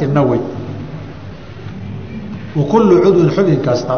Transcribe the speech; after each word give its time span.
sinna 0.00 0.22
wey 0.30 0.40
wa 2.56 2.64
kullu 2.72 3.02
cudwin 3.04 3.30
xubin 3.36 3.60
kasta 3.66 3.96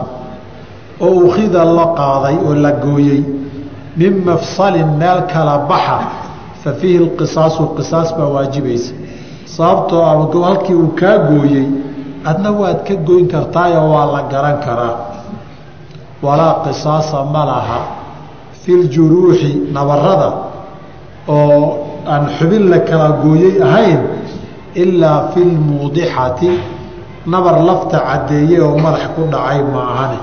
oo 1.01 1.15
ukhida 1.27 1.65
la 1.65 1.87
qaaday 1.99 2.37
oo 2.47 2.55
la 2.55 2.73
gooyey 2.85 3.23
min 3.97 4.25
mafsalin 4.25 4.97
meel 4.99 5.23
kala 5.33 5.59
baxa 5.69 5.99
fa 6.63 6.73
fiihi 6.81 6.99
lqisaasu 7.07 7.63
qisaas 7.77 8.15
baa 8.19 8.29
waajibaysa. 8.35 8.95
Sababtoo 9.45 10.03
ah 10.03 10.47
halkii 10.49 10.75
uu 10.75 10.89
kaa 11.01 11.19
gooyey 11.19 11.67
adna 12.25 12.51
waad 12.53 12.85
ka 12.89 12.95
goyn 12.95 13.27
kartaayoo 13.29 13.91
waa 13.95 14.07
la 14.13 14.23
garan 14.33 14.59
karaa. 14.65 14.97
Walaa 16.23 16.55
qisaasa 16.65 17.25
ma 17.25 17.45
laha 17.45 17.81
fi 18.63 18.73
ljuruuxi 18.73 19.53
nabarada 19.73 20.33
oo 21.29 21.79
aan 22.07 22.25
xubin 22.39 22.71
la 22.71 22.79
kala 22.79 23.09
gooyey 23.23 23.63
ahayn 23.63 24.01
ilaa 24.75 25.29
fi 25.35 25.41
lmuudixati 25.41 26.51
nabar 27.27 27.55
lafta 27.69 27.99
caddeeyey 28.09 28.61
oo 28.61 28.79
madax 28.79 29.05
ku 29.15 29.23
dhacay 29.33 29.61
ma 29.75 29.81
ahane 29.93 30.19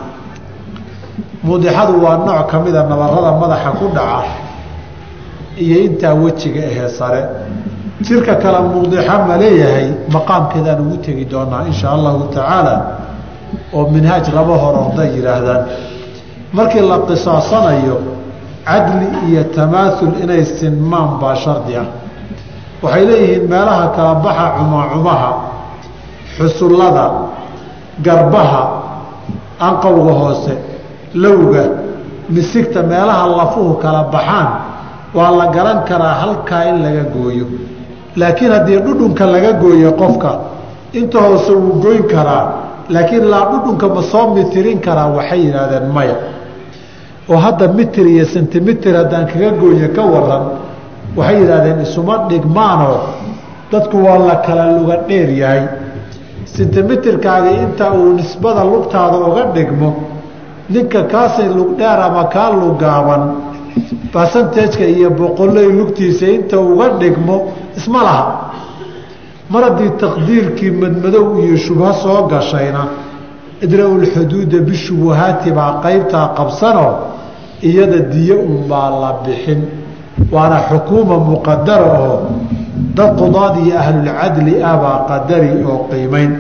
muudixadu 1.44 1.94
waa 2.04 2.18
nooc 2.18 2.48
ka 2.52 2.60
mida 2.60 2.84
nabarada 2.84 3.32
madaxa 3.42 3.72
ku 3.80 3.86
dhaca 3.98 4.32
iyo 5.64 5.78
intaa 5.88 6.14
wejiga 6.14 6.62
ahee 6.70 6.90
sare. 6.90 7.22
Jirka 8.02 8.36
kale 8.36 8.60
muudixa 8.72 9.16
ma 9.28 9.36
leeyahay 9.42 9.88
maqaamkeedaan 10.14 10.80
ugu 10.86 10.98
tegi 11.04 11.26
doonaa 11.26 11.64
insha 11.70 11.88
allahu 11.96 12.24
tacaala 12.36 12.76
oo 13.74 13.84
minhaaj 13.94 14.26
laba 14.38 14.56
hor 14.64 14.76
orday 14.86 15.10
yidhaahdaan. 15.16 15.62
Markii 16.54 16.82
la 16.92 16.98
qisaasanayo 17.08 17.98
cadli 18.66 19.08
iyo 19.30 19.44
tamaaul 19.56 20.14
inay 20.24 20.44
sinmaan 20.46 21.20
baa 21.22 21.36
shardi 21.44 21.76
ah 21.82 21.86
waxay 22.84 23.06
leeyihiin 23.10 23.44
meelaha 23.50 23.88
kala 23.96 24.14
baxa 24.26 24.46
cumacumaha 24.58 25.30
xusullada 26.38 27.06
garbaha 28.06 28.62
anqowga 29.68 30.14
hoose 30.22 30.54
lowga 31.14 31.64
misigta 32.30 32.84
meelaha 32.84 33.28
lafuhu 33.38 33.74
kala 33.84 34.04
baxaan 34.14 34.50
waa 35.14 35.32
la 35.40 35.46
garan 35.56 35.80
karaa 35.90 36.14
halkaa 36.22 36.64
in 36.70 36.78
laga 36.84 37.04
gooyo. 37.14 37.46
Laakiin 38.16 38.52
haddii 38.52 38.80
dhudhunka 38.86 39.26
laga 39.26 39.52
gooyo 39.54 39.92
qofka 40.02 40.32
inta 40.94 41.20
hoose 41.20 41.52
wuu 41.54 41.82
goyn 41.84 42.04
karaa 42.14 42.46
laakiin 42.90 43.26
laa 43.32 43.46
dhudhunka 43.52 43.88
ma 43.96 44.02
soo 44.12 44.34
mitirin 44.36 44.80
karaa 44.80 45.08
waxay 45.18 45.40
yidhaahdeen 45.46 45.88
maya. 45.96 46.16
Oo 47.30 47.38
hadda 47.38 47.68
mitir 47.68 48.06
iyo 48.08 48.26
sentimitir 48.26 48.96
haddaan 48.96 49.26
kaga 49.28 49.50
gooyo 49.62 49.88
ka 49.96 50.02
waran 50.14 50.44
waxay 51.18 51.38
yidhaahdeen 51.42 51.80
isuma 51.88 52.16
dhigmaanoo 52.30 52.98
dadku 53.72 53.98
waa 54.06 54.18
la 54.28 54.36
kala 54.46 54.66
luga 54.78 54.96
dheer 55.08 55.30
yahay. 55.42 55.64
Sentimitirkaagii 56.56 57.58
inta 57.66 57.86
uu 57.94 58.14
nisbada 58.20 58.64
lugtaada 58.72 59.18
uga 59.30 59.44
dhigmo 59.56 59.90
ninka 60.70 61.02
kaasay 61.12 61.50
lugdheer 61.58 62.00
ama 62.08 62.24
kaa 62.34 62.50
lugaaban 62.62 63.24
basantajka 64.14 64.86
iyo 64.96 65.10
boqoley 65.20 65.68
lugtiisa 65.80 66.26
inta 66.38 66.58
uga 66.60 66.88
dhigmo 67.02 67.36
isma 67.78 68.00
laha. 68.08 68.26
Mar 69.52 69.64
haddii 69.64 69.92
taqdiirkii 70.04 70.72
madmadow 70.82 71.26
iyo 71.44 71.58
shubho 71.58 71.94
soo 72.04 72.28
gashayna 72.32 72.84
idra-ulxuduuda 73.66 74.60
bishubuhaati 74.68 75.50
baa 75.58 75.72
qaybtaa 75.84 76.28
qabsanoo 76.38 76.94
iyada 77.70 78.00
diyo 78.14 78.36
unbaa 78.52 78.90
la 79.02 79.12
bixin 79.26 79.62
waana 80.32 80.60
xukuuma 80.70 81.18
muqadara 81.18 81.90
oo 82.00 82.18
dad 82.96 83.18
qudaad 83.18 83.56
iyo 83.66 83.76
ahlulcadli 83.80 84.54
ah 84.64 84.76
baa 84.84 84.98
qadari 85.10 85.52
oo 85.66 85.88
qiimayn 85.92 86.32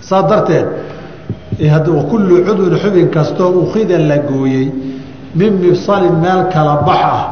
saa 0.00 0.22
darteed 0.22 0.66
kullu 2.10 2.44
cudwin 2.46 2.78
xubin 2.82 3.08
kastoo 3.10 3.50
ukhida 3.62 3.98
la 3.98 4.18
gooyey 4.18 4.72
min 5.34 5.52
mifsalin 5.60 6.16
meel 6.20 6.48
kala 6.52 6.82
bax 6.86 7.00
ah 7.02 7.24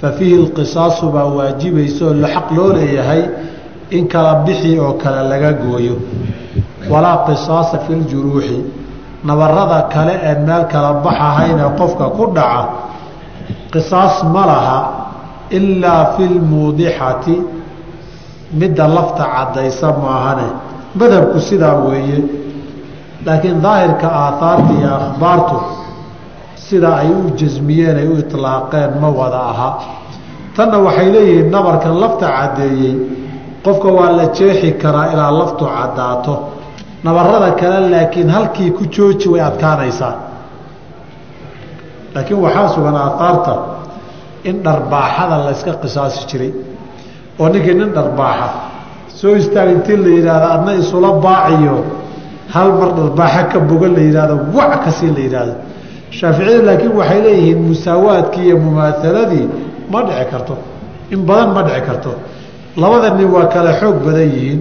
fa 0.00 0.12
fiihi 0.12 0.36
lqisaasu 0.46 1.10
baa 1.14 1.24
waajibaysa 1.36 2.04
oo 2.04 2.14
xaq 2.34 2.46
loo 2.56 2.72
leeyahay 2.72 3.22
in 3.90 4.08
kala 4.08 4.34
bixi 4.44 4.78
oo 4.78 4.92
kale 5.02 5.28
laga 5.28 5.52
gooyo. 5.52 5.96
Walaa 6.90 7.24
qisaasa 7.26 7.78
fi 7.86 7.92
ljuruuxi 7.94 8.58
nabarada 9.24 9.82
kale 9.92 10.14
ee 10.22 10.34
meel 10.46 10.64
kala 10.72 10.92
bax 11.04 11.14
ahayne 11.28 11.64
qofka 11.78 12.04
ku 12.16 12.26
dhaca 12.34 12.91
qisaas 13.72 14.16
ma 14.34 14.42
laha 14.50 14.78
ilaa 15.50 16.04
fi 16.16 16.24
lmuudixati 16.34 17.36
midda 18.60 18.86
lafta 18.88 19.24
caddaysa 19.34 19.88
maahane. 20.02 20.48
Madhabku 20.98 21.40
sidaa 21.40 21.74
weeye. 21.86 22.18
Laakiin 23.26 23.62
daahirka 23.62 24.06
aahaarta 24.22 24.72
iyo 24.78 24.90
akhbaartu 24.98 25.56
sidaa 26.66 26.96
ay 27.02 27.10
u 27.10 27.30
jasmiyeen 27.40 27.96
ay 28.02 28.08
u 28.08 28.14
itlaaqeen 28.22 28.90
ma 29.00 29.08
wada 29.18 29.40
aha. 29.52 29.68
Tanna 30.56 30.78
waxay 30.86 31.08
leeyihiin 31.14 31.50
nabarkan 31.54 31.94
lafta 32.02 32.26
caddeeyey 32.36 32.94
qofka 33.64 33.88
waa 33.98 34.10
la 34.18 34.26
jeexi 34.36 34.70
karaa 34.82 35.06
ilaa 35.12 35.30
laftu 35.40 35.64
caddaato. 35.76 36.34
Nabarada 37.04 37.50
kale 37.60 37.78
laakiin 37.90 38.30
halkii 38.30 38.70
ku 38.76 38.82
jooji 38.94 39.28
way 39.32 39.40
adkaanaysaa 39.48 40.14
laakiin 42.14 42.40
waxaa 42.44 42.68
sugan 42.74 42.96
aahaarta 43.04 43.54
in 44.48 44.56
dharbaaxada 44.66 45.36
layska 45.46 45.72
qisaasi 45.82 46.20
jiray 46.30 46.52
oo 47.40 47.48
ninkii 47.52 47.74
nin 47.80 47.90
dharbaaxa 47.96 48.48
soo 49.20 49.34
istaag 49.40 49.68
intii 49.76 49.96
la 50.04 50.10
yidhaahdo 50.16 50.46
adna 50.56 50.72
isula 50.82 51.10
baaciyo. 51.24 51.76
Hal 52.54 52.68
mar 52.80 52.90
dharbaaxa 52.98 53.42
ka 53.52 53.58
bogan 53.68 53.92
la 53.96 54.02
yidhahdo 54.08 54.34
wac 54.56 54.72
ka 54.84 54.90
sii 54.98 55.10
la 55.16 55.20
yidhaahdo. 55.26 55.54
Shaaficiyada 56.18 56.62
laakiin 56.68 56.92
waxay 57.00 57.20
leeyihiin 57.26 57.60
musaawaadkii 57.70 58.44
iyo 58.48 58.56
mumaahaladii 58.64 59.46
ma 59.92 59.98
dhici 60.06 60.24
karto 60.32 60.54
in 61.14 61.20
badan 61.28 61.50
ma 61.56 61.62
dhici 61.68 61.80
karto. 61.88 62.10
Labada 62.82 63.08
nin 63.18 63.28
waa 63.34 63.46
kale 63.54 63.72
xoog 63.80 63.96
badan 64.06 64.28
yihiin. 64.34 64.60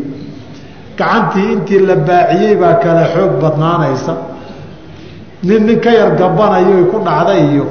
Gacantii 1.00 1.48
intii 1.56 1.80
la 1.90 1.96
baaciyey 2.08 2.56
baa 2.62 2.76
kale 2.84 3.04
xoog 3.14 3.32
badnaanaysa 3.44 4.14
nin 5.48 5.62
nin 5.68 5.80
ka 5.80 5.92
yar 6.00 6.12
gabanayo 6.20 6.86
ku 6.92 6.98
dhacda 7.06 7.34
iyo 7.48 7.66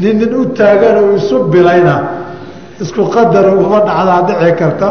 nin 0.00 0.14
nin 0.20 0.32
u 0.34 0.44
taagan 0.58 0.96
oo 1.02 1.16
isu 1.18 1.36
bilayna 1.52 1.96
isku 2.82 3.02
qadar 3.14 3.46
uba 3.64 3.78
dhacdaa 3.88 4.20
dhici 4.28 4.52
karta. 4.60 4.88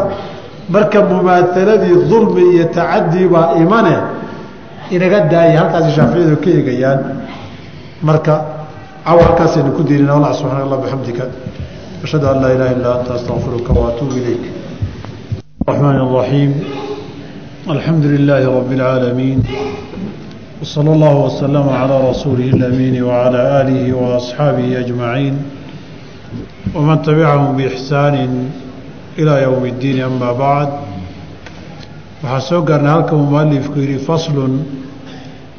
Marka 0.74 0.98
mumaahaladii 1.02 1.96
dulmi 2.10 2.42
iyo 2.54 2.64
tacadii 2.76 3.26
baa 3.32 3.58
imane 3.62 3.96
inaga 4.94 5.18
daaya 5.32 5.58
halkaas 5.60 5.86
shaaficiyadu 5.96 6.36
ka 6.44 6.48
eegayaan. 6.56 7.00
Marka 8.08 8.34
caawa 9.04 9.22
halkaasaynu 9.26 9.70
ku 9.76 9.82
diirina 9.88 10.12
allah 10.18 10.32
subxana 10.38 10.62
allah 10.66 10.78
bixamdika 10.84 11.24
ashhadu 12.04 12.26
an 12.32 12.36
laa 12.42 12.52
ilaha 12.56 12.72
illaa 12.76 12.94
anta 13.00 13.12
astaqfiruka 13.18 13.70
waatuubu 13.80 14.14
ilayk. 14.20 14.44
Raxmaan 15.68 15.98
raxiim 16.18 16.52
alxamdu 17.74 18.06
lilaahi 18.14 18.46
rabi 18.56 18.74
اlcaalamiin 18.78 19.38
وصلى 20.61 20.91
الله 20.93 21.15
وسلم 21.25 21.69
على 21.69 22.09
رسوله 22.09 22.45
الأمين 22.49 23.03
وعلى 23.03 23.61
آله 23.61 23.93
وأصحابه 23.93 24.79
أجمعين 24.79 25.37
ومن 26.75 27.01
تبعهم 27.01 27.57
بإحسان 27.57 28.49
إلى 29.19 29.41
يوم 29.43 29.65
الدين 29.65 30.01
أما 30.03 30.31
بعد 30.31 30.69
وحسوق 32.23 32.71
أن 32.71 32.87
هلك 32.87 33.13
مؤلف 33.13 33.67
كيري 33.73 33.97
فصل 33.97 34.59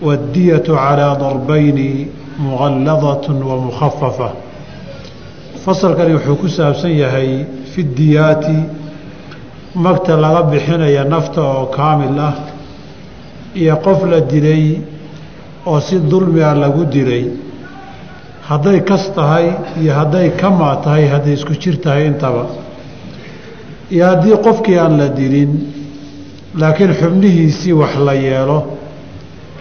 والدية 0.02 0.64
على 0.68 1.16
ضربين 1.20 2.08
مغلظة 2.40 3.26
ومخففة 3.46 4.30
فصل 5.66 5.94
كان 5.96 6.16
يحكو 6.16 6.48
سابسيهي 6.48 7.44
في 7.74 7.80
الديات 7.80 8.46
magta 9.76 10.16
laga 10.16 10.42
bixinaya 10.48 11.04
nafta 11.04 11.40
oo 11.42 11.66
kaamil 11.76 12.16
ah 12.18 12.32
iyo 13.54 13.76
qof 13.84 14.00
la 14.10 14.20
dilay 14.20 14.80
oo 15.65 15.79
si 15.79 15.95
dulmi 16.11 16.41
ah 16.41 16.55
lagu 16.55 16.83
dilay 16.85 17.25
hadday 18.49 18.79
kas 18.89 19.03
tahay 19.15 19.47
iyo 19.81 19.93
hadday 19.99 20.29
kamaa 20.41 20.75
tahay 20.83 21.05
hadday 21.13 21.33
isku 21.33 21.53
jir 21.61 21.75
tahay 21.83 22.07
intaba. 22.11 22.45
Iyo 23.93 24.05
haddii 24.05 24.37
qofkii 24.45 24.77
aan 24.83 24.97
la 24.97 25.07
dilin 25.09 25.51
laakiin 26.61 26.93
xubnihiisii 26.99 27.73
wax 27.81 27.93
la 28.07 28.13
yeelo 28.13 28.57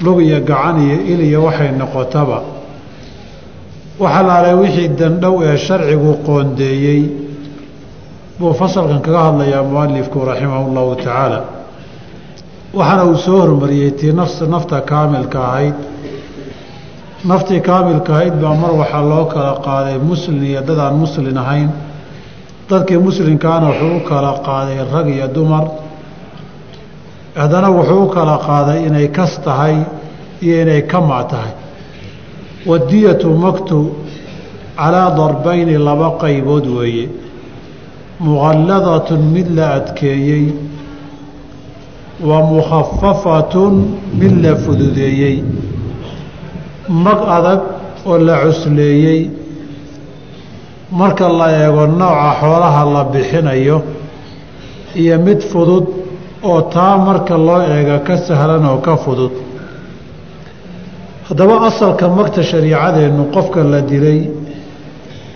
lug 0.05 0.19
iyo 0.23 0.41
gacan 0.41 0.76
iyo 0.87 0.97
il 1.12 1.20
iyo 1.29 1.41
waxay 1.44 1.70
noqotaba. 1.81 2.38
Waxa 4.03 4.23
laalay 4.29 4.55
wixii 4.62 4.88
dandhow 5.00 5.35
ee 5.44 5.56
sharcigu 5.67 6.12
qoondeeyey 6.26 7.03
buu 8.38 8.53
fasalkan 8.61 9.00
kaga 9.05 9.20
hadlayaa 9.26 9.62
mualifku 9.73 10.19
raximah 10.25 10.64
llahu 10.75 10.94
tacaala. 10.96 11.41
Waxaana 12.79 13.05
uu 13.11 13.17
soo 13.25 13.38
hormariyey 13.43 13.91
tii 13.99 14.12
nafta 14.53 14.81
kaamilka 14.91 15.38
ahayd 15.49 15.75
naftii 17.25 17.61
kaamilka 17.61 18.12
ahayd 18.14 18.34
baa 18.43 18.55
mar 18.55 18.72
waxaa 18.81 19.02
loo 19.11 19.25
kala 19.25 19.52
qaaday 19.67 19.99
muslin 19.99 20.43
iyo 20.44 20.61
dad 20.69 20.78
aan 20.78 20.94
muslin 21.02 21.37
ahayn. 21.38 21.70
Dadkii 22.70 22.99
muslinkaana 22.99 23.67
wuxuu 23.69 23.96
u 23.96 24.00
kala 24.08 24.32
qaaday 24.46 24.78
rag 24.93 25.08
iyo 25.08 25.28
dumar. 25.34 25.64
Haddana 27.37 27.69
wuxuu 27.76 28.02
u 28.05 28.08
kala 28.14 28.37
qaaday 28.46 28.87
inay 28.87 29.08
kas 29.08 29.32
tahay 29.44 29.76
iyo 30.43 30.62
inay 30.62 30.82
kama 30.82 31.25
tahay. 31.25 31.52
Wadiyatu 32.67 33.28
maktu 33.44 33.78
calaa 34.76 35.11
darbayni 35.19 35.76
laba 35.78 36.08
qaybood 36.22 36.67
weeye. 36.67 37.08
Muqalladatun 38.20 39.20
mid 39.34 39.49
la 39.56 39.67
adkeeyey 39.78 40.44
wa 42.28 42.38
mukhafafatun 42.52 43.75
mid 44.20 44.34
la 44.44 44.56
fududeeyey 44.56 45.37
mag 46.88 47.19
adag 47.37 47.61
oo 48.06 48.19
la 48.19 48.35
cusleeyey. 48.44 49.31
Marka 50.91 51.29
la 51.29 51.47
eego 51.65 51.87
nooca 51.87 52.31
xoolaha 52.41 52.85
la 52.93 53.05
bixinayo 53.05 53.82
iyo 54.94 55.19
mid 55.19 55.41
fudud 55.50 55.87
oo 56.43 56.61
taa 56.62 56.97
marka 56.99 57.37
loo 57.38 57.61
eega 57.62 57.99
ka 58.06 58.17
sahlan 58.17 58.65
oo 58.67 58.79
ka 58.79 58.97
fudud. 58.97 59.31
Haddaba 61.29 61.67
asalka 61.69 62.09
magta 62.09 62.43
shariicadeennu 62.43 63.25
qofka 63.35 63.62
la 63.62 63.81
dilay 63.81 64.31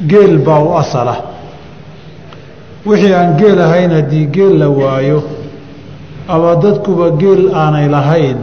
geel 0.08 0.38
baa 0.38 0.58
u 0.62 0.74
asala. 0.76 1.16
Wixii 2.86 3.12
aan 3.14 3.36
geel 3.38 3.60
ahayn 3.60 3.90
haddii 3.90 4.26
geel 4.26 4.58
la 4.58 4.68
waayo 4.68 5.22
ama 6.28 6.56
dadkuba 6.56 7.10
geel 7.20 7.54
aanay 7.54 7.88
lahayn 7.88 8.38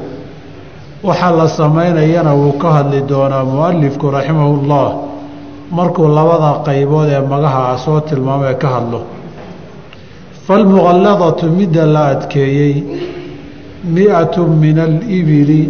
waxaa 1.03 1.31
la 1.31 1.47
samaynayana 1.47 2.33
wuu 2.33 2.51
ka 2.61 2.69
hadli 2.71 3.01
doonaa 3.09 3.43
mualifku 3.43 4.11
raximahullah. 4.11 4.87
Markuu 5.71 6.07
labada 6.07 6.51
qaybood 6.65 7.09
ee 7.09 7.21
magaha 7.31 7.77
soo 7.85 7.99
tilmaamee 8.01 8.53
ka 8.61 8.67
hadlo. 8.75 9.01
Falmuqalladatu 10.47 11.45
midda 11.57 11.85
la 11.85 12.03
adkeeyey 12.13 12.75
mi-atu 13.93 14.41
min 14.47 14.79
alibili 14.79 15.61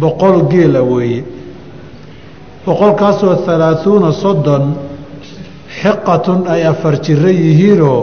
boqol 0.00 0.36
geela 0.52 0.82
weeye. 0.82 1.24
Boqolkaasoo 2.66 3.34
halaahuuna 3.46 4.12
soddon 4.12 4.64
xiqatun 5.80 6.40
ay 6.48 6.62
afar 6.72 6.94
jiro 7.04 7.28
yihiinoo 7.28 8.00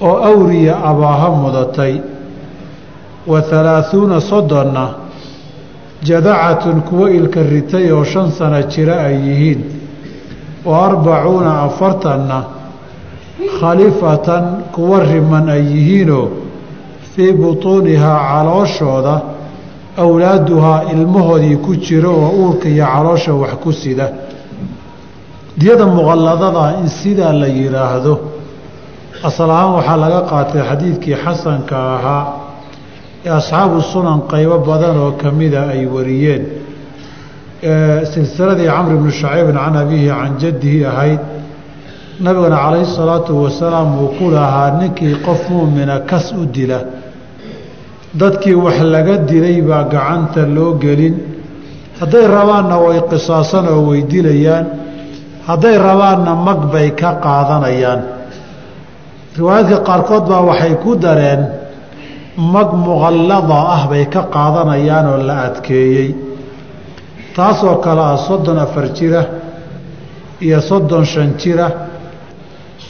oo 0.00 0.16
awriya 0.30 0.74
abaaha 0.90 1.28
mudatay 1.42 1.94
wa 3.26 3.40
halaahuuna 3.50 4.20
soddonna 4.20 4.84
jadacatun 6.02 6.80
kuwo 6.88 7.08
ilka 7.08 7.42
ritay 7.42 7.90
oo 7.92 8.04
shan 8.04 8.30
sano 8.30 8.62
jira 8.62 8.96
ay 9.06 9.16
yihiin 9.28 9.60
wa 10.64 10.86
arbacuuna 10.86 11.52
afartanna 11.62 12.44
khalifatan 13.60 14.44
kuwa 14.72 15.00
riman 15.00 15.48
ay 15.48 15.62
yihiinoo 15.72 16.28
fii 17.16 17.32
butuunihaa 17.32 18.18
calooshooda 18.30 19.20
awlaaduhaa 19.96 20.82
ilmahoodii 20.92 21.56
ku 21.56 21.76
jiro 21.76 22.10
oo 22.12 22.30
uurka 22.30 22.68
iyo 22.68 22.86
caloosha 22.86 23.32
wax 23.34 23.50
ku 23.62 23.72
sida. 23.72 24.08
Diyada 25.58 25.86
muqalladada 25.86 26.64
in 26.82 26.88
sidaa 26.88 27.32
la 27.32 27.46
yidhaahdo 27.46 28.14
asal 29.22 29.50
ahaan 29.50 29.72
waxaa 29.78 29.96
laga 29.96 30.20
qaatay 30.30 30.62
xadiidkii 30.68 31.16
xasanka 31.24 31.76
ahaa 31.96 32.24
asxaabu 33.30 33.80
sunan 33.92 34.20
qaybo 34.28 34.58
badan 34.66 34.96
oo 34.98 35.12
ka 35.12 35.30
mida 35.30 35.68
ay 35.72 35.86
wariyeen. 35.86 36.42
Silsiladii 38.12 38.66
camr 38.68 38.92
bnu 39.00 39.10
shacaybin 39.10 39.56
can 39.56 39.76
abiihi 39.76 40.08
can 40.08 40.38
jaddihi 40.38 40.84
ahayd 40.84 41.20
nabigana 42.20 42.56
calayhi 42.64 42.86
salaatu 42.96 43.32
wasalaam 43.44 43.98
uu 44.02 44.08
ku 44.18 44.30
lahaa 44.30 44.78
ninkii 44.80 45.16
qof 45.24 45.48
muumina 45.50 46.00
kas 46.10 46.32
u 46.32 46.44
dila. 46.46 46.80
Dadkii 48.14 48.54
wax 48.54 48.78
laga 48.94 49.16
dilay 49.28 49.62
baa 49.62 49.84
gacanta 49.92 50.46
loo 50.46 50.74
gelin. 50.78 51.14
Hadday 52.00 52.26
rabaanna 52.28 52.76
way 52.84 53.00
qisaasan 53.10 53.66
oo 53.68 53.80
way 53.90 54.02
dilayaan. 54.02 54.66
Hadday 55.48 55.76
rabaanna 55.78 56.34
mag 56.46 56.60
bay 56.72 56.90
ka 57.00 57.10
qaadanayaan. 57.24 58.00
Riwaayaadka 59.36 59.78
qaarkood 59.88 60.24
baa 60.30 60.42
waxay 60.48 60.74
ku 60.82 60.94
dareen 60.96 61.63
mag 62.36 62.72
muqallada 62.72 63.58
ah 63.76 63.86
bay 63.90 64.06
ka 64.08 64.22
qaadanayaan 64.34 65.06
oo 65.12 65.18
la 65.28 65.36
adkeeyey. 65.48 66.14
Taasoo 67.36 67.76
kale 67.84 68.00
ah 68.00 68.16
soddon 68.16 68.58
afar 68.58 68.88
jira 68.96 69.22
iyo 70.40 70.60
soddon 70.60 71.04
shan 71.04 71.34
jira 71.38 71.66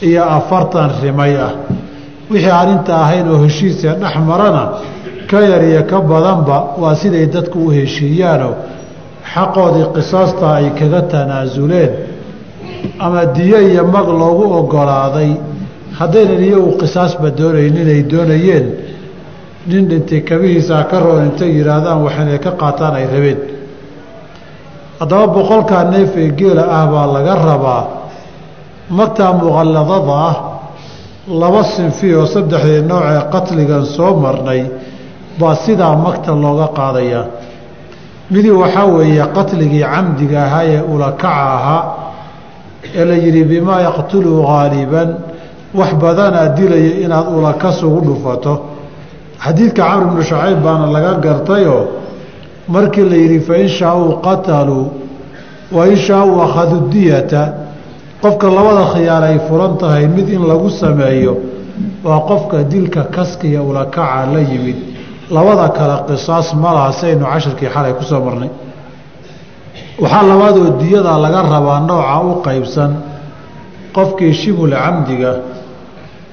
iyo 0.01 0.23
afartan 0.23 0.89
rimay 1.01 1.35
ah. 1.37 1.53
Wixii 2.29 2.49
aan 2.51 2.69
inta 2.69 2.93
ahayn 3.03 3.27
oo 3.29 3.37
heshiisee 3.43 3.93
dhex 4.01 4.15
marana 4.27 4.63
ka 5.29 5.39
yar 5.41 5.63
iyo 5.63 5.83
ka 5.85 6.01
badanba 6.01 6.57
waa 6.81 6.95
siday 6.95 7.25
dadku 7.27 7.59
u 7.67 7.69
heshiiyaanoo 7.69 8.53
xaqoodii 9.33 9.87
qisaasta 9.95 10.45
ay 10.57 10.69
kaga 10.79 11.01
tanaasuleen 11.11 11.91
ama 12.99 13.25
diyo 13.25 13.59
iyo 13.69 13.83
mag 13.85 14.07
loogu 14.07 14.45
ogolaaday. 14.59 15.31
Haddaynan 15.99 16.41
iyagu 16.43 16.71
qisaasba 16.81 17.29
doonayn 17.37 17.75
inay 17.81 18.01
doonayeen 18.11 18.65
nin 19.69 19.87
dhintay 19.89 20.21
kabihiisaa 20.29 20.83
ka 20.91 20.97
roon 20.99 21.25
intay 21.29 21.49
yidhaahdaan 21.57 21.99
waxaynay 22.05 22.39
ka 22.45 22.51
qaataan 22.61 22.93
ay 22.99 23.05
rabeen. 23.13 23.39
Haddaba 24.99 25.27
boqolkaa 25.35 25.83
neef 25.91 26.11
ee 26.17 26.29
geela 26.39 26.63
ah 26.77 26.85
baa 26.93 27.07
laga 27.15 27.35
rabaa 27.35 27.83
magtaa 28.97 29.33
muqalladada 29.33 30.13
ah 30.29 30.35
laba 31.41 31.63
sinfi 31.63 32.13
oo 32.15 32.25
saddexdii 32.25 32.81
noocee 32.89 33.21
qatligan 33.33 33.85
soo 33.95 34.11
marnay 34.23 34.61
baa 35.39 35.55
sidaa 35.63 35.95
magta 36.05 36.31
looga 36.43 36.67
qaadayaa 36.77 37.25
midii 38.31 38.55
waxaa 38.63 38.85
weeye 38.95 39.25
qatligii 39.37 39.83
camdiga 39.93 40.39
ahaa 40.47 40.63
ee 40.73 40.81
ulakaca 40.93 41.29
ahaa 41.57 41.81
ee 42.99 43.05
la 43.09 43.15
yidhi 43.23 43.43
bimaa 43.51 43.81
yaqtulu 43.87 44.31
haaliban 44.49 45.09
wax 45.79 45.91
badanaa 46.03 46.47
dilaya 46.57 46.91
inaad 47.03 47.27
ulakas 47.37 47.77
ugu 47.83 47.99
dhufato 48.07 48.53
xadiidka 49.43 49.83
camr 49.83 50.05
bnu 50.11 50.23
shacayb 50.23 50.59
baana 50.63 50.85
laga 50.95 51.13
gartayoo 51.25 51.87
markii 52.67 53.09
la 53.09 53.15
yidhi 53.15 53.39
fain 53.47 53.67
shaauu 53.69 54.21
qataluu 54.25 54.85
wa 55.71 55.87
in 55.87 55.95
shaauu 55.95 56.41
akhaduu 56.41 56.89
diyata. 56.89 57.53
Qofka 58.21 58.47
labada 58.49 58.85
khiyaar 58.93 59.23
ay 59.23 59.39
furan 59.47 59.77
tahay 59.77 60.07
mid 60.07 60.29
in 60.29 60.43
lagu 60.47 60.69
sameeyo 60.69 61.37
waa 62.03 62.19
qofka 62.29 62.63
dilka 62.63 63.03
kaskiya 63.15 63.61
ulakaca 63.61 64.25
la 64.33 64.39
yimid. 64.39 64.75
Labada 65.29 65.69
kale 65.77 65.95
qisaas 66.07 66.53
ma 66.55 66.73
laha 66.73 66.91
saynu 66.93 67.25
cashirkii 67.25 67.69
xalay 67.69 67.93
ku 67.93 68.03
soo 68.03 68.21
marnay. 68.25 68.49
Waxaa 70.01 70.23
labaadoo 70.23 70.69
diyada 70.79 71.17
laga 71.23 71.41
rabaa 71.53 71.79
nooca 71.79 72.17
u 72.23 72.41
qaybsan 72.45 72.91
qofkii 73.95 74.33
shibul 74.33 74.71
camdiga 74.71 75.31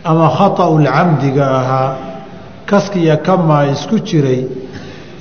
ama 0.05 0.29
khata'ul 0.39 0.87
camdiga 0.87 1.45
ahaa 1.61 1.89
kaskiya 2.73 3.17
kamaa 3.27 3.65
isku 3.75 3.97
jiray 4.09 4.41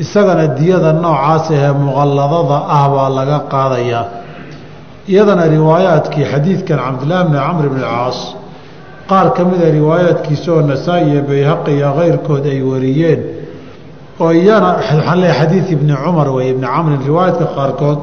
isagana 0.03 0.46
diyada 0.58 0.91
noocaas 1.03 1.46
ahee 1.55 1.74
muqalladada 1.86 2.58
ah 2.77 2.86
baa 2.93 3.10
laga 3.17 3.38
qaadayaa 3.53 4.05
iyadana 5.12 5.43
riwaayaadkii 5.55 6.25
xadiidkan 6.34 6.79
cabdillaahi 6.86 7.25
bni 7.29 7.38
camr 7.48 7.65
bni 7.74 7.84
caas 7.91 8.20
qaar 9.10 9.27
ka 9.36 9.41
mida 9.50 9.67
riwaayaadkiisa 9.79 10.48
oo 10.55 10.62
nasaa-i 10.72 11.03
iyo 11.12 11.22
bayhaqi 11.29 11.72
iyo 11.77 11.89
keyrkood 12.00 12.43
ay 12.53 12.60
wariyeen 12.72 13.22
oo 14.24 14.31
iyana 14.41 14.70
xadiid 15.39 15.65
ibni 15.75 15.93
cumar 16.03 16.27
wey 16.36 16.48
ibni 16.53 16.67
camrin 16.74 17.00
riwaayaadka 17.10 17.46
qaarkood 17.58 18.00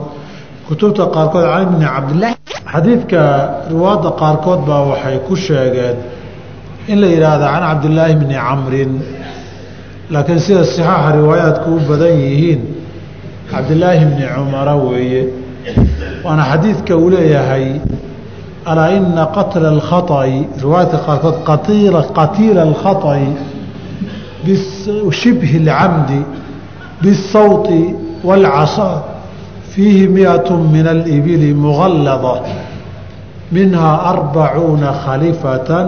kutubta 0.68 1.04
qaarkood 1.16 1.44
can 1.52 1.62
ibni 1.68 1.86
cabdilaahi 1.94 2.36
xadiidka 2.72 3.20
riwaayadda 3.72 4.10
qaarkood 4.22 4.60
baa 4.68 4.82
waxay 4.90 5.16
ku 5.26 5.34
sheegeen 5.46 5.96
in 6.92 6.96
la 7.02 7.06
yidhaahda 7.14 7.46
can 7.52 7.62
cabdillaahi 7.70 8.14
bni 8.22 8.36
camrin 8.46 8.90
laakiin 10.13 10.39
sida 10.39 10.65
sixaaxa 10.65 11.11
riwaayaadku 11.19 11.69
u 11.75 11.79
badan 11.89 12.13
yihiin 12.25 12.61
cabdillaahi 13.51 14.05
bni 14.05 14.25
cumara 14.35 14.75
weeye 14.75 15.21
waana 16.25 16.43
xadiidka 16.51 16.97
uu 16.97 17.09
leeyahay 17.09 17.65
alaa 18.65 18.89
ina 18.97 19.25
qatla 19.37 19.67
alkhaطa'i 19.75 20.37
riwaayaadka 20.63 20.99
qaarkood 21.07 21.37
qatiila 22.15 22.61
alkhaطa'i 22.69 23.27
bishibhi 24.45 25.57
اlcamdi 25.63 26.19
biالsawطi 27.01 27.81
wاlcasaa 28.27 29.01
fiihi 29.71 30.07
miئaة 30.07 30.49
min 30.75 30.87
alibili 30.87 31.53
mugallada 31.53 32.35
minhaa 33.51 33.95
arbacuuna 34.13 34.89
khalifatan 35.05 35.87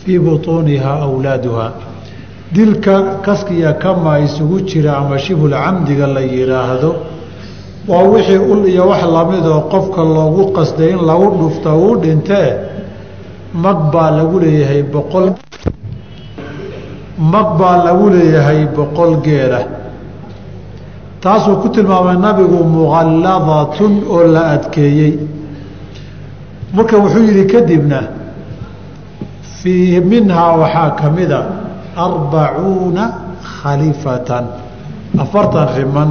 fii 0.00 0.18
buطuuniha 0.18 0.92
awlaaduha 1.06 1.66
dilka 2.51 3.21
kaskiya 3.21 3.73
kama 3.73 4.19
isugu 4.19 4.61
jira 4.61 4.97
ama 4.97 5.17
shibhul 5.19 5.49
la 5.49 6.21
yidhaahdo 6.21 6.95
waa 7.87 8.03
wixii 8.03 8.37
ul 8.37 8.65
iyo 8.67 8.87
wax 8.87 9.03
lamidoo 9.03 9.61
qofka 9.69 10.01
loogu 10.03 10.51
qasday 10.53 10.89
in 10.91 11.05
lagu 11.05 11.27
dhufta 11.37 11.73
uu 11.75 11.95
dhintee 11.97 12.53
mag 13.53 13.91
baa 13.93 14.11
lagu 14.11 14.39
leeyahay 14.39 14.83
boqol 14.83 15.33
mag 17.19 17.57
baa 17.59 17.83
lagu 17.85 18.09
leeyahay 18.09 18.65
boqol 18.75 19.21
geela. 19.21 19.59
Taasuu 21.21 21.59
ku 21.61 21.69
tilmaamay 21.69 22.17
nabigu 22.17 22.63
muqalladatun 22.63 24.03
oo 24.09 24.23
la 24.23 24.41
adkeeyey. 24.55 25.19
Marka 26.73 26.97
wuxuu 26.97 27.23
yidhi 27.27 27.45
kadibna 27.45 27.99
fii 29.59 29.99
minhaa 29.99 30.55
waxaa 30.61 30.89
ka 30.99 31.09
mida 31.11 31.39
arbacuuna 32.05 33.03
khalifatan 33.55 34.45
afartan 35.23 35.67
riman 35.77 36.09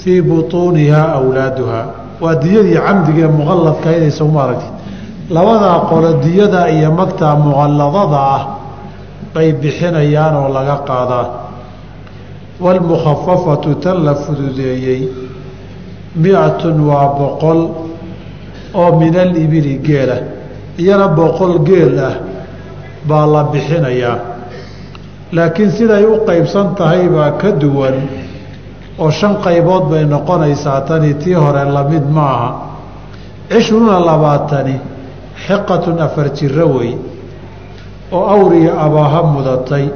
fii 0.00 0.22
butuunihaa 0.22 1.08
awlaaduhaa 1.18 1.86
waa 2.22 2.34
diyadii 2.44 2.78
camdigaee 2.86 3.30
muqalladka 3.38 3.96
inaysa 3.96 4.24
uma 4.24 4.44
labadaa 5.30 5.78
qolo 5.90 6.10
diyada 6.24 6.68
iyo 6.70 6.92
magtaa 6.92 7.34
muqalladada 7.36 8.20
ah 8.36 8.42
bay 9.34 9.52
bixinayaan 9.52 10.34
oo 10.36 10.48
laga 10.56 10.76
qaadaa 10.88 11.26
waalmukhafafatu 12.60 13.74
tan 13.74 14.04
la 14.04 14.14
fududeeyey 14.14 15.08
mi-atun 16.16 16.76
waa 16.88 17.06
boqol 17.18 17.60
oo 18.74 18.90
min 19.00 19.16
alibili 19.16 19.78
geela 19.78 20.16
iyana 20.78 21.08
boqol 21.08 21.58
geel 21.64 21.98
ah 21.98 22.14
baa 23.08 23.26
la 23.26 23.42
bixinayaa 23.44 24.33
laakiin 25.32 25.70
siday 25.72 26.04
u 26.04 26.20
qaybsan 26.26 26.74
tahay 26.74 27.08
baa 27.08 27.30
ka 27.40 27.50
duwan 27.52 27.94
oo 28.98 29.10
shan 29.10 29.36
qaybood 29.44 29.84
bay 29.90 30.04
noqonaysaa 30.04 30.80
tani 30.80 31.14
tii 31.14 31.34
hore 31.34 31.64
la 31.64 31.84
mid 31.84 32.04
ma 32.10 32.24
aha 32.34 32.50
cishruuna 33.50 34.00
labaatani 34.00 34.76
xiqatun 35.46 35.98
afar 36.00 36.28
jiro 36.34 36.66
wey 36.78 36.94
oo 38.12 38.24
awriya 38.36 38.72
abaaha 38.78 39.22
mudatay. 39.22 39.88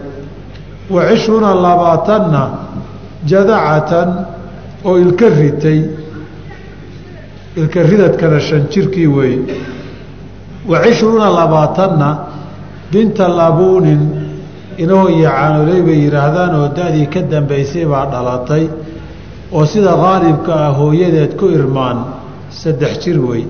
Wa 0.91 1.05
cishruuna 1.09 1.55
labaatanna 1.55 2.43
jadacatan 3.29 4.09
oo 4.85 4.99
ilka 4.99 5.29
ritay 5.29 5.85
ilka 7.57 7.83
ridadkana 7.83 8.41
shan 8.41 8.67
jirkii 8.73 9.07
weeye 9.07 9.39
wa 10.69 10.81
cishruuna 10.83 11.29
labaatanna 11.31 12.09
binta 12.93 13.29
labuunin 13.29 14.01
inahoo 14.83 15.09
iyo 15.17 15.29
caanoley 15.37 15.81
bay 15.87 15.99
yidhaahdaan 16.05 16.53
oo 16.61 16.69
da-dii 16.77 17.07
ka 17.15 17.21
dambaysay 17.33 17.85
baa 17.93 18.07
dhalatay 18.13 18.65
oo 19.57 19.65
sida 19.73 19.93
qaalibka 20.05 20.53
ah 20.67 20.71
hooyadeed 20.79 21.33
ku 21.41 21.47
irmaan 21.59 21.99
saddex 22.61 22.93
jir 23.05 23.19
wey. 23.29 23.43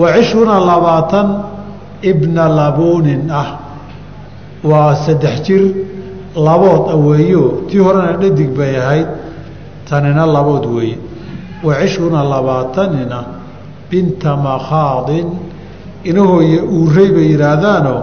Wa 0.00 0.08
cishruuna 0.16 0.56
labaatan 0.70 1.28
ibna 2.10 2.44
labuunin 2.58 3.22
ah. 3.42 3.48
Waa 4.70 4.94
saddex 5.04 5.34
jir 5.46 5.62
labood 6.46 6.84
aweeyo 6.94 7.44
tii 7.68 7.78
horena 7.84 8.12
dhadig 8.22 8.50
bay 8.58 8.72
ahayd 8.82 9.08
tanina 9.88 10.26
labood 10.26 10.64
weeye. 10.74 10.98
Wa 11.66 11.74
cishruuna 11.80 12.20
labaatanina 12.32 13.18
binta 13.90 14.36
makhaadin. 14.46 15.28
Inahooye 16.04 16.58
uurey 16.76 17.08
bay 17.16 17.26
yidhaahdaanoo 17.32 18.00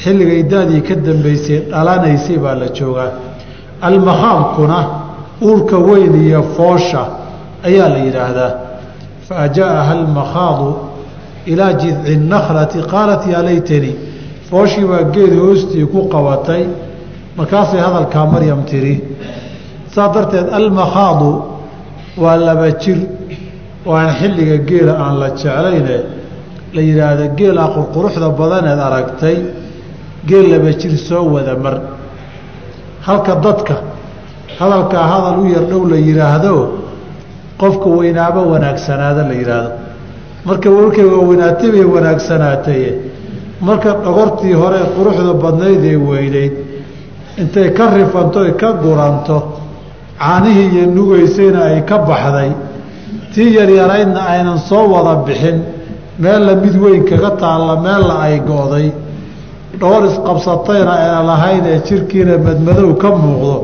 xilligay 0.00 0.42
daadii 0.52 0.80
ka 0.88 0.94
dambaysay 1.06 1.58
dhalanaysay 1.70 2.38
baa 2.44 2.54
la 2.54 2.68
joogaa. 2.78 3.10
Almakhaadkuna 3.88 4.78
uurka 5.42 5.76
weyn 5.78 6.14
iyo 6.26 6.42
foosha 6.56 7.02
ayaa 7.64 7.88
la 7.88 7.98
yidhaahdaa. 8.06 8.52
Fa 9.28 9.34
ajaaha 9.46 9.92
almakhaadu 9.98 10.68
ilaa 11.46 11.72
jidci 11.72 12.16
nakhlati 12.16 12.78
qaalat 12.92 13.22
yaa 13.32 13.42
laytani 13.48 13.92
fooshii 14.50 14.84
baa 14.90 15.02
geed 15.14 15.32
hoostii 15.42 15.86
ku 15.92 16.08
qabatay. 16.12 16.62
Markaasay 17.36 17.80
hadalkaa 17.80 18.26
maryam 18.26 18.60
tiri 18.70 18.94
saa 19.94 20.08
darteed 20.14 20.48
almakhaadu 20.58 21.30
waa 22.22 22.36
laba 22.36 22.68
jir 22.82 22.98
oo 23.86 23.94
aan 23.96 24.10
xilliga 24.18 24.56
geela 24.68 24.92
aan 25.04 25.14
la 25.20 25.28
jeclayne. 25.40 25.98
La 26.74 26.80
yidhaahdo 26.88 27.24
geelaa 27.38 27.68
qurquruxda 27.74 28.28
badaneed 28.40 28.80
aragtay 28.88 29.36
geel 30.28 30.46
laba 30.52 30.70
jir 30.80 30.96
soo 30.98 31.24
wada 31.34 31.56
mar. 31.56 31.80
Halka 33.06 33.34
dadka 33.44 33.74
hadalkaa 34.58 35.06
hadal 35.12 35.38
u 35.44 35.46
yar 35.54 35.64
dhow 35.70 35.82
la 35.92 35.96
yidhaahdo 35.96 36.54
qofka 37.60 37.88
weynaaba 37.98 38.40
wanaagsanaada 38.52 39.22
la 39.28 39.34
yidhaahdo 39.40 39.70
marka 40.46 40.68
warkay 40.70 41.04
waaweynaatay 41.04 41.70
bay 41.74 41.84
wanaagsanaataye 41.94 42.90
marka 43.60 43.90
dhogortii 44.04 44.52
hore 44.62 44.80
quruxda 44.96 45.32
badnayd 45.44 45.84
ee 45.92 45.96
weynayd 46.10 46.52
intay 47.40 47.68
ka 47.78 47.84
rifanto 47.96 48.38
ay 48.46 48.52
ka 48.62 48.68
guranto 48.84 49.36
caanihii 50.18 50.68
iyo 50.76 50.86
nugaysayna 50.96 51.60
ay 51.70 51.80
ka 51.90 51.98
baxday. 51.98 52.50
Tii 53.34 53.54
yaryaraydna 53.58 54.20
aynan 54.32 54.58
soo 54.68 54.84
wada 54.94 55.14
bixin 55.26 55.58
meella 56.18 56.54
mid 56.62 56.74
weyn 56.82 57.02
kaga 57.10 57.30
taalla 57.42 57.74
meella 57.86 58.14
ay 58.26 58.40
go-day 58.50 58.92
dhowr 59.80 60.02
isqabsatayna 60.10 60.92
ayna 61.02 61.20
lahayn 61.30 61.64
ee 61.72 61.78
jirkiina 61.88 62.34
madmadow 62.46 62.90
ka 63.02 63.08
muuqdo 63.22 63.54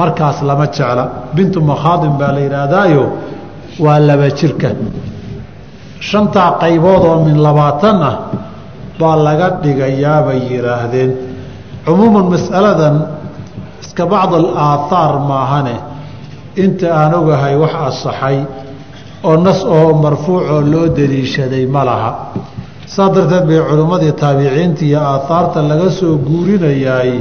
markaas 0.00 0.38
lama 0.48 0.66
jecla. 0.76 1.04
Bintu 1.36 1.58
makhaadin 1.70 2.12
baa 2.20 2.32
la 2.36 2.40
yidhaahdaayo 2.46 3.04
waa 3.84 3.98
laba 4.08 4.28
jirka. 4.38 4.70
Shantaa 6.08 6.50
qaybood 6.62 7.02
oo 7.10 7.18
min 7.26 7.36
labaatan 7.46 7.98
ah 8.10 8.14
baa 9.00 9.16
laga 9.26 9.48
dhigayaa 9.62 10.20
bay 10.26 10.38
yidhaahdeen. 10.52 11.10
Cumuuman 11.86 12.26
mas'aladan 12.34 12.96
iska 13.82 14.04
bacd 14.12 14.32
al 14.42 14.48
aathaar 14.68 15.12
maahane 15.30 15.76
inta 16.64 16.86
aan 17.00 17.12
ogahay 17.20 17.54
wax 17.62 17.74
asaxay 17.88 18.36
oo 19.28 19.36
nas 19.46 19.60
oo 19.76 19.88
marfuucoo 20.04 20.60
loo 20.72 20.86
daliishaday 20.98 21.64
ma 21.74 21.82
laha 21.88 22.10
saa 22.94 23.08
darteed 23.14 23.44
bay 23.48 23.60
culimmadii 23.68 24.12
taabiciinta 24.22 24.82
iyo 24.88 25.00
aathaarta 25.12 25.60
laga 25.70 25.88
soo 25.98 26.14
guurinayaay 26.28 27.12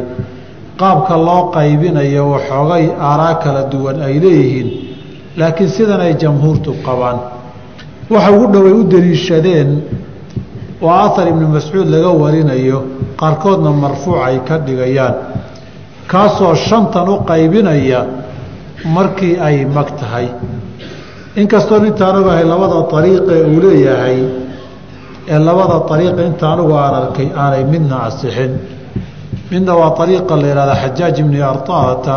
qaabka 0.81 1.15
loo 1.27 1.41
qaybinayo 1.55 2.23
waxoogay 2.33 2.85
aaraa 3.09 3.35
kala 3.43 3.61
duwan 3.71 3.97
ay 4.07 4.15
leeyihiin. 4.23 4.67
Laakiin 5.39 5.69
sidan 5.75 6.01
ay 6.05 6.13
jamhuurtu 6.21 6.71
qabaan 6.87 7.17
waxa 8.13 8.29
ugu 8.35 8.45
dhoway 8.53 8.73
u 8.79 8.83
daliishadeen 8.93 9.69
waa 10.85 10.99
athar 11.07 11.25
ibnu 11.31 11.47
mascuud 11.55 11.87
laga 11.93 12.11
warinayo 12.23 12.77
qaarkoodna 13.21 13.71
marfuuc 13.83 14.19
ay 14.27 14.37
ka 14.47 14.55
dhigayaan. 14.65 15.15
Kaasoo 16.11 16.55
shantan 16.67 17.07
u 17.09 17.15
qaybinaya 17.29 17.99
markii 18.95 19.35
ay 19.47 19.65
mag 19.75 19.89
tahay. 19.99 20.27
Inkastoo 21.41 21.85
intaan 21.89 22.15
ogahay 22.21 22.45
labada 22.51 22.77
ariiqee 22.97 23.39
uu 23.51 23.59
leeyahay 23.65 24.17
ee 25.27 25.39
labada 25.39 25.75
ariiqa 25.93 26.21
inta 26.29 26.45
anugu 26.53 26.73
aan 26.83 26.93
arkay 27.01 27.27
aanay 27.35 27.63
midna 27.73 27.95
asixin. 28.07 28.53
Midna 29.51 29.73
waa 29.79 29.95
ariiqa 30.03 30.35
la 30.41 30.47
yihahda 30.47 30.75
xajaaj 30.83 31.19
ibni 31.19 31.39
arطaata 31.41 32.15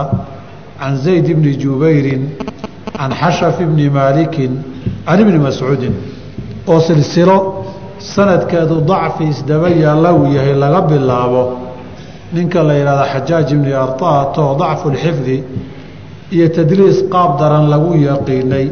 can 0.78 0.96
zayd 1.04 1.28
ibni 1.28 1.56
jubayrin 1.62 2.22
can 2.96 3.10
xashaf 3.20 3.60
ibni 3.60 3.88
maalikin 3.90 4.52
can 5.06 5.18
ibni 5.20 5.38
mascuudin. 5.38 5.94
Oo 6.66 6.80
silsilo 6.80 7.36
sanadkeedu 7.98 8.76
dacfi 8.90 9.24
isdaba 9.32 9.68
yaalla 9.70 10.12
uu 10.14 10.26
yahay 10.36 10.54
laga 10.54 10.80
bilaabo. 10.90 11.42
Ninka 12.32 12.62
la 12.62 12.74
yidhahda 12.78 13.04
xajaaj 13.12 13.52
ibni 13.52 13.72
arطaata 13.84 14.40
oo 14.40 14.54
dacfu 14.62 14.86
lxifdi 14.94 15.36
iyo 16.30 16.48
tadliis 16.56 16.98
qaab 17.12 17.38
daran 17.40 17.68
lagu 17.72 17.94
yaqiinay 18.08 18.66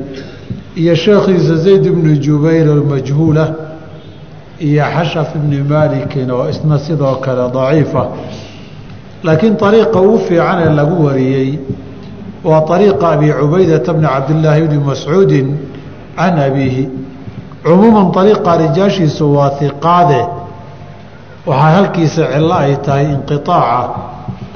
iyo 0.76 0.94
sheekhiisa 0.94 1.54
zayd 1.64 1.84
ibni 1.86 2.18
jubayr 2.26 2.66
almajhuula 2.76 3.44
iyo 4.66 4.84
xashaf 4.94 5.28
ibni 5.38 5.58
maalikin 5.70 6.30
oo 6.30 6.48
isna 6.52 6.78
sidoo 6.78 7.14
kale 7.24 7.44
daciifa. 7.54 8.02
Laakiin 9.24 9.56
ariiqa 9.68 9.98
ugu 10.00 10.18
fiican 10.26 10.58
ee 10.66 10.72
lagu 10.78 10.96
wariyey 11.06 11.50
waa 12.44 12.62
ariiqa 12.74 13.06
abi 13.14 13.28
cubaydata 13.40 13.90
bni 13.96 14.06
cabdillaahi 14.14 14.62
bni 14.68 14.78
mascuudin 14.88 15.48
can 16.16 16.38
abiihi. 16.46 16.84
Cumuuman 17.64 18.08
ariiqa 18.20 18.50
rijaashiisu 18.62 19.24
waa 19.36 19.50
hiqaade 19.60 20.20
waxaa 21.48 21.70
halkiisa 21.76 22.22
cillo 22.32 22.54
ay 22.64 22.74
tahay 22.84 23.06
inqiaaca 23.14 23.80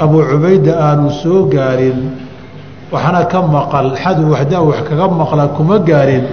abuu 0.03 0.23
cubayda 0.31 0.73
aanu 0.87 1.11
soo 1.23 1.41
gaarin 1.55 1.99
waxna 2.93 3.21
ka 3.33 3.39
maqal 3.55 3.89
xadu 4.03 4.23
waxdaa 4.35 4.61
wax 4.69 4.79
kaga 4.89 5.07
maqla 5.21 5.45
kuma 5.57 5.77
gaarin 5.89 6.25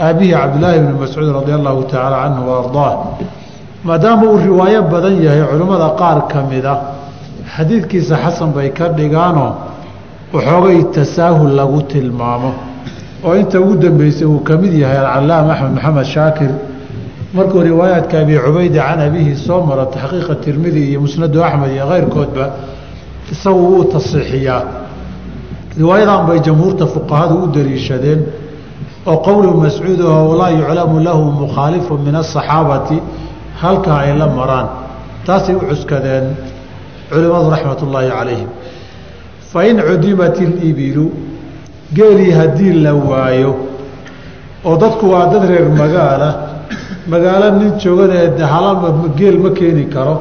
aabihii 0.00 0.32
cabdillaahi 0.32 0.80
bni 0.80 0.92
mascuud 1.00 1.28
radi 1.40 1.52
allahu 1.52 1.82
tacaala 1.84 2.16
canhu 2.24 2.42
wa 2.50 2.56
ardaah 2.62 2.94
maadaama 3.84 4.24
uu 4.30 4.38
riwaayo 4.48 4.82
badan 4.82 5.22
yahay 5.22 5.42
culimmada 5.50 5.88
qaar 6.00 6.18
ka 6.28 6.42
mida 6.50 6.74
xadiidkiisa 7.56 8.16
xasan 8.24 8.52
bay 8.56 8.68
ka 8.78 8.88
dhigaanoo 8.88 9.52
waxoogay 10.34 10.84
tasaahul 10.96 11.52
lagu 11.56 11.80
tilmaamo. 11.92 12.52
Oo 13.24 13.34
inta 13.40 13.60
ugu 13.60 13.76
dambeysay 13.76 14.26
uu 14.26 14.40
ka 14.48 14.56
mid 14.56 14.72
yahay 14.74 14.98
alcalaama 14.98 15.52
axmed 15.52 15.72
maxamed 15.74 16.06
shaakir 16.14 16.50
markuu 17.34 17.62
riwaayaadka 17.62 18.20
abi 18.20 18.34
cubayda 18.44 18.80
can 18.88 19.00
abihi 19.00 19.36
soo 19.36 19.60
maro 19.68 19.84
taxqiiqa 19.94 20.34
tirmidi 20.44 20.90
iyo 20.90 21.00
musnadu 21.00 21.42
axmed 21.42 21.70
iyo 21.72 21.84
keyrkoodba 21.90 22.44
isagu 23.32 23.60
wuu 23.72 23.84
tasiixiyaa 23.84 24.62
riwaayadan 25.78 26.26
bay 26.28 26.38
jamhuurta 26.46 26.86
fuqahadu 26.86 27.34
u 27.44 27.46
daliishadeen 27.54 28.20
oo 29.06 29.16
qowlu 29.26 29.50
mascuud 29.64 30.00
aho 30.00 30.22
walaa 30.30 30.50
yuclamu 30.50 31.00
lahu 31.00 31.24
mukhaalifu 31.42 31.94
min 32.06 32.14
asaxaabati 32.22 32.98
halkaa 33.62 33.98
ay 34.04 34.12
la 34.18 34.26
maraan. 34.38 34.68
Taasay 35.26 35.54
u 35.54 35.60
cuskadeen 35.70 36.26
culimmadu 37.10 37.50
raxmat 37.54 37.80
ullaahi 37.86 38.08
calayhim. 38.10 38.48
Fa 39.52 39.60
in 39.70 39.76
cudimat 39.88 40.36
ilibilu 40.40 41.06
geelii 41.96 42.32
haddii 42.38 42.72
la 42.84 42.92
waayo 42.94 43.52
oo 44.64 44.76
dadku 44.76 45.04
waa 45.12 45.26
dad 45.32 45.44
reer 45.50 45.68
magaala 45.82 46.30
magaalo 47.12 47.50
nin 47.58 47.70
jooganee 47.82 48.26
dahalama 48.38 48.88
geel 49.18 49.38
ma 49.38 49.50
keeni 49.50 49.84
karo. 49.94 50.16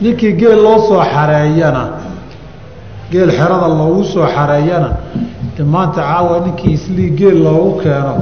Ninkii 0.00 0.32
geel 0.40 0.58
loo 0.62 0.78
soo 0.88 1.02
xareeyana 1.12 1.84
geel 3.10 3.30
xerada 3.38 3.68
loogu 3.68 4.04
soo 4.04 4.26
xareeyana 4.34 4.90
maanta 5.64 6.00
caawa 6.02 6.40
ninkii 6.46 6.72
islii 6.72 7.10
geel 7.18 7.42
loogu 7.44 7.80
keeno 7.82 8.14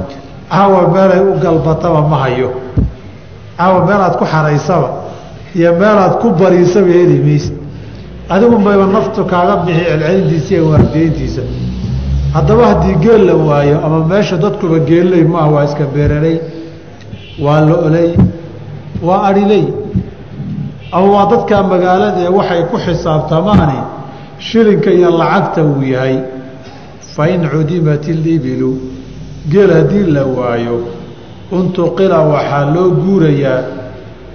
caawa 0.51 0.81
meelay 0.93 1.19
u 1.19 1.33
galbataba 1.43 2.01
ma 2.01 2.17
hayo. 2.23 2.49
Caawa 3.57 3.85
meelaad 3.85 4.15
ku 4.17 4.25
xaraysaba 4.25 4.89
iyo 5.55 5.71
meelaad 5.81 6.13
ku 6.21 6.27
bariisaba 6.39 6.87
heli 6.87 7.17
maysa 7.27 7.53
adigu 8.29 8.59
mayba 8.59 8.85
naftu 8.95 9.25
kaaga 9.31 9.55
bixi 9.65 9.83
celcelintiisa 9.89 10.53
iyo 10.55 10.69
waardeyntiisa 10.71 11.41
haddaba 12.33 12.63
haddii 12.67 12.95
geel 13.03 13.21
la 13.25 13.33
waayo 13.35 13.77
ama 13.85 13.99
meesha 14.05 14.37
dadkuba 14.37 14.79
geelley 14.79 15.23
maaha 15.23 15.47
waa 15.55 15.63
iska 15.65 15.85
beeraley 15.95 16.37
waa 17.45 17.61
lo-ley 17.61 18.09
waa 19.07 19.21
adhiley 19.29 19.63
ama 20.91 21.07
waa 21.15 21.25
dadkaa 21.31 21.63
magaalada 21.63 22.19
ee 22.25 22.27
waxay 22.39 22.61
ku 22.71 22.77
xisaabtamaani 22.85 23.79
shilinka 24.39 24.91
iyo 24.91 25.09
lacagta 25.19 25.63
uu 25.63 25.83
yahay 25.83 26.17
fa 27.17 27.25
in 27.33 27.41
cudimat 27.49 28.07
ilibilu 28.13 28.71
geel 29.51 29.71
haddii 29.77 30.05
la 30.15 30.23
waayo 30.37 30.77
untuqila 31.51 32.19
waxaa 32.33 32.65
loo 32.75 32.89
guurayaa 33.03 33.61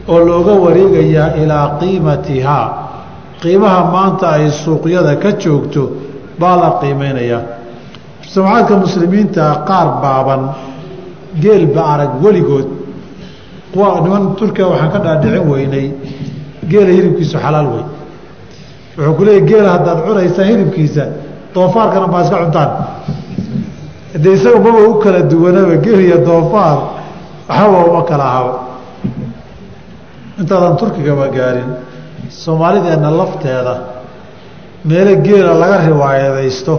oo 0.08 0.18
looga 0.28 0.52
wareegayaa 0.64 1.28
ilaa 1.42 1.66
qiimatihaa 1.80 2.66
qiimaha 3.42 3.80
maanta 3.94 4.26
ay 4.36 4.50
suuqyada 4.62 5.12
ka 5.22 5.30
joogto 5.42 5.82
baa 6.40 6.56
la 6.62 6.70
qiimeynayaa 6.80 7.42
samcaadka 8.34 8.74
muslimiinta 8.84 9.44
qaar 9.68 9.88
baaban 10.02 10.42
geelba 11.42 11.82
arag 11.94 12.12
weligood 12.24 12.68
niman 14.04 14.34
turkiya 14.38 14.66
waxaan 14.72 14.90
ka 14.94 14.98
dhaadhicin 15.04 15.44
weynay 15.52 15.86
geela 16.70 16.90
hilibkiisu 16.96 17.36
xalaal 17.44 17.66
wey 17.74 17.84
wuxuu 18.96 19.14
ku 19.18 19.22
leeyay 19.26 19.44
geela 19.50 19.68
haddaad 19.76 19.98
cunaysaan 20.06 20.48
hilibkiisa 20.50 21.04
doofaarkana 21.54 22.08
baa 22.08 22.22
iska 22.22 22.36
cuntaan. 22.36 22.70
De 24.22 24.32
isaga 24.32 24.58
maba 24.58 24.80
u 24.88 24.98
kala 24.98 25.22
duwanaba 25.22 25.76
geel 25.76 26.00
iyo 26.00 26.18
doofaar 26.24 26.78
waxaba 27.48 27.84
uma 27.90 28.02
kala 28.04 28.24
ahaba 28.24 28.54
intaadan 30.38 30.76
turkigaba 30.76 31.28
gaarin. 31.28 31.70
Soomaalideenna 32.28 33.10
lafteeda 33.10 33.74
meelo 34.84 35.16
geela 35.22 35.54
laga 35.54 35.78
riwaayadaysto 35.86 36.74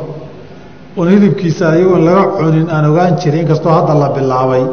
oon 0.98 1.10
hilibkiisa 1.10 1.70
ayagoon 1.70 2.06
laga 2.06 2.24
cunin 2.38 2.68
aan 2.70 2.86
ogaan 2.92 3.15
jirin 3.22 3.42
inkastoo 3.42 3.72
hadda 3.72 3.94
la 4.00 4.10
bilaabay. 4.10 4.63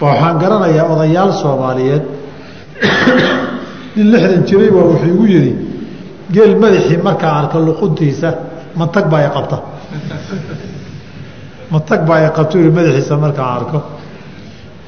Ba 0.00 0.06
waxaan 0.06 0.38
garanayaa 0.38 0.86
odayaal 0.92 1.32
soomaaliyeed 1.32 2.02
nin 3.96 4.06
lixdan 4.12 4.42
jiray 4.48 4.70
baa 4.70 4.84
wuxuu 4.90 5.08
igu 5.14 5.24
yidhi 5.34 5.52
geel 6.32 6.52
madaxii 6.62 6.96
markaa 7.06 7.32
arka 7.40 7.58
luquntiisa 7.66 8.28
mantag 8.76 9.08
baa 9.10 9.26
i 9.26 9.30
qabta. 9.36 9.58
Mantag 11.70 12.06
baa 12.06 12.20
i 12.26 12.30
qabta 12.36 12.58
yii 12.58 12.70
madaxiisa 12.70 13.16
markaan 13.16 13.56
arko. 13.56 13.82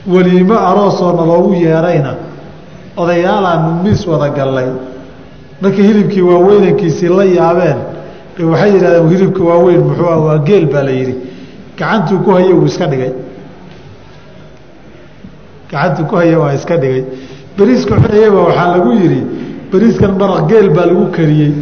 Weliimo 0.06 0.54
aroosoo 0.54 1.12
naloogu 1.18 1.54
yeerayna. 1.54 2.14
Odayaalaanu 2.96 3.82
miis 3.82 4.06
wada 4.06 4.28
gallay. 4.38 4.68
Markii 5.60 5.82
hilibkii 5.88 6.22
waaweynankiisii 6.22 7.08
la 7.08 7.24
yaabeen 7.24 7.78
waxay 8.50 8.70
yidhahdeen 8.74 9.08
hilibka 9.08 9.42
waaweyn 9.44 9.80
muxuu 9.88 10.08
ah? 10.08 10.18
Waa 10.26 10.38
geel 10.38 10.66
baa 10.66 10.82
la 10.82 10.90
yidhi. 10.90 11.14
Gacantuu 11.78 12.18
ku 12.24 12.30
haya 12.30 12.54
wuu 12.54 12.66
iska 12.66 12.86
dhigay. 12.86 13.12
Gacantuu 15.70 16.06
ku 16.06 16.16
haya 16.16 16.38
waa 16.38 16.52
iska 16.54 16.76
dhigay. 16.76 17.04
Beriiska 17.56 17.94
cunayaba 17.96 18.40
waxaa 18.48 18.68
lagu 18.76 18.92
yidhi 18.92 19.22
beriiskan 19.74 20.12
maraq 20.18 20.48
geel 20.48 20.70
baa 20.70 20.86
lagu 20.86 21.06
kariyey 21.16 21.52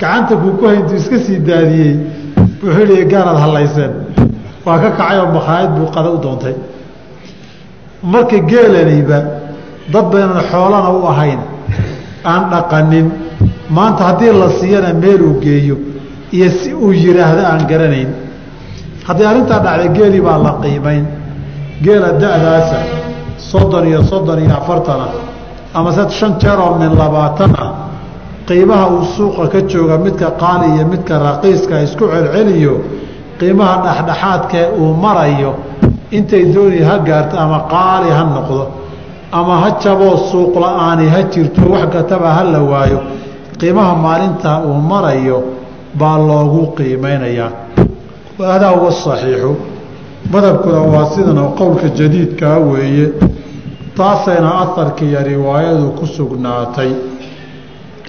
gacanta 0.00 0.34
kuu 0.42 0.52
ku 0.58 0.64
hayntuu 0.66 0.96
iska 0.96 1.18
sii 1.26 1.38
daadiyey. 1.48 1.94
Yihi 2.62 3.04
gaanaad 3.12 3.38
hallayseen 3.44 3.92
waa 4.66 4.78
ka 4.82 4.90
kacay 4.90 5.18
oo 5.20 5.28
makhaayad 5.36 5.70
buu 5.76 5.86
qada 5.94 6.10
u 6.10 6.18
doontay. 6.24 6.54
Marka 8.02 8.38
geelaniba 8.50 9.18
dad 9.92 10.06
baynan 10.12 10.42
xoolana 10.50 10.90
u 10.98 11.06
ahayn 11.12 11.40
aan 12.24 12.42
dhaqanin. 12.50 13.06
Maanta 13.76 14.04
haddii 14.08 14.32
la 14.40 14.48
siiyana 14.58 14.92
meel 15.02 15.22
uu 15.22 15.40
geeyo 15.44 15.76
iyo 16.32 16.50
si 16.50 16.74
uu 16.74 16.92
yidhaahdo 16.92 17.42
aan 17.52 17.62
garanayn. 17.70 18.10
Haddii 19.06 19.26
arrintaa 19.30 19.60
dhacday 19.64 19.88
geeli 19.96 20.20
baa 20.20 20.38
la 20.38 20.52
qiimayn. 20.62 21.04
Geela 21.84 22.10
da-daasa 22.22 22.78
soddon 23.50 23.86
iyo 23.86 24.02
soddon 24.10 24.38
iyo 24.44 24.54
afartana 24.60 25.06
ama 25.74 25.92
se 25.92 26.02
shan 26.18 26.32
jeer 26.40 26.58
oo 26.60 26.74
min 26.78 26.92
labaatan 26.98 27.52
qiimaha 28.50 28.86
uu 28.94 29.04
suuqa 29.16 29.46
ka 29.52 29.60
jooga 29.70 29.96
midka 30.04 30.28
qaali 30.42 30.66
iyo 30.74 30.84
midka 30.92 31.14
raqiiska 31.26 31.74
isku 31.86 32.04
celceliyo 32.12 32.74
qiimaha 33.38 33.74
dhexdhexaadkee 33.84 34.66
uu 34.82 34.90
marayo 35.04 35.50
intay 36.16 36.44
dooni 36.54 36.80
ha 36.88 36.96
gaarto 37.08 37.36
ama 37.44 37.58
qaali 37.74 38.10
ha 38.16 38.22
noqdo 38.34 38.62
ama 39.38 39.54
ha 39.62 39.68
jaboo 39.82 40.16
suuq 40.30 40.54
la'aani 40.64 41.06
ha 41.14 41.20
jirto 41.32 41.62
wax 41.72 41.84
kataba 41.94 42.28
ha 42.36 42.42
la 42.52 42.60
waayo 42.70 43.00
qiimaha 43.60 43.92
maalintaa 44.04 44.58
uu 44.68 44.74
marayo 44.92 45.38
baa 46.00 46.18
loogu 46.28 46.62
qiimeynayaa 46.76 47.50
adaa 48.54 48.70
huwa 48.76 48.92
saxiixu. 49.04 49.52
Madhabkuna 50.32 50.80
waa 50.92 51.06
sidan 51.14 51.38
oo 51.44 51.50
qowlka 51.58 51.88
jadiidkaa 51.98 52.58
weeye 52.70 53.06
taasayna 53.96 54.50
aharka 54.62 55.02
iyo 55.08 55.20
riwaayadu 55.30 55.86
ku 55.98 56.04
sugnaatay 56.16 56.90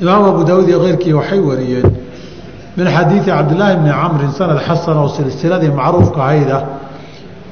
imaam 0.02 0.24
abu 0.26 0.44
daawud 0.44 0.68
iyo 0.70 0.80
keyrkii 0.86 1.14
waxay 1.14 1.40
wariyeen 1.40 1.90
min 2.78 2.88
xadiidi 2.96 3.26
cabdillaahi 3.26 3.76
bni 3.82 3.92
camrin 4.02 4.32
sanad 4.40 4.60
xasan 4.68 4.98
oo 4.98 5.10
silsiladii 5.18 5.72
macruufka 5.80 6.20
ahayd 6.28 6.52
ah. 6.58 6.64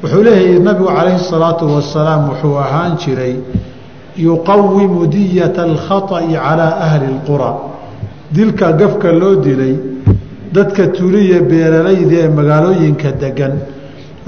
Wuxuu 0.02 0.24
leeyahay 0.24 0.60
nabigu 0.60 0.88
calayhi 0.88 1.20
salaatu 1.20 1.66
wasalaam 1.76 2.22
wuxuu 2.30 2.56
ahaan 2.66 2.98
jiray 3.04 3.36
yuqawimu 4.18 5.08
diyata 5.08 5.64
alkhata'i 5.70 6.34
calaa 6.34 6.80
ahli 6.86 7.06
اlqura 7.14 7.52
dilka 8.32 8.72
gafka 8.80 9.12
loo 9.12 9.36
dilay 9.46 9.76
dadka 10.54 10.88
tuliya 10.98 11.42
beeralayda 11.52 12.16
ee 12.24 12.30
magaalooyinka 12.40 13.12
degan 13.22 13.54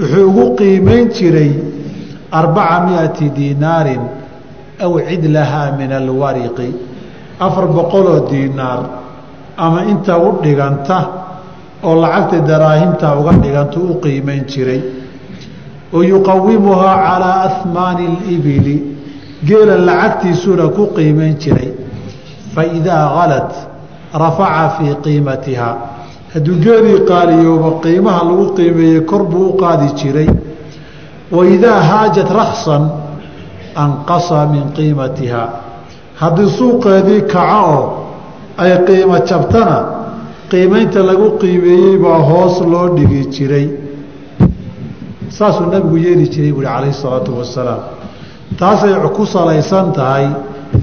wuxuu 0.00 0.28
ugu 0.28 0.44
qiimeyn 0.60 1.08
jiray 1.16 1.52
arbaca 2.40 2.76
miati 2.86 3.30
diinaarin 3.36 4.02
aw 4.84 4.92
cidlahaa 5.08 5.76
min 5.80 5.90
alwariqi 6.00 6.91
afar 7.46 7.66
boqoloo 7.76 8.20
diinaar 8.30 8.80
ama 9.56 9.84
inta 9.92 10.18
u 10.18 10.38
dhiganta 10.42 10.98
oo 11.82 11.94
lacagta 12.00 12.38
daraahimta 12.46 13.16
uga 13.18 13.32
dhiganta 13.42 13.78
u 13.80 14.00
qiimeyn 14.00 14.44
jiray. 14.46 14.80
Wa 15.92 16.04
yuqawimuhaa 16.04 16.96
calaa 17.06 17.38
ahmaani 17.48 18.06
اlibili 18.06 18.76
geela 19.44 19.76
lacagtiisuna 19.88 20.68
ku 20.76 20.86
qiimeyn 20.96 21.36
jiray. 21.42 21.72
Faidaa 22.54 23.06
halat 23.16 23.50
rafaca 24.14 24.68
fii 24.76 24.94
qiimatihaa 25.04 25.74
hadduu 26.34 26.56
geelii 26.64 27.00
qaaliyooba 27.10 27.70
qiimaha 27.84 28.24
lagu 28.28 28.46
qiimeeyey 28.56 29.00
kor 29.10 29.24
buu 29.24 29.48
u 29.48 29.56
qaadi 29.62 29.88
jiray. 30.00 30.28
Wa 31.32 31.46
idaa 31.46 31.80
haajat 31.80 32.30
raksan 32.30 32.90
anqasa 33.74 34.46
min 34.46 34.64
qiimatihaa 34.76 35.61
haddii 36.22 36.50
suuqeedii 36.58 37.22
kaco 37.32 37.62
oo 37.74 37.84
ay 38.62 38.72
qiimo 38.86 39.18
jabtana 39.28 39.76
qiimeynta 40.50 41.00
lagu 41.08 41.28
qiimeeyey 41.40 41.96
baa 42.04 42.20
hoos 42.30 42.56
loo 42.72 42.88
dhigi 42.96 43.20
jiray. 43.34 43.66
Saasuu 45.36 45.66
nabigu 45.72 45.96
yeeli 46.04 46.28
jiray 46.34 46.52
buuhi 46.52 46.66
calayhi 46.66 46.94
salaatu 47.02 47.38
wasalaam. 47.38 47.82
Taasay 48.60 48.94
ku 49.16 49.26
salaysan 49.26 49.92
tahay 49.96 50.26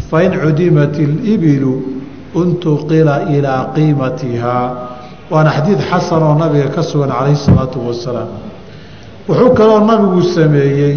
fain 0.10 0.32
cudimat 0.42 0.98
ilibilu 0.98 1.74
untuqila 2.36 3.16
ilaa 3.36 3.72
qiimatihaa 3.76 4.66
waana 5.32 5.50
xadiid 5.56 5.80
xasan 5.90 6.24
oo 6.24 6.36
nabiga 6.42 6.68
ka 6.76 6.82
sugan 6.84 7.12
calayhi 7.14 7.38
salaatu 7.38 7.78
wasalaam. 7.88 8.30
Wuxuu 9.28 9.54
kaloo 9.54 9.80
nabigu 9.86 10.22
sameeyey 10.36 10.96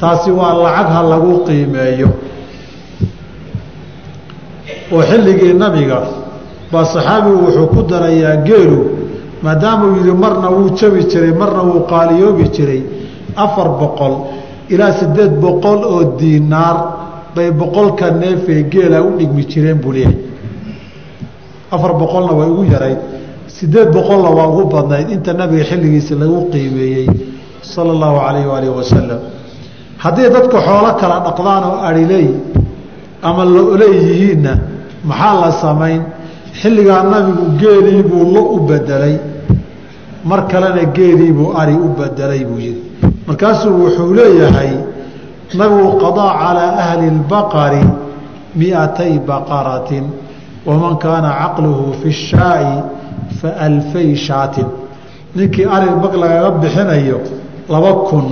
taasi 0.00 0.30
waa 0.30 0.52
lacag 0.64 0.88
ha 0.94 1.02
lagu 1.12 1.32
qiimeeyo 1.48 2.08
oo 4.94 5.02
xilligii 5.10 5.54
nabiga 5.62 5.98
baa 6.72 6.84
saxaabigu 6.94 7.38
wuxuu 7.46 7.66
ku 7.74 7.80
darayaa 7.90 8.36
geelu 8.48 8.78
maadaamuu 9.44 9.96
yidhi 9.98 10.12
marna 10.24 10.48
wuu 10.56 10.70
jabi 10.78 11.00
jiray 11.10 11.32
marna 11.40 11.62
wuu 11.68 11.80
qaaliyoobi 11.92 12.44
jiray. 12.56 12.82
Afar 13.44 13.68
boqol 13.80 14.14
ilaa 14.74 14.92
siddeed 15.00 15.32
boqol 15.44 15.80
oo 15.94 16.02
diinaar 16.20 16.76
bay 17.34 17.50
boqolka 17.60 18.06
neefee 18.20 18.62
geela 18.72 18.98
u 19.02 19.10
dhigmi 19.18 19.42
jireen 19.52 19.78
buu 19.82 19.92
leeyahay. 19.92 20.18
Afar 21.74 21.92
boqolna 22.00 22.32
way 22.38 22.48
ugu 22.54 22.64
yarayd 22.74 22.98
siddeed 23.56 23.88
boqolna 23.96 24.30
waa 24.36 24.48
ugu 24.52 24.64
badnayd. 24.74 25.06
Inta 25.16 25.32
nabiga 25.40 25.64
xilligiisa 25.70 26.14
lagu 26.20 26.38
qiimeeyey 26.52 27.06
sala 27.72 27.90
allahu 27.96 28.16
calayh 28.26 28.44
waalihi 28.52 28.74
wasalam 28.80 29.20
haddii 30.04 30.28
dadku 30.34 30.56
xoolo 30.66 30.90
kala 31.00 31.16
dhaqdaan 31.26 31.62
oo 31.70 31.78
adhiley 31.88 32.26
ama 33.28 33.42
lo'oley 33.54 33.92
yihiinna 34.06 34.52
maxaa 35.04 35.34
la 35.42 35.50
samayn? 35.52 36.02
Xilligaa 36.60 37.02
nabigu 37.12 37.44
geelii 37.60 38.02
buu 38.02 38.24
lo 38.34 38.42
u 38.56 38.58
bedelay 38.68 39.16
mar 40.24 40.46
kalena 40.50 40.84
geelii 40.96 41.32
buu 41.32 41.52
ari 41.60 41.74
u 41.74 41.88
bedelay 41.98 42.44
buu 42.44 42.58
yihi 42.66 42.82
markaasuu 43.26 43.72
wuxuu 43.82 44.14
leeyahay 44.14 44.72
nabigu 45.58 45.90
qadaa 46.02 46.32
calaa 46.42 46.72
ahli 46.84 47.06
اlbaqari 47.14 47.82
miatay 48.58 49.18
baqaratin 49.28 50.04
waman 50.66 50.94
kaana 51.04 51.30
caqluhu 51.40 51.92
fi 52.00 52.10
shaa'i 52.12 52.72
faalfay 53.40 54.14
shaatin. 54.26 54.68
Ninkii 55.34 55.66
ari 55.74 55.88
bag 56.02 56.14
lagaga 56.22 56.50
bixinayo 56.62 57.18
laba 57.72 57.92
kun 58.08 58.26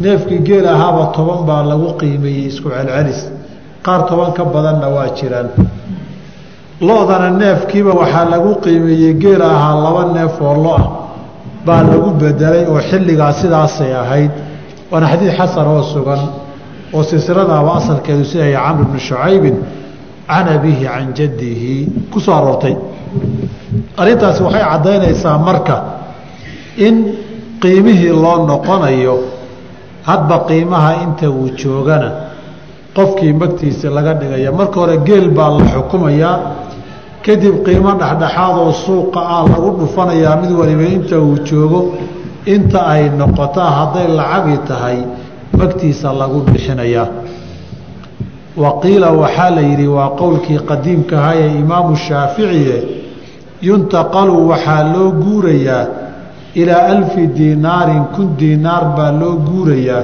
neefkii 0.00 0.40
geel 0.48 0.66
ahaaba 0.74 1.04
toban 1.16 1.40
baa 1.48 1.62
lagu 1.70 1.88
qiimeeyey 2.00 2.46
isku 2.50 2.68
celcelis. 2.68 3.20
Qaar 3.84 4.00
toban 4.08 4.32
ka 4.36 4.44
badanna 4.44 4.88
waa 4.96 5.08
jiraan 5.18 5.48
lo-dana 6.88 7.28
neefkiiba 7.42 7.92
waxaa 8.00 8.24
lagu 8.32 8.50
qiimeeyey 8.64 9.14
geel 9.22 9.42
ahaa 9.42 9.74
laba 9.84 10.02
neef 10.16 10.34
oo 10.48 10.54
lo'ah 10.64 10.84
baa 11.66 11.82
lagu 11.90 12.08
bedelay 12.20 12.64
oo 12.72 12.80
xilligaa 12.90 13.32
sidaasay 13.40 13.92
ahayd. 14.02 14.32
Waana 14.90 15.06
xadiid 15.12 15.32
xasan 15.38 15.66
oo 15.74 15.82
sugan 15.92 16.22
oo 16.94 17.02
silsiladaaba 17.10 17.70
asalkeedu 17.80 18.24
sidaya 18.30 18.58
camr 18.66 18.84
bni 18.90 19.00
shucaybin 19.08 19.56
can 20.28 20.46
abihi 20.54 20.84
can 20.92 21.06
jaddihi 21.18 21.74
ku 22.12 22.18
soo 22.24 22.34
aroortay. 22.38 22.74
Arrintaasi 24.00 24.40
waxay 24.46 24.64
caddaynaysaa 24.70 25.38
marka 25.48 25.76
in 26.86 26.96
qiimihii 27.62 28.12
loo 28.24 28.36
noqonayo 28.50 29.14
hadba 30.08 30.36
qiimaha 30.48 30.90
inta 31.04 31.26
uu 31.30 31.48
joogana 31.60 32.10
qofkii 32.96 33.32
magtiisa 33.40 33.88
laga 33.96 34.12
dhigaya 34.20 34.50
marka 34.58 34.76
hore 34.80 34.96
geel 35.06 35.26
baa 35.36 35.50
la 35.58 35.64
xukumayaa 35.74 36.36
kadib 37.24 37.54
qiimo 37.66 37.92
dhexdhexaadoo 38.00 38.72
suuqa 38.84 39.20
ah 39.36 39.42
lagu 39.52 39.70
dhufanayaa 39.80 40.36
mid 40.42 40.50
waliba 40.60 40.84
inta 40.96 41.16
uu 41.26 41.36
joogo 41.48 41.80
inta 42.54 42.80
ay 42.94 43.04
noqotaa 43.20 43.70
hadday 43.78 44.06
lacagi 44.18 44.56
tahay 44.68 44.98
magtiisa 45.58 46.08
lagu 46.20 46.38
bixinayaa 46.50 47.08
wa 48.62 48.70
qiila 48.82 49.08
waxaa 49.22 49.50
la 49.56 49.62
yidhi 49.70 49.86
waa 49.96 50.10
qowlkii 50.20 50.58
qadiimka 50.70 51.14
ahaa 51.20 51.34
ee 51.44 51.50
imaamu 51.62 51.92
shaaficiye 52.06 52.76
yuntaqalu 53.68 54.34
waxaa 54.50 54.82
loo 54.94 55.08
guurayaa 55.24 55.84
ilaa 56.60 56.84
alfi 56.94 57.22
diinaarin 57.38 58.04
kun 58.14 58.28
diinaar 58.40 58.84
baa 58.96 59.10
loo 59.20 59.34
guurayaa 59.48 60.02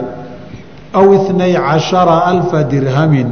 aw 0.99 1.07
itnay 1.19 1.53
cashara 1.69 2.17
alfa 2.33 2.59
dirhamin 2.73 3.29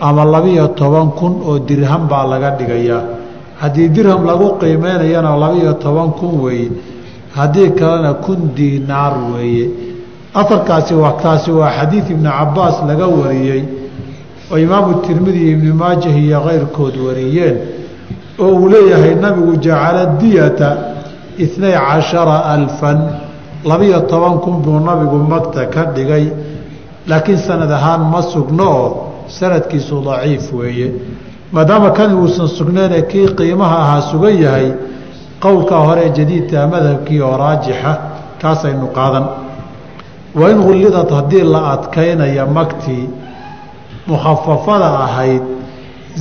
ama 0.00 0.24
labiyo 0.34 0.64
toban 0.80 1.08
kun 1.18 1.34
oo 1.48 1.58
dirham 1.68 2.02
baa 2.10 2.24
laga 2.32 2.50
dhigayaa 2.58 3.17
haddii 3.60 3.88
dirham 3.88 4.24
lagu 4.26 4.48
qiimeynayana 4.60 5.36
labiyo 5.36 5.72
toban 5.82 6.10
kun 6.18 6.40
weeye 6.44 6.70
haddii 7.36 7.70
kalena 7.78 8.14
kun 8.14 8.40
diinaar 8.56 9.14
weeye. 9.34 9.66
Asalkaasi 10.34 10.94
kaasi 11.22 11.50
waa 11.50 11.70
xadiid 11.78 12.10
ibnu 12.10 12.30
cabaas 12.30 12.76
laga 12.88 13.06
wariyey 13.06 13.62
oo 14.50 14.58
imaamu 14.58 14.94
tirmidi 15.06 15.50
ibnu 15.52 15.74
maajah 15.74 16.14
iyo 16.24 16.40
keyrkood 16.46 16.94
wariyeen 17.06 17.56
oo 18.38 18.48
uu 18.58 18.68
leeyahay 18.68 19.14
nabigu 19.14 19.56
jacala 19.56 20.06
diyata 20.20 20.68
itnay 21.38 21.72
cashara 21.72 22.44
alfan. 22.54 22.98
Labiyo 23.64 24.00
toban 24.10 24.38
kun 24.38 24.62
buu 24.62 24.78
nabigu 24.80 25.18
magta 25.32 25.66
ka 25.66 25.82
dhigay 25.94 26.30
laakiin 27.08 27.38
sanad 27.38 27.70
ahaan 27.70 28.02
ma 28.12 28.22
sugno 28.22 28.64
oo 28.82 28.88
sanadkiisu 29.26 29.96
daciif 30.06 30.52
weeye 30.52 30.92
maadaama 31.52 31.90
kani 31.90 32.14
uusan 32.14 32.48
sugneene 32.48 33.02
kii 33.10 33.28
qiimaha 33.38 33.76
ahaa 33.84 34.00
sugan 34.10 34.36
yahay 34.44 34.68
qowlka 35.44 35.76
hore 35.86 36.04
jadiidka 36.16 36.66
madhabkii 36.72 37.20
oo 37.28 37.36
raajixa 37.42 37.92
kaasaynu 38.42 38.86
qaadan. 38.96 39.24
Wain 40.40 40.58
hullidad 40.66 41.10
haddii 41.16 41.42
la 41.52 41.60
adkaynaya 41.74 42.44
magtii 42.56 43.04
mukhafafada 44.06 44.88
ahayd 45.06 45.42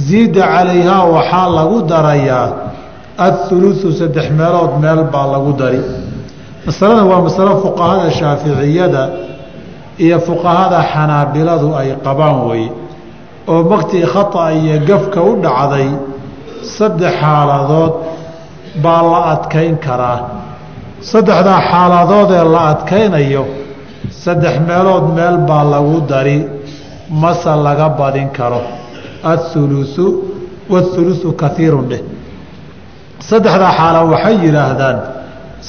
ziida 0.07 0.41
calayhaa 0.53 1.03
waxaa 1.15 1.47
lagu 1.57 1.77
darayaa 1.91 2.47
athuluثu 3.27 3.91
saddex 3.99 4.25
meelood 4.39 4.73
meel 4.83 5.01
baa 5.13 5.27
lagu 5.33 5.51
dari. 5.61 5.81
Masaladan 6.65 7.07
waa 7.11 7.21
masalo 7.27 7.51
fuqahada 7.63 8.11
shaaficiyada 8.19 9.03
iyo 10.05 10.17
fuqahada 10.27 10.79
xanaabiladu 10.93 11.67
ay 11.79 11.89
qabaan 12.05 12.37
weye 12.49 12.69
oo 13.51 13.61
magtii 13.71 14.05
khata 14.13 14.43
iyo 14.59 14.75
gafka 14.89 15.19
u 15.29 15.31
dhacday 15.43 15.87
saddex 16.77 17.13
xaaladood 17.21 17.93
baa 18.83 19.01
la 19.11 19.19
adkayn 19.33 19.75
karaa. 19.85 20.19
Saddexdaa 21.11 21.59
xaaladood 21.71 22.29
ee 22.39 22.45
la 22.53 22.61
adkaynayo 22.73 23.43
saddex 24.23 24.55
meelood 24.67 25.05
meel 25.17 25.37
baa 25.49 25.63
lagu 25.73 25.97
dari 26.11 26.37
mase 27.21 27.53
laga 27.65 27.87
badin 27.99 28.29
karo. 28.37 28.61
Athuluثu 29.33 30.05
wathuluثu 30.73 31.29
kaiirun 31.41 31.85
dheh. 31.91 32.03
Saddexdaa 33.29 33.71
xaala 33.79 33.99
waxay 34.11 34.35
yidhaahdaan 34.45 34.97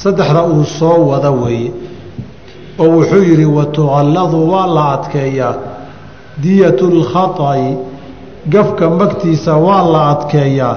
saddexda 0.01 0.41
uu 0.53 0.63
soo 0.79 0.99
wada 1.11 1.31
weeye 1.41 1.71
oo 2.81 2.87
wuxuu 2.95 3.23
yidhi 3.29 3.45
watuqalladu 3.57 4.37
waa 4.51 4.67
la 4.75 4.83
adkeeyaa 4.95 5.53
diyatu 6.42 6.86
lkhaطa'i 7.00 7.76
gafka 8.54 8.90
magtiisa 8.90 9.56
waa 9.56 9.82
la 9.92 10.00
adkeeyaa 10.14 10.76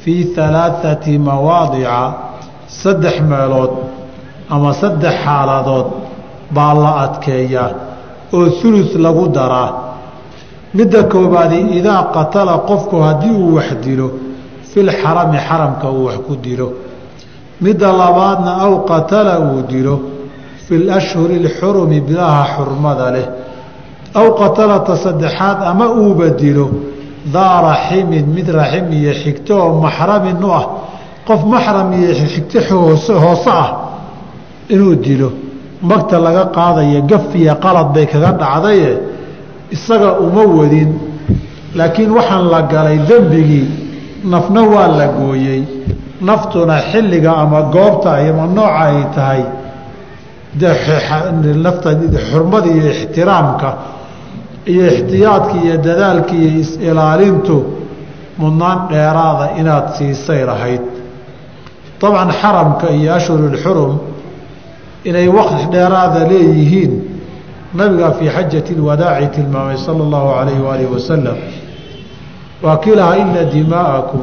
fii 0.00 0.34
halaaثati 0.36 1.18
mawaadica 1.18 2.12
saddex 2.82 3.20
meelood 3.30 3.70
ama 4.50 4.74
saddex 4.74 5.14
xaaladood 5.24 5.86
baa 6.54 6.74
la 6.74 6.90
adkeeyaa 7.04 7.70
oo 8.32 8.46
hulus 8.58 8.94
lagu 9.04 9.24
daraa 9.28 9.70
midda 10.74 11.02
koobaadi 11.12 11.58
idaa 11.78 12.02
qatala 12.16 12.54
qofku 12.68 12.96
haddii 13.06 13.34
uu 13.42 13.54
wax 13.56 13.70
dilo 13.84 14.08
filxarami 14.72 15.38
xaramka 15.48 15.86
uu 15.90 16.04
wax 16.06 16.18
ku 16.26 16.34
dilo 16.46 16.68
midda 17.64 17.88
labaadna 18.02 18.52
aw 18.66 18.72
qatala 18.90 19.34
uu 19.40 19.62
dilo 19.72 19.94
fi 20.66 20.74
lashhuri 20.78 21.36
اlxurumi 21.42 22.00
bilaha 22.08 22.42
xurmada 22.54 23.06
leh 23.14 23.26
aw 24.13 24.27
qatalata 24.41 24.95
saddexaad 24.95 25.57
ama 25.71 25.85
uuba 25.89 26.29
dilo 26.29 26.69
daa 27.33 27.61
raximin 27.61 28.25
mid 28.35 28.47
raxim 28.49 28.91
iyo 28.91 29.13
xigto 29.13 29.53
oo 29.63 29.81
maxramin 29.81 30.43
u 30.43 30.49
ah 30.59 30.65
qof 31.27 31.41
maxram 31.45 31.93
iyo 31.93 32.13
xigto 32.33 32.59
hoose 32.69 33.49
ah 33.63 33.69
inuu 34.69 34.95
dilo 34.95 35.29
magta 35.81 36.19
laga 36.19 36.45
qaadaya 36.57 37.01
gaf 37.11 37.25
iyo 37.35 37.55
qalad 37.63 37.87
bay 37.93 38.05
kaga 38.11 38.31
dhacdaye 38.41 38.91
isaga 39.75 40.09
uma 40.25 40.43
wadin 40.57 40.91
laakiin 41.75 42.11
waxaan 42.17 42.45
la 42.53 42.61
galay 42.73 42.97
dembigii 43.09 43.67
nafna 44.23 44.61
waa 44.73 44.87
la 44.87 45.07
gooyey 45.07 45.63
naftuna 46.21 46.75
xilliga 46.91 47.31
ama 47.43 47.61
goobta 47.73 48.11
ama 48.29 48.45
nooca 48.47 48.79
ay 48.85 48.97
tahay 49.15 49.43
xurmada 52.29 52.67
iyo 52.67 52.91
ixtiraamka 52.91 53.69
iyo 54.65 54.83
ixtiyaadka 54.87 55.55
iyo 55.65 55.77
dadaalka 55.77 56.33
iyo 56.35 56.49
is-ilaalintu 56.61 57.55
mudnaan 58.37 58.87
dheeraada 58.89 59.45
inaad 59.59 59.87
siisay 59.97 60.45
lahayd. 60.45 60.81
Dabcan 62.01 62.31
xaramka 62.41 62.87
iyo 62.89 63.13
ashhurulxurum 63.13 63.93
inay 65.05 65.27
waqti 65.27 65.65
dheeraada 65.73 66.21
leeyihiin 66.29 66.91
nabigaa 67.73 68.11
fii 68.11 68.29
xajati 68.29 68.73
lwadaaci 68.75 69.27
tilmaamay 69.27 69.77
sala 69.77 70.03
allahu 70.03 70.27
calayhi 70.35 70.61
waalihi 70.61 70.91
wasalam 70.93 71.37
waa 72.63 72.77
kii 72.77 72.95
lahaa 72.95 73.15
ina 73.17 73.43
dimaa'akum 73.53 74.21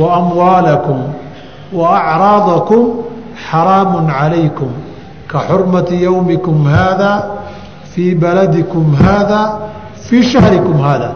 wa 0.00 0.16
amwaalakum 0.16 0.98
wa 1.72 1.86
acraadakum 2.00 2.82
xaraamun 3.50 4.06
calaykum 4.06 4.70
ka 5.26 5.38
xurmati 5.48 6.02
yowmikum 6.02 6.64
haada 6.64 7.10
fii 7.94 8.14
baladikum 8.14 8.94
haada 8.94 9.40
fii 10.06 10.22
shahrikum 10.22 10.78
haada 10.86 11.10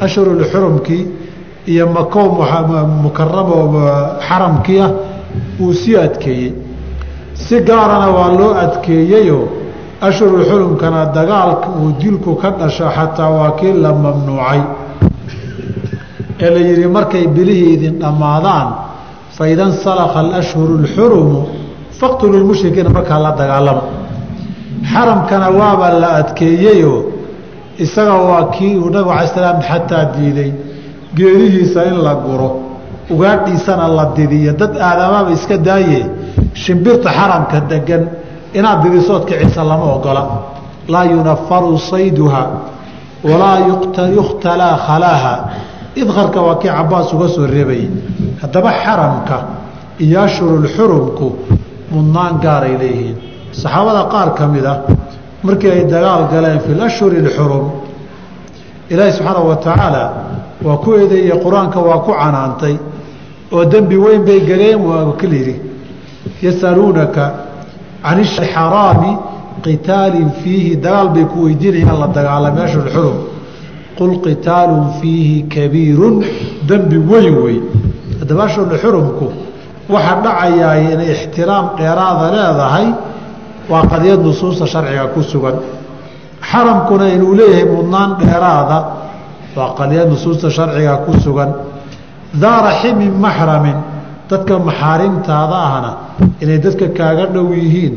ashhurulxurumkii 0.00 1.06
iyo 1.66 1.86
mako 1.96 2.20
mukaramo 3.02 3.58
xaramkiia 4.28 4.90
uu 5.60 5.72
sii 5.74 5.96
adkeeyey 5.96 6.52
si 7.34 7.60
gaarana 7.60 8.08
waa 8.16 8.30
loo 8.38 8.54
adkeeyeyoo 8.64 9.44
ashhuru 10.00 10.44
xurumkana 10.44 11.06
dagaalka 11.06 11.68
uu 11.80 11.92
dilku 12.00 12.34
ka 12.36 12.50
dhasho 12.50 12.84
xataa 12.96 13.30
waa 13.30 13.50
kii 13.58 13.72
la 13.72 13.92
mamnuucay 13.92 14.60
ee 16.40 16.50
la 16.54 16.60
yidhi 16.68 16.86
markay 16.96 17.26
bilihii 17.26 17.72
idin 17.74 17.94
dhammaadaan 18.02 18.68
faida 19.36 19.64
nsalakha 19.72 20.18
alashhuru 20.20 20.72
اlxurumu 20.80 21.38
faqtulu 22.00 22.36
lmushrikiina 22.42 22.90
markaa 22.96 23.18
la 23.24 23.30
dagaalama 23.40 23.82
xaramkana 24.92 25.48
waaba 25.58 25.88
la 26.02 26.08
adkeeyeyoo 26.20 27.00
isaga 27.84 28.14
waa 28.28 28.44
kii 28.54 28.76
uu 28.76 28.90
nabig 28.90 29.12
alay 29.12 29.28
slaam 29.34 29.58
xataa 29.68 30.04
diiday. 30.14 30.52
Geerihiisa 31.16 31.80
in 31.90 31.98
la 32.06 32.14
guro 32.14 32.48
ugaadhiisana 33.10 33.88
la 33.88 34.04
didiyo 34.16 34.52
dad 34.60 34.72
aadamaaba 34.88 35.30
iska 35.36 35.56
daaye 35.58 36.00
shimbirta 36.62 37.10
xaramka 37.18 37.60
degan 37.70 38.02
inaad 38.58 38.78
didisood 38.84 39.24
kicisa 39.28 39.64
lama 39.64 39.86
ogola. 39.96 40.22
Laa 40.92 41.04
yunafaru 41.04 41.78
sayduha 41.78 42.42
walaa 43.24 43.58
yukhtalaa 44.16 44.76
khalaaha. 44.86 45.34
Idkarka 46.00 46.40
waa 46.46 46.54
kii 46.62 46.68
cabaas 46.78 47.12
uga 47.14 47.28
soo 47.34 47.46
reebayay 47.46 47.88
haddaba 48.42 48.70
xaramka 48.82 49.36
iyo 50.04 50.18
ashhurulxurumku 50.26 51.26
mudnaan 51.92 52.34
gaaray 52.44 52.74
leeyihiin 52.82 53.16
saxaabada 53.52 54.02
qaar 54.12 54.34
ka 54.34 54.46
mid 54.46 54.64
ah 54.64 54.78
markii 55.42 55.70
ay 55.70 55.84
dagaal 55.84 56.28
galeen 56.32 56.60
fi 56.60 56.72
ashhuri 56.88 57.16
اlxurum 57.24 57.66
ilaahi 58.90 59.12
subxaana 59.12 59.40
wa 59.50 59.56
tacaala 59.56 60.04
waa 60.62 60.76
ku 60.76 60.94
eedeeyey 60.94 61.36
qur'aanka 61.44 61.78
waa 61.80 61.98
ku 62.06 62.12
canaantay 62.12 62.76
oo 63.52 63.64
dembi 63.64 63.96
weyn 63.96 64.22
bay 64.24 64.40
galeen 64.50 64.78
waa 64.88 65.12
kal 65.20 65.32
yidhi 65.32 65.56
yasaluunaka 66.42 67.24
can 68.02 68.24
xaraami 68.24 69.12
qitaalin 69.62 70.30
fiihi. 70.42 70.76
Dagaal 70.76 71.08
bay 71.14 71.24
ku 71.24 71.44
weydiinayaan 71.44 71.98
la 72.00 72.06
dagaalamay 72.08 72.64
ashhur 72.64 72.86
xurum 72.94 73.18
qul 73.98 74.12
qitaalun 74.24 75.00
fiihi 75.00 75.48
kabiirun. 75.48 76.24
Dembi 76.68 76.98
weyn 76.98 77.34
wey. 77.44 77.58
Haddaba 78.20 78.44
ashhur 78.48 78.66
xurumku 78.82 79.26
waxaa 79.88 80.22
dhacayaay 80.24 80.82
inay 80.92 81.10
ixtiraam 81.14 81.76
dheeraada 81.78 82.26
leedahay 82.34 82.86
waa 83.68 83.82
qadiyad 83.92 84.20
nusuusta 84.22 84.66
sharciga 84.66 85.06
ku 85.14 85.22
sugan. 85.22 85.56
Xaramkuna 86.50 87.06
inuu 87.14 87.34
leeyahay 87.38 87.64
mudnaan 87.74 88.10
dheeraada 88.20 88.78
waa 89.56 89.74
qadiyad 89.78 90.08
nusuusta 90.08 90.50
sharciga 90.50 90.96
ku 91.06 91.12
sugan. 91.24 91.50
Daa 92.42 92.62
raximin 92.66 93.12
maxramin 93.24 93.76
dadka 94.30 94.58
maxaarimtaada 94.68 95.56
ahna 95.68 95.90
inay 96.42 96.58
dadka 96.64 96.86
kaaga 96.98 97.26
dhow 97.34 97.46
yihiin 97.60 97.94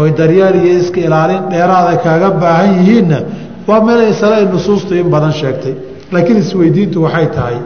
oy 0.00 0.08
daryeel 0.18 0.54
iyo 0.64 0.74
iska 0.82 1.00
ilaalin 1.06 1.42
dheeraada 1.52 1.96
kaaga 2.04 2.28
baahan 2.42 2.70
yihiinna 2.78 3.18
waa 3.68 3.80
meel 3.86 4.02
isale 4.12 4.44
nusuustu 4.52 4.94
in 5.00 5.08
badan 5.14 5.32
sheegtay. 5.40 5.74
Laakiin 6.12 6.38
isweydiintu 6.44 6.98
waxay 7.06 7.26
tahay 7.36 7.56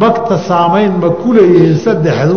magta 0.00 0.36
saamayn 0.48 0.92
ma 1.02 1.08
ku 1.20 1.28
leeyihiin 1.36 1.76
saddexdu? 1.86 2.36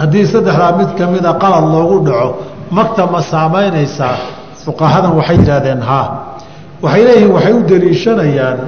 Haddii 0.00 0.26
saddexdaa 0.32 0.72
mid 0.78 0.90
ka 0.98 1.04
mida 1.12 1.32
qalad 1.42 1.64
loogu 1.74 1.98
dhaco 2.06 2.28
magta 2.76 3.02
ma 3.12 3.20
saamaynaysaa 3.32 4.16
fuqahadan 4.64 5.12
waxay 5.18 5.36
yidhahdeen 5.40 5.80
haa 5.90 6.06
waxay 6.84 7.02
leeyihiin 7.08 7.32
waxay 7.36 7.52
u 7.52 7.62
daliishanayaan 7.70 8.58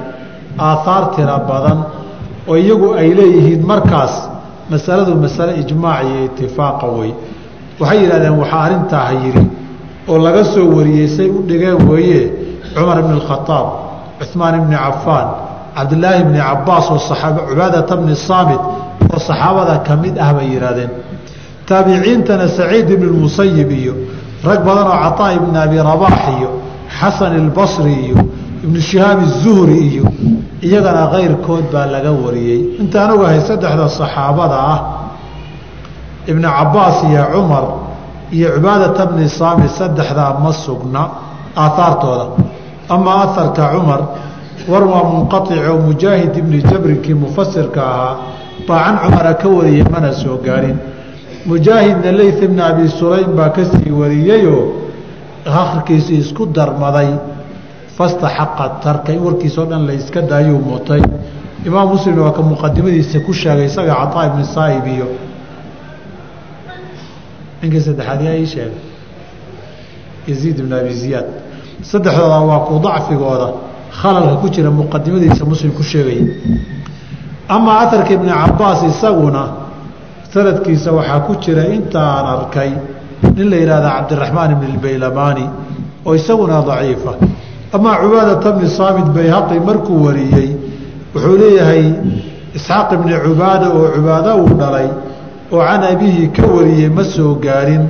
aaahaar 0.68 1.04
tira 1.16 1.36
badan 1.50 1.78
oo 2.50 2.56
iyagu 2.62 2.88
ay 3.00 3.08
leeyihiin 3.18 3.62
markaas 3.72 4.14
masaladu 4.72 5.12
masale 5.24 5.52
ijmaac 5.62 6.04
iyo 6.10 6.20
itifaaqa 6.28 6.86
wey 6.96 7.10
waxay 7.80 7.98
yidhahdeen 8.02 8.34
waxaa 8.42 8.60
arrintaa 8.66 9.10
yidhi 9.24 9.44
oo 10.10 10.18
laga 10.26 10.42
soo 10.52 10.66
wariyey 10.76 11.08
say 11.16 11.28
u 11.36 11.38
dhigeen 11.48 11.78
weeye 11.90 12.22
cumar 12.74 12.98
bni 13.04 13.14
اkhaaab 13.20 13.66
cuثmaan 14.18 14.54
bni 14.66 14.76
cafaan 14.84 15.26
cabdilaahi 15.76 16.22
bni 16.28 16.38
cabaas 16.48 16.86
oo 16.94 16.98
cubaadata 17.48 17.94
bni 18.00 18.14
saamit 18.28 18.62
oo 19.12 19.18
saxaabada 19.28 19.74
ka 19.86 19.92
mid 20.02 20.14
ah 20.26 20.30
bay 20.36 20.46
yidhahdeen 20.54 20.90
taabiciintana 21.68 22.48
saciid 22.48 22.90
ibn 22.90 23.08
musayib 23.24 23.70
iyo 23.70 23.94
rag 24.44 24.60
badan 24.64 24.86
oo 24.92 24.98
caaa 25.16 25.32
ibn 25.38 25.56
abi 25.56 25.76
rabaax 25.90 26.20
iyo 26.38 26.50
xasan 26.98 27.50
basri 27.56 27.94
iyo 28.06 28.18
ibnu 28.64 28.80
shihaab 28.80 29.20
zuhri 29.42 29.78
iyo 29.88 30.04
iyagana 30.64 31.12
keyrkood 31.12 31.64
baa 31.72 31.86
laga 31.86 32.12
wariyey. 32.12 32.80
Intaan 32.80 33.10
ogahay 33.16 33.40
saddexda 33.48 33.88
saxaabada 33.88 34.58
ah 34.74 34.80
ibnu 36.30 36.48
cabaas 36.48 36.98
iyo 37.08 37.22
cumar 37.32 37.64
iyo 38.32 38.48
cibaadata 38.56 39.02
bni 39.10 39.28
saami 39.28 39.68
saddexdaa 39.68 40.38
ma 40.44 40.52
sugna 40.64 41.02
aahaartooda 41.56 42.26
amaa 42.88 43.16
aharka 43.24 43.64
cumar 43.74 44.00
war 44.70 44.84
waa 44.92 45.04
munqaicoo 45.12 45.78
mujaahid 45.88 46.32
ibni 46.40 46.58
jabrinkii 46.70 47.14
mufasirka 47.24 47.80
ahaa 47.92 48.14
baa 48.68 48.80
can 48.84 48.96
cumara 49.04 49.32
ka 49.40 49.48
wariya 49.48 49.84
mana 49.92 50.12
soo 50.12 50.36
gaarin 50.46 50.93
mujaahidna 51.46 52.12
leyt 52.12 52.42
ibni 52.42 52.60
abi 52.62 52.88
sulaym 52.88 53.36
baa 53.36 53.50
ka 53.50 53.64
sii 53.64 53.90
wariyeyoo 53.90 54.64
akhirkiisii 55.46 56.18
isku 56.18 56.46
darmaday 56.46 57.10
fastaxaqa 57.96 58.80
tarkay 58.82 59.18
warkiisao 59.18 59.64
dhan 59.66 59.86
la 59.86 60.22
daayuu 60.22 60.58
mutay 60.58 61.02
imaam 61.66 61.88
muslimna 61.88 62.22
waa 62.22 62.32
ka 62.32 62.42
muqadimadiisa 62.42 63.20
ku 63.20 63.32
sheegay 63.32 63.66
isaga 63.66 63.94
caطaa 63.94 64.26
ibni 64.26 64.44
saa'ib 64.44 64.86
iyo 64.86 65.08
ninkii 67.62 67.80
saddexaad 67.80 68.22
yaa 68.22 68.36
ii 68.36 68.46
sheegay 68.46 68.80
yaziid 70.26 70.58
ibn 70.58 70.72
abi 70.72 70.94
ziyaad. 70.94 71.26
Saddexdooda 71.82 72.40
waa 72.40 72.60
ku 72.64 72.78
dacfigooda 72.80 73.48
khalalka 73.92 74.36
ku 74.40 74.48
jira 74.48 74.70
muqadimadiisa 74.70 75.44
muslim 75.44 75.72
ku 75.72 75.82
sheegaya 75.82 76.24
amaa 77.48 77.78
aharka 77.84 78.12
ibni 78.12 78.32
cabaas 78.32 78.82
isaguna 78.82 79.63
sanadkiisa 80.34 80.90
waxaa 80.98 81.20
ku 81.26 81.32
jira 81.42 81.64
intaan 81.76 82.26
arkay 82.36 82.70
nin 83.36 83.46
la 83.50 83.56
yihahda 83.62 83.88
cabdiraxmaan 83.96 84.50
ibn 84.56 84.66
اbaylamani 84.78 85.44
oo 86.06 86.12
isaguna 86.20 86.56
daciifa. 86.68 87.12
Amaa 87.76 87.96
cubaadata 88.02 88.48
bni 88.56 88.68
saamit 88.78 89.08
bayhaqi 89.16 89.56
markuu 89.68 89.96
wariyey 90.06 90.48
wuxuu 91.14 91.36
leeyahay 91.42 91.84
isxaaq 92.58 92.88
ibni 92.96 93.14
cubaada 93.24 93.66
oo 93.78 93.86
cubaado 93.94 94.30
uu 94.42 94.54
dhalay 94.60 94.88
oo 95.54 95.60
can 95.68 95.82
abihi 95.92 96.24
ka 96.36 96.42
wariyey 96.56 96.88
ma 96.96 97.04
soo 97.14 97.32
gaarin 97.44 97.82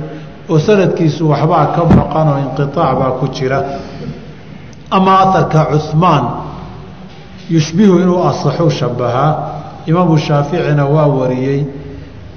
oo 0.51 0.57
sanadkiisu 0.67 1.23
waxbaa 1.31 1.65
ka 1.75 1.81
maqan 1.97 2.27
oo 2.33 2.37
inqiaac 2.45 2.73
baa 2.99 3.11
ku 3.19 3.25
jira. 3.35 3.59
Amaa 4.97 5.19
aharka 5.25 5.61
cuhmaan 5.73 6.23
yushbihu 7.49 7.95
inuu 8.03 8.21
asaxu 8.29 8.69
shabahaa 8.79 9.31
imaamu 9.89 10.17
shaaficina 10.17 10.83
waa 10.95 11.07
wariyey 11.19 11.59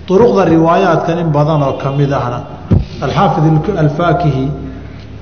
duruqda 0.08 0.44
riwaayaadkan 0.44 1.18
in 1.18 1.28
badan 1.36 1.62
oo 1.62 1.74
ka 1.82 1.88
mid 1.98 2.12
ahna 2.12 2.38
alxaafid 3.04 3.44
alfaakihi 3.84 4.44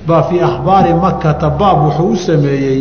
baa 0.07 0.23
fii 0.29 0.41
akhbaari 0.49 0.93
makata 0.93 1.49
baab 1.59 1.77
wuxuu 1.85 2.09
u 2.11 2.15
sameeyey 2.27 2.79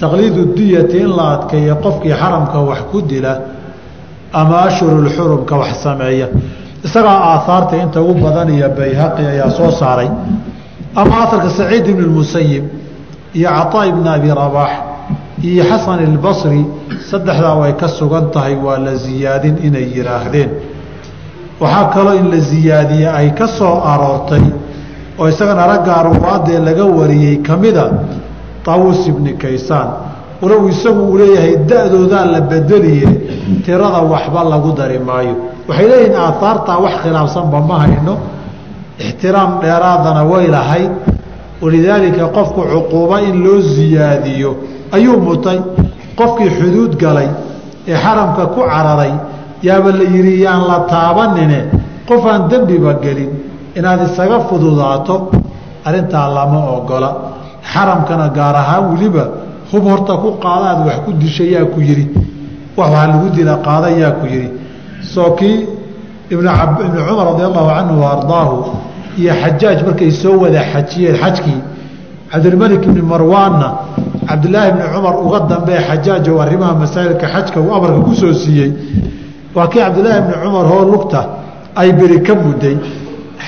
taqliidu 0.00 0.42
diyati 0.56 0.96
in 1.04 1.10
la 1.18 1.26
adkeeyo 1.34 1.74
qofkii 1.84 2.14
xaramka 2.20 2.58
wax 2.68 2.80
ku 2.90 2.98
dila 3.10 3.32
ama 4.32 4.56
ashhurulxurumka 4.68 5.54
wax 5.62 5.72
sameeya 5.82 6.26
isagaa 6.84 7.18
aahaarta 7.32 7.76
inta 7.84 8.00
ugu 8.02 8.14
badan 8.24 8.48
iyo 8.56 8.68
bayhaqi 8.78 9.22
ayaa 9.32 9.50
soo 9.58 9.70
saaray 9.80 10.08
ama 11.00 11.14
aharka 11.22 11.48
saciid 11.58 11.86
ibn 11.94 12.06
musayib 12.18 12.64
iyo 13.34 13.48
caطaa 13.50 13.86
ibn 13.92 14.06
abi 14.14 14.28
rabaax 14.40 14.72
iyo 15.48 15.62
xasan 15.70 16.00
ilbasri 16.08 16.60
saddexdaa 17.10 17.54
way 17.60 17.72
ka 17.80 17.88
sugan 17.88 18.30
tahay 18.34 18.54
waa 18.64 18.78
la 18.86 18.94
ziyaadin 19.04 19.56
inay 19.66 19.86
yidhaahdeen 19.96 20.50
waxaa 21.60 21.84
kaloo 21.94 22.14
in 22.20 22.30
la 22.30 22.38
ziyaadiye 22.38 23.08
ay 23.08 23.30
ka 23.38 23.46
soo 23.46 23.80
aroortay 23.92 24.42
oo 25.18 25.28
isagana 25.28 25.66
raggaa 25.66 26.02
ruwaadee 26.02 26.58
laga 26.58 26.84
wariyey 26.84 27.36
ka 27.46 27.56
mida 27.56 27.84
taawus 28.64 29.06
ibni 29.08 29.32
kaysaan. 29.42 29.88
Walow 30.42 30.68
isagu 30.68 31.02
uu 31.10 31.18
leeyahay 31.18 31.56
da-doodaa 31.68 32.24
la 32.26 32.40
bedeliye 32.40 33.08
tirada 33.64 34.00
waxba 34.12 34.44
lagu 34.44 34.72
dari 34.72 34.98
maayo. 34.98 35.34
Waxay 35.68 35.86
leeyihiin 35.88 36.16
aahaartaa 36.18 36.78
wax 36.84 36.94
khilaafsanba 37.02 37.60
ma 37.60 37.76
hayno. 37.82 38.14
Ixtiraam 38.98 39.60
dheeraadana 39.62 40.22
way 40.30 40.46
lahayd. 40.46 40.90
Walidaalika 41.62 42.26
qofku 42.36 42.60
cuquubo 42.72 43.16
in 43.28 43.36
loo 43.44 43.60
siyaadiyo 43.74 44.50
ayuu 44.92 45.20
mutay. 45.20 45.58
Qofkii 46.18 46.50
xuduud 46.58 46.96
galay 47.02 47.28
ee 47.88 47.94
xaramka 48.04 48.46
ku 48.54 48.60
cararay 48.70 49.12
yaaba 49.62 49.90
la 49.92 50.04
yidhi 50.14 50.42
yaan 50.44 50.62
la 50.70 50.78
taabanine 50.92 51.60
qof 52.08 52.24
aan 52.26 52.48
dembiba 52.50 52.94
gelin 53.04 53.30
inaad 53.78 54.00
isaga 54.08 54.40
fududaato 54.48 55.30
arrintaa 55.84 56.28
lama 56.34 56.60
ogola. 56.76 57.10
Xaramkana 57.72 58.28
gaar 58.36 58.56
ahaan 58.62 58.84
weliba 58.92 59.24
hub 59.70 59.84
horta 59.84 60.14
ku 60.22 60.28
qaadaad 60.44 60.78
wax 60.86 60.98
ku 61.04 61.12
dishayaa 61.12 61.64
ku 61.72 61.80
yidhi. 61.80 62.06
Wax 62.76 62.88
waxaa 62.90 63.06
lagu 63.12 63.28
dila 63.36 63.54
qaada 63.66 63.88
yaa 63.90 64.12
ku 64.18 64.26
yidhi. 64.26 64.50
Soo 65.12 65.30
kii 65.38 65.66
ibnu 66.30 66.48
cumar 67.08 67.26
radi 67.30 67.42
allahu 67.48 67.68
canhu 67.76 68.00
wa 68.02 68.82
iyo 69.18 69.32
xajaaj 69.34 69.82
markay 69.86 70.10
soo 70.10 70.38
wada 70.40 70.62
xajiyeen 70.72 71.16
xajkii 71.16 71.60
cabdilmalik 72.30 72.82
ibni 72.84 73.02
marwaanna 73.02 73.68
cabdilaahi 74.28 74.68
ibni 74.70 74.84
cumar 74.94 75.14
uga 75.26 75.40
dambee 75.50 75.80
xajaaj 75.88 76.28
oo 76.28 76.40
arrimaha 76.40 76.74
masaa'ilka 76.74 77.26
xajka 77.34 77.60
uu 77.60 77.74
amarka 77.74 78.00
ku 78.00 78.14
soo 78.14 78.32
siiyey 78.32 78.72
waa 79.56 79.66
kii 79.72 79.80
cabdilaahi 79.84 80.18
ibni 80.22 80.34
cumar 80.42 80.66
hoo 80.72 80.84
lugta 80.92 81.20
ay 81.80 81.92
beri 81.98 82.18
ka 82.26 82.34
mudday. 82.34 82.76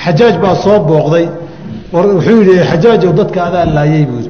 Xajaaj 0.03 0.35
baa 0.43 0.55
soo 0.63 0.79
booqday. 0.89 1.25
Wuxuu 1.93 2.41
yidhi 2.41 2.55
xajaajow 2.71 3.11
dadka 3.19 3.39
adaa 3.47 3.65
laayey 3.75 4.05
buuri 4.09 4.29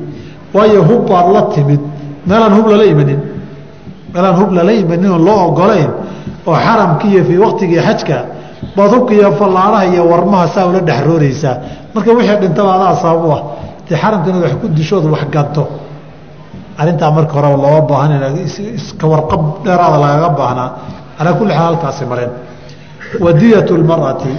waayo 0.55 0.81
hub 0.89 1.01
baad 1.09 1.27
la 1.35 1.41
timid. 1.53 1.81
Meelaan 2.27 2.53
hub 2.57 2.67
lala 2.71 2.85
imanin. 2.93 3.19
Meelaan 4.13 4.35
hub 4.39 4.51
lala 4.57 4.71
imanin 4.83 5.09
oo 5.15 5.19
loo 5.27 5.39
ogolayn 5.47 5.91
oo 6.47 6.55
xaramkii 6.65 7.11
iyo 7.13 7.23
fii 7.27 7.37
waktigii 7.45 7.81
xajka 7.87 8.17
baad 8.75 8.91
hubka 8.93 9.13
iyo 9.13 9.31
fallaaraha 9.39 9.85
iyo 9.91 10.03
warmaha 10.11 10.47
saa 10.53 10.65
ula 10.69 10.79
dhexrooreysaa 10.87 11.55
marka 11.93 12.09
wixii 12.17 12.37
dhintaba 12.41 12.71
adaa 12.77 12.95
sabab 13.03 13.31
ah. 13.37 13.41
Dee 13.87 13.95
xaramka 14.01 14.29
wax 14.43 14.53
ku 14.61 14.67
dishood 14.77 15.05
wax 15.13 15.23
ganto 15.35 15.63
arrintaa 16.79 17.11
marka 17.17 17.33
horeba 17.37 17.57
looga 17.63 17.81
baahan 17.89 18.11
iska 18.79 19.05
warqab 19.13 19.41
dheeraada 19.65 19.97
lagaga 20.03 20.29
baahnaa 20.39 20.69
calaa 21.17 21.33
kulli 21.33 21.53
xaal 21.53 21.65
halkaasi 21.65 22.05
mareen 22.05 22.31
wadiyatu 23.25 23.77
lmar'ati 23.77 24.31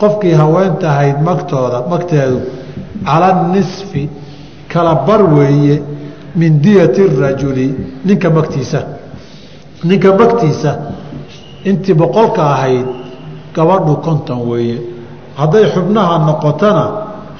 qofkii 0.00 0.34
haweenta 0.40 0.90
ahayd 0.90 1.18
magtooda 1.28 1.78
magteedu 1.92 2.38
cala 3.04 3.30
nisfi 3.52 4.08
kala 4.72 4.94
bar 5.06 5.22
weeye 5.22 5.82
min 6.36 6.60
diyati 6.62 7.02
rajuli 7.20 7.74
ninka 8.04 8.30
magtiisa. 8.30 8.80
Ninka 9.84 10.12
magtiisa 10.14 10.70
intii 11.64 11.94
boqolka 11.94 12.42
ahayd 12.42 12.86
gabadhu 13.54 13.96
konton 14.02 14.40
weeye. 14.48 14.78
Hadday 15.36 15.64
xubnaha 15.74 16.18
noqotona 16.26 16.84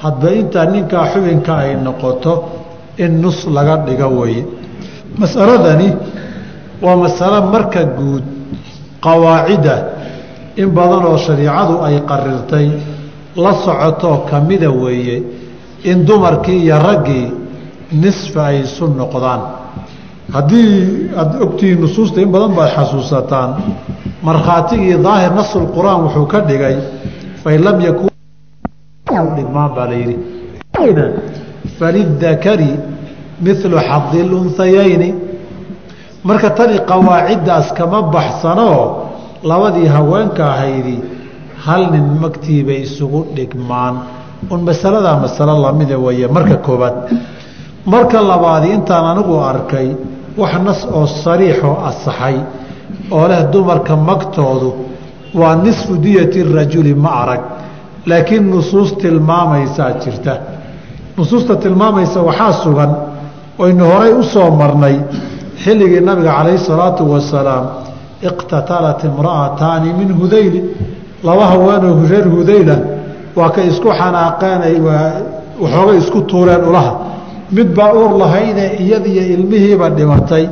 hadba 0.03 0.29
intaa 0.33 0.67
ninkaa 0.67 1.05
xubinka 1.13 1.53
ay 1.57 1.77
noqoto 1.77 2.33
in 2.99 3.21
nus 3.23 3.47
laga 3.47 3.77
dhiga 3.87 4.09
weeye. 4.09 4.47
Masaladani 5.19 5.89
waa 6.83 6.97
masalo 6.97 7.43
marka 7.53 7.85
guud 7.85 8.25
qawaacida 9.05 9.77
in 10.57 10.69
badan 10.77 11.05
oo 11.07 11.17
shariicadu 11.19 11.75
ay 11.87 11.97
qarirtay 12.11 12.67
la 13.37 13.53
socotoo 13.65 14.17
kamida 14.31 14.71
weeye 14.71 15.23
in 15.85 16.05
dumarkii 16.07 16.59
iyo 16.65 16.79
raggii 16.79 17.33
nisfa 17.93 18.47
ay 18.47 18.61
isu 18.67 18.87
noqdaan. 19.01 19.41
Haddii 20.33 21.11
aada 21.17 21.39
ogtihiin 21.45 21.81
nusuusta 21.81 22.21
in 22.21 22.31
badan 22.35 22.53
baad 22.59 22.71
xasuusataan 22.77 23.51
markhaatigii 24.23 24.99
daahir 25.07 25.33
nasulqur'aan 25.41 26.01
wuxuu 26.05 26.27
ka 26.27 26.41
dhigay 26.41 26.77
fain 27.43 27.61
lam 27.65 27.81
yakun 27.81 28.09
dhigmaan 29.37 29.71
baa 29.77 29.87
la 29.91 29.95
yidhi. 29.95 30.17
Falidakari 31.79 32.73
milu 33.41 33.79
xadi 33.89 34.21
lunhayayni 34.31 35.28
marka 36.25 36.51
tani 36.51 36.79
qawaaciddaas 36.91 37.73
kama 37.79 38.03
baxsanoo 38.15 38.83
labadii 39.43 39.87
haweenka 39.87 40.45
ahaydi 40.53 40.97
hal 41.67 41.83
nin 41.93 42.07
magtiibay 42.23 42.81
isugu 42.87 43.21
dhigmaan. 43.37 43.95
Un 44.51 44.61
masaladaa 44.69 45.17
masalo 45.25 45.55
lamida 45.63 45.99
weeye 45.99 46.29
marka 46.29 46.57
koobaad 46.67 46.95
marka 47.87 48.19
labaadi 48.31 48.69
intaan 48.77 49.05
anigu 49.13 49.35
arkay 49.51 49.89
wax 50.41 50.55
nas 50.67 50.81
oo 50.97 51.07
sariixoo 51.25 51.77
asaxay 51.89 52.37
oo 53.17 53.25
leh 53.31 53.41
dumarka 53.53 53.97
magtoodu 53.97 54.71
waa 55.41 55.55
nisfu 55.65 55.97
diyati 56.05 56.43
rajuli 56.43 56.95
ma 56.95 57.11
arag. 57.23 57.43
Laakiin 58.07 58.45
nusuus 58.51 58.91
tilmaamaysaa 59.03 59.91
jirta. 60.03 60.35
Nusuusta 61.17 61.57
tilmaamaysa 61.57 62.21
waxaa 62.29 62.53
sugan 62.63 62.91
oynu 63.59 63.85
horay 63.91 64.13
u 64.13 64.23
soo 64.23 64.51
marnay 64.51 64.97
xilligii 65.65 66.01
nabiga 66.01 66.33
calayhi 66.39 66.59
salaatu 66.59 67.03
wasalaam 67.13 67.65
iqtatalat 68.23 69.01
imra'ataani 69.11 69.93
min 70.01 70.11
hudayli 70.21 70.61
laba 71.25 71.47
haweenoo 71.53 72.07
reer 72.11 72.27
hudayla 72.37 72.77
waa 73.37 73.51
kay 73.51 73.67
isku 73.73 73.89
xanaaqeen 74.01 74.63
waxoogay 75.63 75.99
isku 75.99 76.21
tuureen 76.23 76.65
ulaha. 76.65 76.93
Mid 77.51 77.69
baa 77.75 77.93
uur 77.93 78.19
lahayne 78.19 78.65
iyadiyo 78.83 79.23
ilmihiiba 79.35 79.91
dhimatay. 79.91 80.49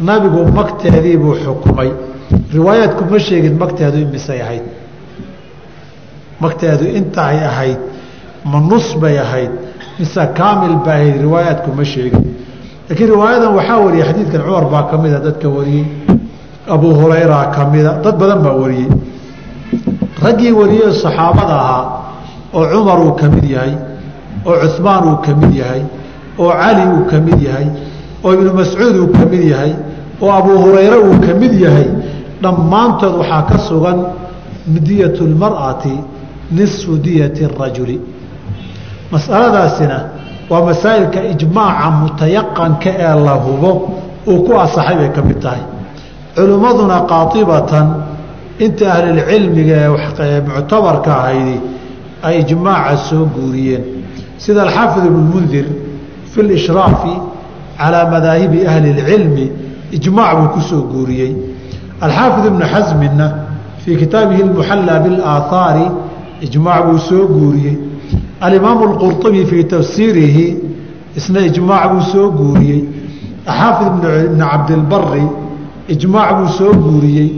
Nabigu 0.00 0.44
magteediibuu 0.58 1.34
xukumay. 1.44 1.90
Riwaayaadku 2.54 3.04
ma 3.10 3.18
sheegin 3.18 3.54
magteedu 3.62 3.98
imisay 3.98 4.40
ahayd. 4.42 4.62
Magteedu 6.40 6.84
intaay 6.98 7.38
ahayd 7.50 7.78
ma 8.44 8.60
nus 8.60 8.94
bay 9.02 9.18
ahayd. 9.18 9.50
Mise 9.98 10.22
kaamil 10.38 10.76
bay 10.84 11.00
ahayd 11.00 11.16
riwaayaadku 11.26 11.70
ma 11.78 11.84
sheegin 11.84 12.29
laakiin 12.90 13.08
riwaayadan 13.14 13.54
waxaa 13.58 13.78
wariyey 13.84 14.04
xadiidkan 14.08 14.40
cumar 14.46 14.64
baa 14.72 14.82
ka 14.90 14.96
mida 14.98 15.18
dadka 15.26 15.48
wariyey. 15.56 15.86
Abuu 16.74 16.94
hurayra 16.94 17.50
ka 17.54 17.62
mida 17.72 17.92
dad 18.04 18.16
badan 18.20 18.40
baa 18.44 18.54
wariyey. 18.62 18.88
Raggii 20.22 20.52
wariyey 20.60 20.92
saxaabada 21.02 21.54
ahaa 21.54 21.84
oo 22.54 22.64
cumar 22.72 22.98
uu 23.06 23.12
ka 23.20 23.26
mid 23.34 23.44
yahay 23.54 23.74
oo 24.46 24.54
cuhmaan 24.74 25.04
uu 25.10 25.16
ka 25.24 25.32
mid 25.40 25.52
yahay 25.54 25.82
oo 26.38 26.50
cali 26.60 26.82
uu 26.94 27.04
ka 27.10 27.16
mid 27.26 27.38
yahay 27.48 27.66
oo 28.24 28.30
ibnu 28.34 28.50
mascuud 28.58 28.94
uu 29.02 29.08
ka 29.16 29.22
mid 29.32 29.42
yahay 29.52 29.72
oo 30.22 30.30
abuu 30.38 30.58
hurayre 30.64 30.96
uu 30.98 31.14
ka 31.26 31.32
mid 31.40 31.52
yahay 31.64 31.86
dhammaantood 32.42 33.14
waxaa 33.22 33.42
ka 33.50 33.58
sugan 33.68 33.98
diyatu 34.86 35.22
lmar'ati 35.32 35.94
nisfu 36.56 36.92
diyati 37.04 37.46
rajuli. 37.58 38.00
Masaladaasina 39.12 39.98
waa 40.50 40.62
masaa'ilka 40.68 41.20
ijmaaca 41.32 41.86
mutayaqanka 42.00 42.90
ee 43.06 43.14
la 43.26 43.34
hubo 43.44 43.70
uu 44.30 44.38
ku 44.46 44.52
asaxay 44.64 44.96
bay 45.00 45.10
ka 45.16 45.22
mid 45.28 45.38
tahay. 45.44 45.62
Culimmaduna 46.36 46.96
qaatibatan 47.10 47.86
inta 48.64 48.84
ahlulcilmiga 48.94 49.74
ee 49.84 50.40
muctabarka 50.48 51.10
ahaydi 51.20 51.56
ay 52.26 52.34
ijmaaca 52.42 52.96
soo 53.08 53.24
guuriyeen. 53.34 53.84
Sida 54.42 54.62
alxaafid 54.66 55.04
ibnmundir 55.10 55.66
fi 56.32 56.40
lishraafi 56.50 57.14
calaa 57.78 58.10
madaahibi 58.12 58.58
ahli 58.70 58.88
اlcilmi 58.94 59.46
ijmaac 59.96 60.36
buu 60.38 60.48
ku 60.54 60.60
soo 60.70 60.82
guuriyey. 60.92 61.32
Alxaafid 62.04 62.44
ibnu 62.50 62.64
xasminna 62.72 63.26
fii 63.82 63.96
kitaabihi 64.02 64.42
almuxallaa 64.46 64.98
biاlaaahaari 65.04 65.86
ijmaac 66.46 66.82
buu 66.86 66.98
soo 67.08 67.24
guuriyey 67.36 67.76
alimaamu 68.40 68.82
اlqurطubi 68.90 69.42
fii 69.50 69.64
tafsiirihi 69.64 70.46
isna 71.18 71.40
ijmaac 71.50 71.90
buu 71.92 72.02
soo 72.12 72.30
guuriyey. 72.38 72.80
Axaafid 73.46 73.86
ibn 74.26 74.38
cabdilbari 74.50 75.24
ijmaac 75.94 76.30
buu 76.38 76.48
soo 76.58 76.72
guuriyey. 76.84 77.28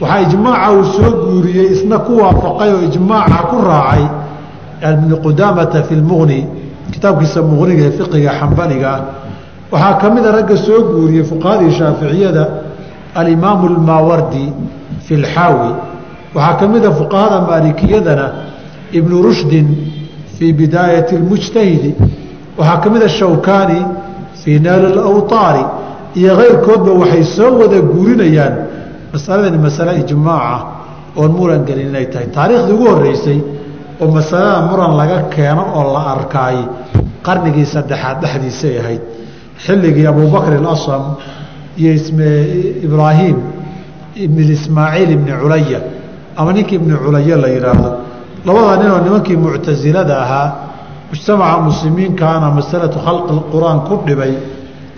Waxaa 0.00 0.20
ijmaaca 0.26 0.68
uu 0.76 0.84
soo 0.96 1.10
guuriyey 1.24 1.66
isna 1.74 1.98
ku 2.06 2.12
waafaqay 2.22 2.70
oo 2.76 2.82
ijmaaca 2.88 3.38
ku 3.50 3.56
raacay 3.68 4.04
ibn 4.92 5.10
qudaamata 5.24 5.82
fi 5.88 5.94
lmuqni 6.00 6.40
kitaabkiisa 6.92 7.40
muqniga 7.50 7.82
ee 7.88 7.90
fiqiga 7.98 8.30
xambaliga 8.40 8.88
ah 8.96 9.00
waxaa 9.72 9.94
ka 10.00 10.06
mida 10.14 10.30
ragga 10.36 10.56
soo 10.66 10.80
guuriyey 10.92 11.24
fuqahadii 11.30 11.72
shaaficiyada 11.78 12.44
alimaamu 13.20 13.64
almaawardi 13.72 14.44
fi 15.06 15.14
lxaawi 15.22 15.70
waxaa 16.36 16.54
ka 16.60 16.64
mida 16.72 16.90
fuqahada 17.00 17.38
maalikiyadana 17.48 18.26
ibnu 18.98 19.16
rushdin 19.26 19.66
fii 20.37 20.53
bidaayati 20.59 21.15
اlmujtahidi 21.19 21.91
waxaa 22.57 22.77
ka 22.83 22.89
mida 22.93 23.07
shawkani 23.19 23.79
fii 24.41 24.59
naali 24.65 24.85
اlawtaari 24.93 25.63
iyo 26.19 26.31
keyrkoodba 26.41 26.91
waxay 27.01 27.23
soo 27.35 27.51
wada 27.61 27.79
guurinayaan 27.91 28.55
masaladani 29.13 29.57
masale 29.65 29.91
ijmaaca 30.03 30.57
oon 31.19 31.31
muran 31.39 31.61
gelin 31.67 31.87
inay 31.91 32.05
tahay 32.13 32.27
taariikhdii 32.37 32.73
ugu 32.77 32.85
horeysay 32.95 33.39
oo 34.01 34.07
masalada 34.17 34.61
muran 34.69 34.91
laga 34.99 35.17
keeno 35.35 35.63
oo 35.77 35.83
la 35.95 36.01
arkaay 36.15 36.57
qarnigii 37.25 37.65
saddexaad 37.75 38.17
dhexdiisay 38.23 38.75
ahayd 38.81 39.01
xilligii 39.65 40.07
abubakr 40.13 40.53
اlasam 40.61 41.03
iyo 41.81 41.91
ibraahim 42.87 43.37
ibn 44.25 44.37
ismaaciil 44.57 45.09
ibni 45.17 45.31
culaya 45.41 45.79
ama 46.37 46.49
ninkii 46.53 46.75
ibni 46.81 46.95
culaya 47.03 47.35
la 47.43 47.47
yidhaahdo 47.55 47.89
labada 48.46 48.76
ninoo 48.82 48.98
nimankii 49.04 49.36
muctasilada 49.36 50.14
ahaa 50.24 50.48
mujtamaca 51.10 51.58
muslimiinkaana 51.68 52.50
masalatu 52.58 52.98
khalqi 53.06 53.34
qur'aan 53.52 53.78
ku 53.88 53.94
dhibay 54.06 54.32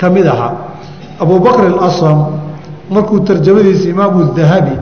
ka 0.01 0.07
mid 0.11 0.27
ahaa 0.27 0.53
abubakr 1.23 1.63
اlasam 1.73 2.19
markuu 2.91 3.21
tarjamadiisa 3.29 3.89
imaamu 3.95 4.33
dahabi 4.39 4.75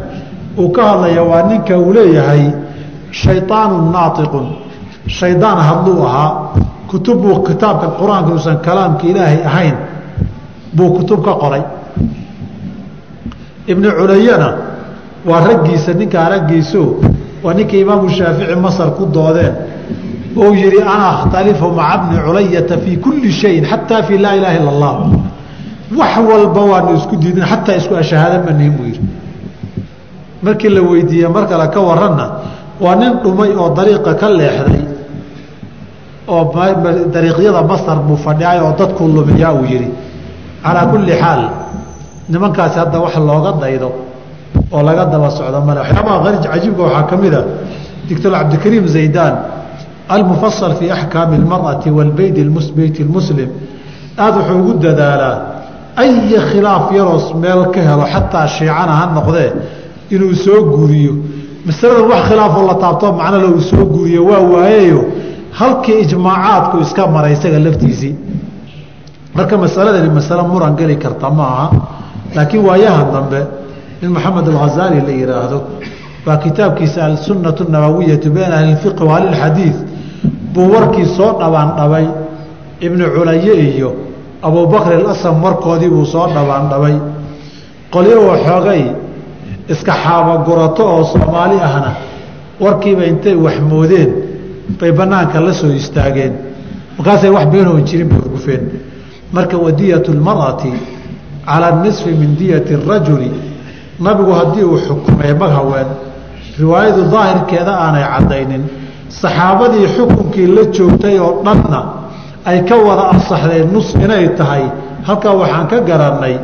uu 0.59 0.69
ka 0.77 0.83
hadlaya 0.91 1.23
waa 1.31 1.43
ninka 1.51 1.79
uu 1.79 1.93
leeyahay 1.93 2.45
shayطaanu 3.23 3.77
naaiqun 3.95 4.47
shaydaan 5.19 5.59
hadluu 5.69 6.03
ahaa 6.09 6.31
kutub 6.91 7.19
buu 7.23 7.43
kitaabka 7.49 7.87
qur'aanka 8.01 8.29
inuusan 8.31 8.57
kalaamka 8.67 9.05
ilaahay 9.11 9.41
ahayn 9.51 9.77
buu 10.77 10.91
kutub 10.97 11.21
ka 11.25 11.33
qoray. 11.43 11.63
Ibnu 13.73 13.89
culayana 13.99 14.49
waa 15.29 15.41
raggiisa 15.49 15.93
ninkaa 16.01 16.29
raggiiso 16.35 16.83
waa 17.45 17.55
ninka 17.55 17.76
imaamu 17.76 18.09
shaafici 18.16 18.55
masar 18.66 18.89
ku 18.97 19.07
doodeen. 19.07 19.55
Ou 20.36 20.55
yihi 20.55 20.80
ana 20.82 21.07
akhtalifu 21.14 21.66
maca 21.78 21.97
bni 22.03 22.16
culayata 22.26 22.78
fii 22.84 22.97
kulli 23.05 23.30
shayin 23.41 23.64
xataa 23.70 24.03
fii 24.03 24.18
laa 24.24 24.34
ilaha 24.39 24.55
illa 24.59 24.70
allah. 24.74 24.95
Wax 25.99 26.12
walba 26.30 26.61
waanu 26.70 26.91
isku 26.99 27.14
diidin 27.22 27.45
xataa 27.51 27.76
isku 27.80 27.95
ashahaada 28.03 28.39
manihin 28.47 28.72
buu 28.76 28.84
yidhi. 28.91 29.01
Markii 30.43 30.68
la 30.76 30.80
weydiiyey 30.91 31.28
mar 31.34 31.45
kale 31.51 31.66
ka 31.74 31.80
waranna 31.89 32.26
waa 32.80 32.95
nin 33.01 33.12
dhumay 33.22 33.51
oo 33.61 33.68
dariiqa 33.76 34.12
ka 34.20 34.28
leexday 34.39 34.82
oo 36.28 36.43
dariiqyada 37.14 37.62
masar 37.70 37.97
buu 38.07 38.16
fadhicay 38.24 38.59
oo 38.64 38.72
dadku 38.78 39.03
lumiyaa 39.16 39.53
uu 39.59 39.64
yihi 39.72 39.89
calaa 40.64 40.86
kulli 40.93 41.12
xaal 41.22 41.43
nimankaasi 42.32 42.76
hadda 42.82 42.99
wax 43.05 43.14
looga 43.28 43.53
daydo 43.62 43.89
oo 44.74 44.82
laga 44.88 45.06
daba 45.14 45.30
socdo 45.38 45.60
male 45.68 45.80
waxyaabaha 45.84 46.28
ari 46.30 46.38
cajiibka 46.45 46.82
waxaa 46.88 47.04
ka 47.10 47.16
mid 47.24 47.34
a 47.34 47.41
doctor 48.10 48.32
cabdikariim 48.32 48.88
zaydaan 48.95 49.34
almufasal 50.16 50.72
fii 50.80 50.89
axkaami 50.97 51.36
اlmarأati 51.41 51.89
wاlbeyd 51.97 52.38
beyti 52.78 53.01
اlmuslim 53.06 53.49
aada 54.24 54.38
wuxuu 54.39 54.60
ugu 54.62 54.74
dadaalaa 54.86 55.36
aya 56.01 56.39
khilaaf 56.51 56.86
yaroos 56.97 57.28
meel 57.41 57.62
ka 57.74 57.82
helo 57.88 58.06
xataa 58.14 58.47
shiicana 58.56 58.93
ha 58.99 59.06
noqdee 59.18 59.49
inuu 60.16 60.34
soo 60.45 60.60
guuriyo 60.74 61.14
masalada 61.68 62.04
wax 62.12 62.22
khilaafoo 62.30 62.64
la 62.70 62.76
taabto 62.84 63.06
macnole 63.20 63.47
uu 63.56 63.62
soo 63.72 63.86
guuriyo 63.93 64.22
waa 64.30 64.41
waayayo 64.54 65.01
halkii 65.60 65.97
ijmaacaadku 66.06 66.76
iska 66.86 67.08
maray 67.16 67.34
isaga 67.38 67.60
laftiisii 67.66 68.14
marka 69.36 69.58
masaladani 69.58 70.10
masale 70.10 70.43
muran 70.51 70.74
geli 70.80 70.95
karta 71.04 71.30
ma 71.38 71.43
aha 71.54 71.68
laakiin 72.36 72.64
waayahan 72.68 73.08
dambe 73.16 73.39
nin 74.03 74.11
maxamed 74.11 74.49
alghazaali 74.49 75.01
la 75.07 75.12
yihaahdo 75.12 75.59
waa 76.26 76.36
kitaabkiisa 76.36 77.05
alsunnatu 77.05 77.66
nabawiyatu 77.68 78.30
bayna 78.30 78.57
ahli 78.57 78.72
lfiqhi 78.72 79.05
wa 79.05 79.20
buu 80.55 80.72
warkii 80.74 81.07
soo 81.16 81.32
dhabaandhabay 81.40 82.07
ibnu 82.80 83.05
culaye 83.14 83.55
iyo 83.70 83.94
abubakr 84.42 84.92
alasam 84.92 85.42
warkoodii 85.44 85.88
buu 85.88 86.05
soo 86.05 86.26
dhabaandhabay 86.26 86.96
qolyo 87.90 88.28
waxoogay 88.28 88.82
iska 89.68 89.92
xaabagurato 89.92 90.82
oo 90.94 91.05
soomaali 91.05 91.57
ahna 91.68 91.90
warkiiba 92.61 93.05
intay 93.05 93.34
waxmoodeen 93.34 94.11
bay 94.80 94.92
banaanka 94.92 95.40
la 95.40 95.53
soo 95.53 95.72
istaageen. 95.72 96.32
Markaasay 96.99 97.30
wax 97.30 97.46
beenoon 97.46 97.84
jirin 97.84 98.09
bay 98.09 98.18
horgufeen 98.18 98.62
marka 99.32 99.57
wadiyatu 99.59 100.12
lmar'ati 100.12 100.72
calaa 101.46 101.82
nisfi 101.82 102.11
min 102.11 102.36
diyati 102.36 102.76
rajuli 102.88 103.30
nabigu 104.01 104.32
haddii 104.40 104.64
uu 104.70 104.78
xukumay 104.86 105.32
mag 105.40 105.51
haween 105.59 105.88
riwaayadu 106.61 107.03
daahirkeeda 107.12 107.72
aanay 107.84 108.05
caddaynin 108.14 108.64
saxaabadii 109.20 109.86
xukunkii 109.96 110.46
la 110.57 110.62
joogtay 110.76 111.16
oo 111.26 111.32
dhanna 111.46 111.80
ay 112.51 112.59
ka 112.68 112.76
wada 112.86 113.05
ansaxdeen 113.14 113.68
nus 113.72 113.88
inay 114.05 114.28
tahay 114.38 114.64
halkaa 115.07 115.34
waxaan 115.40 115.66
ka 115.72 115.78
garannay 115.88 116.34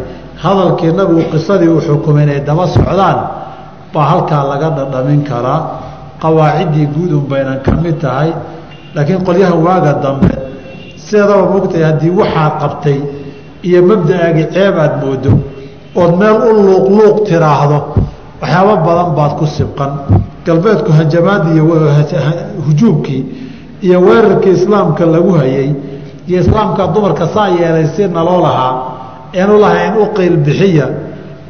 hadalkii 0.43 0.93
nabigu 0.99 1.23
qisadii 1.33 1.69
uu 1.75 1.81
xukumay 1.89 2.25
inay 2.27 2.41
daba 2.49 2.67
socdaan 2.77 3.19
baa 3.95 4.07
halkaa 4.13 4.43
laga 4.51 4.69
dhadhamin 4.77 5.23
karaa. 5.31 5.61
Qawaaciddii 6.23 6.87
guudun 6.95 7.25
baynan 7.31 7.59
ka 7.63 7.73
mid 7.83 7.97
tahay 8.01 8.31
laakiin 8.95 9.21
qolyahan 9.27 9.59
waaga 9.67 9.93
dambe 10.05 10.33
sideedaba 11.05 11.45
mogtahay 11.53 11.85
haddii 11.91 12.11
waxaad 12.21 12.53
qabtay 12.63 12.99
iyo 13.69 13.81
mabda'aagi 13.91 14.45
ceeb 14.55 14.75
aad 14.85 14.95
moodo 15.05 15.33
ood 16.03 16.13
meel 16.21 16.37
u 16.49 16.51
luuqluuq 16.67 17.17
tiraahdo 17.29 17.79
waxyaabo 18.41 18.75
badan 18.87 19.09
baad 19.17 19.33
ku 19.39 19.47
sibqan. 19.47 19.91
Galbeedku 20.47 20.91
hajamaadii 20.93 21.55
iyo 21.55 21.65
hujuumkii 22.67 23.23
iyo 23.87 23.99
weerarkii 24.01 24.51
islaamka 24.59 25.07
lagu 25.07 25.33
hayay 25.41 25.71
iyo 26.29 26.41
islaamka 26.41 26.87
dumarka 26.95 27.27
saa 27.35 27.49
yeelay 27.49 27.87
si 27.97 28.03
naloo 28.09 28.41
lahaa 28.47 28.73
eenu 29.33 29.55
lahayn 29.61 29.95
u 30.03 30.07
qiil 30.17 30.37
bixiya 30.47 30.87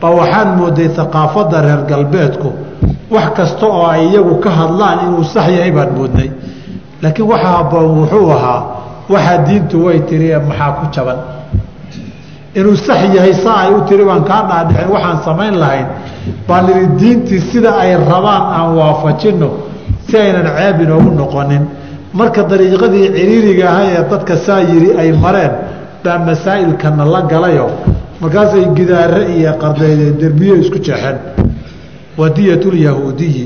ba 0.00 0.08
waxaan 0.10 0.48
mooday 0.58 0.88
haqaafadda 0.96 1.58
reer 1.66 1.82
galbeedku. 1.90 2.48
Wax 3.14 3.26
kasta 3.36 3.66
oo 3.66 3.86
ay 3.86 4.02
iyagu 4.08 4.34
ka 4.44 4.50
hadlaan 4.50 4.98
inuu 5.06 5.24
sax 5.24 5.46
yahay 5.56 5.72
baan 5.76 5.90
moodnay. 5.98 6.30
Laakiin 7.02 7.28
waxa 7.32 7.48
haboon 7.56 7.86
wuxuu 7.98 8.30
ahaa 8.36 8.60
waxaa 9.12 9.38
diintu 9.46 9.76
way 9.86 9.98
tiri 10.08 10.28
maxaa 10.48 10.70
ku 10.78 10.84
jaban 10.94 11.18
inuu 12.54 12.76
sax 12.76 13.00
yahay 13.16 13.34
saa 13.44 13.56
ay 13.66 13.70
u 13.74 13.80
tiri 13.88 14.04
baan 14.04 14.24
kaa 14.24 14.42
dhaadhicin 14.48 14.88
waxaan 14.94 15.18
samayn 15.24 15.54
lahayn. 15.62 15.86
Baan 16.48 16.66
idhi 16.70 16.86
diintii 17.00 17.40
sida 17.50 17.70
ay 17.82 17.96
rabaan 17.96 18.42
aan 18.56 18.76
waafajinno 18.78 19.48
si 20.08 20.16
aynan 20.16 20.46
ceeb 20.56 20.80
inoogu 20.84 21.10
noqonin. 21.20 21.62
Marka 22.18 22.42
dariiqadii 22.50 23.06
ciriiriga 23.16 23.66
aha 23.70 23.82
ee 23.94 24.02
dadka 24.10 24.36
saa 24.46 24.60
yiri 24.60 24.90
ay 25.00 25.12
mareen 25.12 25.52
baa 26.04 26.18
masaa'ilkana 26.18 27.04
la 27.04 27.20
galayo. 27.32 27.66
Markaasay 28.20 28.64
gidaare 28.76 29.22
iyo 29.36 29.52
qardeede 29.62 30.06
derbiyo 30.20 30.54
isku 30.62 30.78
jeexeen 30.78 31.18
wadiyatulyahuudiyi 32.18 33.44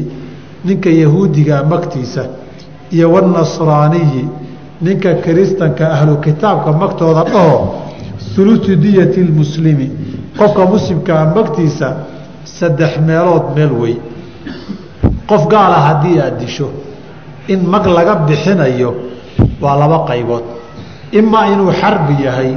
ninka 0.64 0.90
yahuudiga 0.90 1.64
magtiisa 1.64 2.22
iyo 2.90 3.12
wanasraaniyi 3.12 4.28
ninka 4.82 5.14
kiristanka 5.24 5.84
ahlu 5.92 6.16
kitaabka 6.16 6.72
magtooda 6.72 7.24
dhaho 7.24 7.74
ulusu 8.39 8.76
diyati 8.76 9.20
lmuslimi 9.28 9.91
qofka 10.39 10.64
muslimkaa 10.66 11.24
magtiisa 11.36 11.89
saddex 12.45 12.93
meelood 13.07 13.45
meel 13.57 13.72
wey. 13.82 13.97
Qof 15.28 15.47
gaala 15.53 15.78
haddii 15.89 16.20
aad 16.20 16.39
disho 16.41 16.70
in 17.49 17.61
mag 17.72 17.86
laga 17.86 18.14
bixinayo 18.28 18.95
waa 19.61 19.76
laba 19.76 19.99
qaybood. 20.09 20.45
Imaa 21.12 21.47
inuu 21.53 21.72
xarbi 21.80 22.14
yahay 22.24 22.53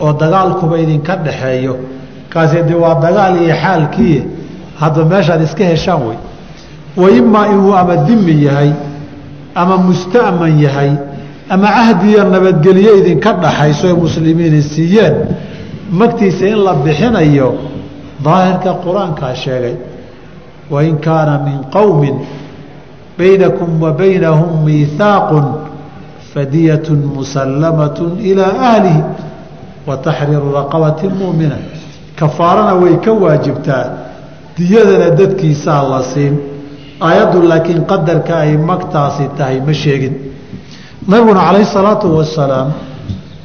oo 0.00 0.12
dagaalkuba 0.12 0.78
idinka 0.78 1.16
dhaxeeyo 1.16 1.74
kaasi 2.32 2.62
de 2.68 2.74
waa 2.74 2.94
dagaal 3.04 3.34
iyo 3.42 3.54
xaalkii 3.62 4.22
hadba 4.80 5.04
meeshaad 5.04 5.42
iska 5.42 5.64
heshaan 5.64 6.02
wey. 6.08 6.18
Wa 6.96 7.10
imaa 7.10 7.46
inuu 7.52 7.72
ama 7.74 7.96
dimi 7.96 8.44
yahay 8.44 8.70
ama 9.54 9.76
musta'man 9.76 10.60
yahay 10.60 10.92
ama 11.48 11.66
cahdiyo 11.66 12.24
nabadgelyo 12.24 12.96
idinka 13.00 13.32
dhaxayso 13.32 13.88
ee 13.88 13.92
muslimiini 14.04 14.62
siiyeen 14.62 15.14
magtiisa 15.90 16.46
in 16.48 16.58
la 16.64 16.74
bixinayo 16.74 17.54
daahirka 18.24 18.70
qur'aankaa 18.84 19.34
sheegay 19.34 19.76
wain 20.70 20.98
kaana 20.98 21.38
min 21.46 21.58
qowmin 21.70 22.16
baynakum 23.18 23.80
wa 23.82 23.92
baynahum 23.92 24.64
miihaaqu 24.64 25.38
fadiyatu 26.34 26.92
musallamat 27.16 27.98
ilaa 28.30 28.54
ahlihi 28.72 29.02
wa 29.86 29.96
taxriiru 29.96 30.52
raqabati 30.52 31.08
muumina 31.08 31.56
kafaarana 32.16 32.74
way 32.74 32.96
ka 33.04 33.12
waajibtaa 33.12 33.84
diyadana 34.56 35.10
dadkiisaa 35.10 35.82
la 35.90 36.02
siin. 36.02 36.34
Aayaddu 37.00 37.42
laakiin 37.42 37.84
qadarka 37.84 38.38
ay 38.38 38.56
magtaasi 38.56 39.28
tahay 39.38 39.60
ma 39.60 39.72
sheegin 39.72 40.14
nabiguna 41.08 41.40
calayhi 41.40 41.66
salaatu 41.66 42.06
wasalaam 42.18 42.72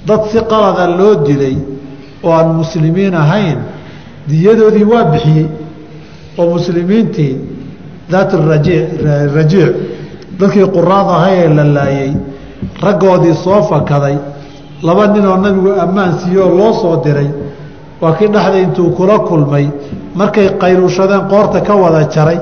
dad 0.07 0.21
si 0.31 0.39
qalada 0.49 0.87
loo 0.97 1.15
dilay 1.25 1.57
oo 2.23 2.31
aan 2.31 2.49
muslimiin 2.61 3.13
ahayn 3.15 3.57
diyadoodii 4.29 4.83
waa 4.93 5.03
bixiyey 5.13 5.47
oo 6.37 6.45
muslimiintii 6.55 7.33
daat 8.11 8.31
rajiic 9.35 9.75
dadkii 10.39 10.67
quraad 10.75 11.07
ahay 11.17 11.35
ee 11.43 11.49
la 11.57 11.63
laayey 11.77 12.11
raggoodii 12.85 13.33
soo 13.43 13.61
fakaday 13.69 14.17
laba 14.83 15.07
ninoo 15.07 15.37
nabigu 15.37 15.71
ammaan 15.83 16.11
siiyo 16.19 16.43
oo 16.47 16.55
loo 16.57 16.73
soo 16.81 16.95
diray 17.05 17.29
waa 18.01 18.13
kii 18.17 18.27
dhexda 18.33 18.57
intuu 18.65 18.89
kula 18.97 19.19
kulmay 19.19 19.65
markay 20.15 20.47
qayluushadeen 20.61 21.23
qoorta 21.31 21.61
ka 21.67 21.73
wada 21.75 22.01
jaray 22.15 22.39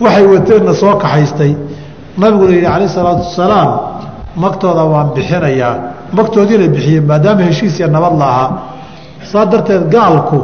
waxay 0.00 0.26
wateenna 0.32 0.74
soo 0.74 0.94
kaxaystay. 1.02 1.52
Nabiguna 2.18 2.50
yidhi 2.54 2.66
calayh 2.66 2.88
salaatu 2.96 3.22
wasalaam 3.28 3.70
magtooda 4.42 4.84
waan 4.92 5.08
bixinayaa. 5.16 5.74
Magtoodiina 6.16 6.66
bixiyey 6.74 7.00
maadaama 7.10 7.42
heshiis 7.48 7.74
iyo 7.78 7.88
nabad 7.96 8.14
la 8.20 8.26
ahaa. 8.34 8.50
Saa 9.30 9.44
darteed 9.52 9.84
gaalku 9.94 10.38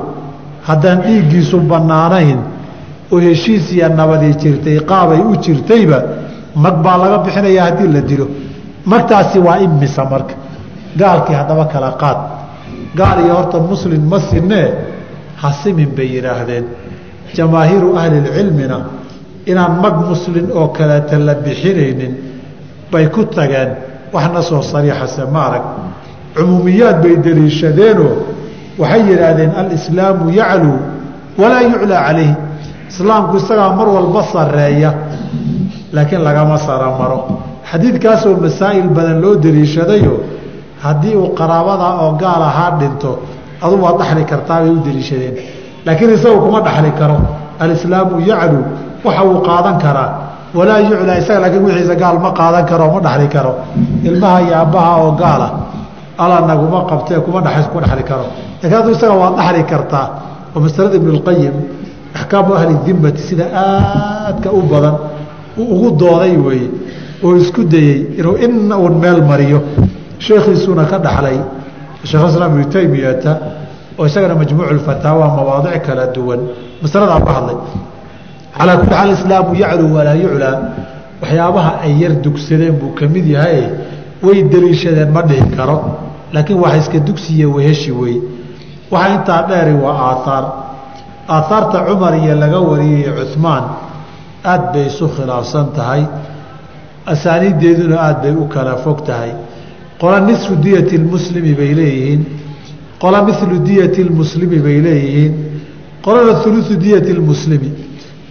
haddaan 0.68 0.98
dhiiggiisu 1.06 1.56
bannaanayn 1.70 2.38
oo 3.12 3.18
heshiis 3.28 3.64
iyo 3.76 3.88
nabadii 3.88 4.34
jirtay 4.42 4.78
qaabay 4.90 5.20
u 5.30 5.32
jirtayba 5.44 5.98
mag 6.64 6.76
baa 6.84 6.96
laga 7.02 7.18
bixinayaa 7.24 7.64
haddii 7.68 7.88
la 7.94 8.00
dilo. 8.10 8.26
Magtaasi 8.90 9.38
waa 9.46 9.58
imisa 9.66 10.02
marka 10.12 10.34
gaalkii 11.00 11.34
haddaba 11.40 11.64
kala 11.72 11.90
qaad. 12.02 12.18
Gaal 12.98 13.18
iyo 13.24 13.34
horta 13.38 13.58
muslim 13.70 14.02
ma 14.10 14.18
sinee 14.28 14.66
hasimin 15.42 15.90
bay 15.96 16.08
yidhaahdeen. 16.16 16.64
Jamaahiiru 17.36 17.88
ahlilcilmina 18.00 18.78
inaan 19.50 19.72
mag 19.82 19.96
muslin 20.08 20.46
oo 20.58 20.68
kaleeta 20.76 21.18
la 21.18 21.34
bixinaynin 21.44 22.12
bay 22.92 23.06
ku 23.14 23.24
tageen 23.36 23.70
waxna 24.12 24.42
soo 24.42 24.62
sariixase 24.62 25.24
ma 25.32 25.40
arag. 25.48 25.64
Cumuumiyaad 26.36 27.02
bay 27.02 27.16
deliishadeenoo 27.24 28.12
waxay 28.78 29.02
yidhaahdeen 29.10 29.52
alislaamu 29.60 30.30
yacluu 30.40 30.78
walaa 31.40 31.62
yuclaa 31.62 32.02
calayhi 32.06 32.34
islaamku 32.90 33.36
isagaa 33.36 33.70
mar 33.78 33.88
walba 33.96 34.22
sareeya 34.32 34.90
laakiin 35.92 36.22
lagama 36.28 36.58
saramaro 36.58 37.18
xadiidkaasoo 37.70 38.36
masaa'il 38.44 38.88
badan 38.96 39.18
loo 39.24 39.34
deliishadayo 39.44 40.14
haddii 40.84 41.14
uu 41.16 41.28
qaraabada 41.38 41.86
oo 42.02 42.12
gaal 42.22 42.42
ahaa 42.50 42.70
dhinto 42.80 43.10
adu 43.64 43.76
waad 43.84 43.96
dhaxli 44.00 44.24
kartaa 44.32 44.58
bay 44.62 44.70
u 44.70 44.80
deliishadeen. 44.86 45.34
Laakiin 45.86 46.10
isagu 46.16 46.38
kuma 46.46 46.60
dhaxli 46.66 46.90
karo. 47.00 47.16
Alislaamu 47.62 48.20
yaclu 48.30 48.60
waxa 49.04 49.22
uu 49.30 49.38
qaadan 49.48 49.76
karaa 49.84 50.10
walaa 50.54 50.80
yuclaa 50.88 51.18
isaga 51.22 51.40
laakiin 51.44 51.64
wixiisa 51.66 51.94
gaal 52.02 52.18
ma 52.24 52.30
qaadan 52.38 52.64
karo 52.70 52.84
ma 52.94 53.00
dhaxli 53.06 53.28
karo. 53.34 53.52
Ilmaha 54.08 54.38
iyo 54.44 54.54
aabbaha 54.60 54.92
oo 55.02 55.12
gaala 55.22 55.48
alla 56.22 56.36
naguma 56.50 56.80
qabtee 56.90 57.18
kuma 57.26 57.40
dha 57.46 57.50
kuma 57.70 57.80
dhaxli 57.86 58.04
karo. 58.10 58.26
Lakiin 58.62 58.76
hadduu 58.78 58.92
isaga 58.96 59.14
waad 59.22 59.34
dhaxli 59.40 59.62
kartaa 59.72 60.06
oo 60.54 60.60
masalada 60.64 60.96
ibn 61.00 61.08
اlqayim 61.16 61.54
axkaamu 62.14 62.50
ahli 62.58 62.74
dimmati 62.86 63.22
sida 63.28 63.46
aadka 63.62 64.48
u 64.52 64.62
badan 64.70 64.94
ugu 65.58 65.88
dooday 66.00 66.34
weeye 66.46 66.68
oo 67.24 67.32
isku 67.42 67.60
dayey 67.72 67.96
inuu 68.18 68.36
ina 68.44 68.76
uun 68.78 68.94
meel 69.02 69.20
mariyo. 69.30 69.58
Sheekhiisuuna 70.24 70.84
ka 70.90 70.98
dhaxlay 71.06 71.38
sheekh 72.08 72.24
islaam 72.30 72.50
ibnu 72.54 72.66
taymiyata 72.74 73.32
oo 73.98 74.06
isagana 74.06 74.34
majmuuc 74.40 74.78
fataawa 74.86 75.26
mawaadic 75.36 75.82
kala 75.86 76.06
duwan. 76.14 76.40
Masaladaa 76.82 77.20
ka 77.26 77.32
hadlay 77.36 77.56
calaa 78.58 78.76
kulli 78.76 78.90
xaal 78.90 79.10
islaamu 79.12 79.54
yaclu 79.54 79.94
walaa 79.96 80.14
yuclaa 80.14 80.56
waxyaabaha 81.22 81.80
ay 81.84 81.92
yar 82.02 82.12
dugsadeen 82.24 82.74
buu 82.80 82.94
ka 82.94 83.06
mid 83.06 83.26
yahay. 83.26 83.62
Way 84.22 84.42
deliishadeen 84.42 85.10
ma 85.12 85.22
dhihi 85.22 85.56
karo. 85.56 85.76
Laakiin 86.32 86.58
waxa 86.60 86.76
iska 86.76 86.98
dugsiya 86.98 87.48
weheshi 87.48 87.92
wey. 87.92 88.20
Waxa 88.90 89.14
intaa 89.14 89.42
dheeri 89.48 89.74
waa 89.84 89.96
aaaar 90.10 90.44
aaaarta 91.28 91.84
cumar 91.86 92.14
iyo 92.22 92.34
laga 92.42 92.60
wariyey 92.60 93.10
cumaan 93.32 93.64
aad 94.44 94.72
bay 94.72 94.86
isu 94.86 95.08
khilaafsan 95.08 95.66
tahay. 95.76 96.02
Asaaniiddeeduna 97.06 97.96
aad 98.00 98.22
bay 98.22 98.32
u 98.32 98.48
kala 98.48 98.76
fog 98.76 99.04
tahay. 99.04 99.32
Qola 100.00 100.20
nisfu 100.20 100.56
diyati 100.56 100.98
lmuslimi 100.98 101.54
bay 101.54 101.74
leeyihiin. 101.74 102.22
Qola 102.98 103.22
milu 103.22 103.58
diyati 103.58 104.04
lmuslimi 104.04 104.58
bay 104.58 104.80
leeyihiin. 104.86 105.32
Qolana 106.04 106.32
ulusu 106.46 106.76
diyati 106.76 107.12
lmuslimi 107.12 107.83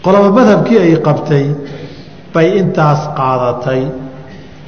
qolaba 0.04 0.30
madhabkii 0.32 0.78
ay 0.78 0.96
qabtay 1.08 1.46
bay 2.34 2.58
intaas 2.60 3.08
qaadatay 3.18 3.82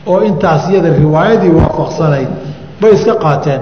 oo 0.05 0.21
intaas 0.29 0.69
iyada 0.69 0.89
riwaayadii 0.93 1.51
waafaqsanayd 1.59 2.29
bay 2.81 2.93
iska 2.93 3.15
qaateen. 3.15 3.61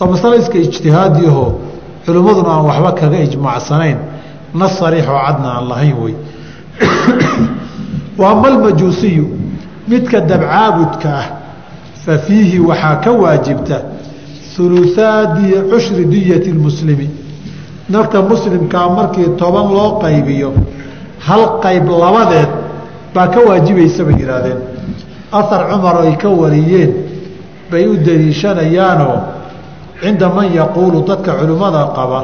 Waa 0.00 0.08
masale 0.10 0.36
iska 0.36 0.58
ijtihaadiaho 0.58 1.60
culimmaduna 2.06 2.50
aan 2.50 2.64
waxba 2.66 2.92
kaga 2.92 3.18
ijmaacsanayn. 3.26 3.98
Nas 4.54 4.78
sariixoo 4.78 5.18
cadna 5.26 5.48
aan 5.56 5.68
lahayn 5.68 5.96
wey 6.02 6.14
wa 8.18 8.30
ama 8.30 8.48
midka 9.88 10.20
dabcaabudka 10.20 11.08
ah 11.08 11.26
fa 12.04 12.18
fiihi 12.18 12.58
waxaa 12.60 12.96
ka 12.96 13.12
waajibta 13.12 13.82
uluaa 14.58 15.26
cushri 15.70 16.04
diyati 16.04 16.52
lmuslimi. 16.52 17.10
Nafta 17.88 18.22
muslimkaa 18.22 18.88
markii 18.88 19.36
toban 19.36 19.72
loo 19.72 19.98
qaybiyo 19.98 20.54
hal 21.26 21.42
qayb 21.64 21.88
labadeed 21.88 22.50
baa 23.14 23.28
ka 23.28 23.40
waajibaysa 23.48 24.04
bay 24.04 24.16
yihaahdeen 24.20 24.58
ahar 25.32 25.62
cumar 25.70 25.96
ay 26.06 26.16
ka 26.16 26.28
wariyeen 26.28 26.92
bay 27.70 27.86
u 27.86 27.96
daliishanayaanoo 27.96 29.16
cinda 30.00 30.28
man 30.28 30.52
yaquulu 30.52 31.04
dadka 31.08 31.32
culimmada 31.38 31.82
qaba 31.96 32.20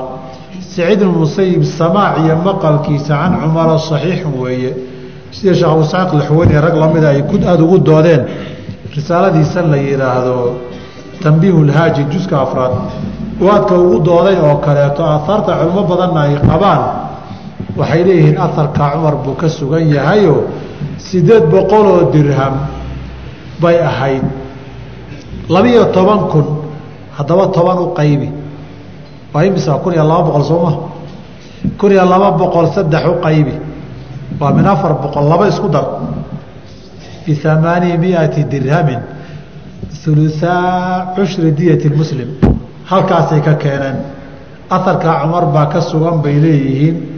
saciid 0.70 1.02
musayib 1.02 1.62
samaac 1.64 2.18
iyo 2.22 2.36
maqalkiisa 2.46 3.14
can 3.14 3.32
cumara 3.42 3.78
saxiixun 3.78 4.34
weeye. 4.40 4.74
Sida 5.30 5.54
sheekh 5.54 5.70
abu 5.72 5.84
saciq 5.84 6.14
laxweyne 6.14 6.60
rag 6.60 6.74
lamida 6.74 7.08
ay 7.10 7.22
aada 7.22 7.62
ugu 7.62 7.78
doodeen? 7.78 8.22
Risaaladiisa 8.94 9.62
la 9.62 9.76
yidhaahdo 9.76 10.56
tambiihu 11.22 11.64
lhaaji 11.64 12.04
juska 12.12 12.40
afraad. 12.40 12.72
Waadka 13.40 13.74
ugu 13.78 13.98
dooday 14.00 14.36
oo 14.38 14.56
kaleeto 14.56 15.02
aahaarta 15.04 15.52
culimo 15.58 15.82
badanna 15.90 16.20
ay 16.20 16.34
qabaan 16.48 16.80
waxay 17.76 18.04
leeyihiin 18.04 18.38
aharka 18.38 18.90
cumar 18.92 19.14
buu 19.24 19.34
ka 19.34 19.48
sugan 19.48 19.86
yahayo 19.86 20.48
sideed 20.98 21.44
boqoloo 21.50 22.10
dirham 22.12 22.54
bay 23.60 23.78
ahayd. 23.78 24.24
Labiyo 25.48 25.84
toban 25.92 26.30
kun 26.30 26.46
haddaba 27.16 27.48
toban 27.52 27.78
u 27.78 27.94
qaybi. 27.94 28.28
Waa 29.34 29.44
imisa 29.44 29.78
kun 29.82 29.92
iyo 29.92 30.04
laba 30.04 30.22
boqol 30.30 30.44
sooma 30.44 30.72
kun 31.78 31.90
iyo 31.92 32.04
laba 32.04 32.30
boqol 32.38 32.66
saddex 32.74 33.04
u 33.06 33.20
qaybi. 33.22 33.54
Waa 34.40 34.52
min 34.52 34.66
afar 34.66 34.94
boqol 35.02 35.28
laba 35.28 35.48
isku 35.48 35.68
dar. 35.68 35.86
Biamaanii 37.26 37.98
miati 37.98 38.44
dirhamin 38.44 39.00
uluaa 40.06 41.14
cushri 41.14 41.52
diyati 41.52 41.88
muslim. 41.90 42.28
Halkaasay 42.86 43.40
ka 43.42 43.54
keeneen. 43.54 43.96
Aharkaa 44.70 45.22
cumar 45.22 45.46
baa 45.52 45.66
ka 45.66 45.80
sugan 45.80 46.22
bay 46.22 46.40
leeyihiin 46.40 47.09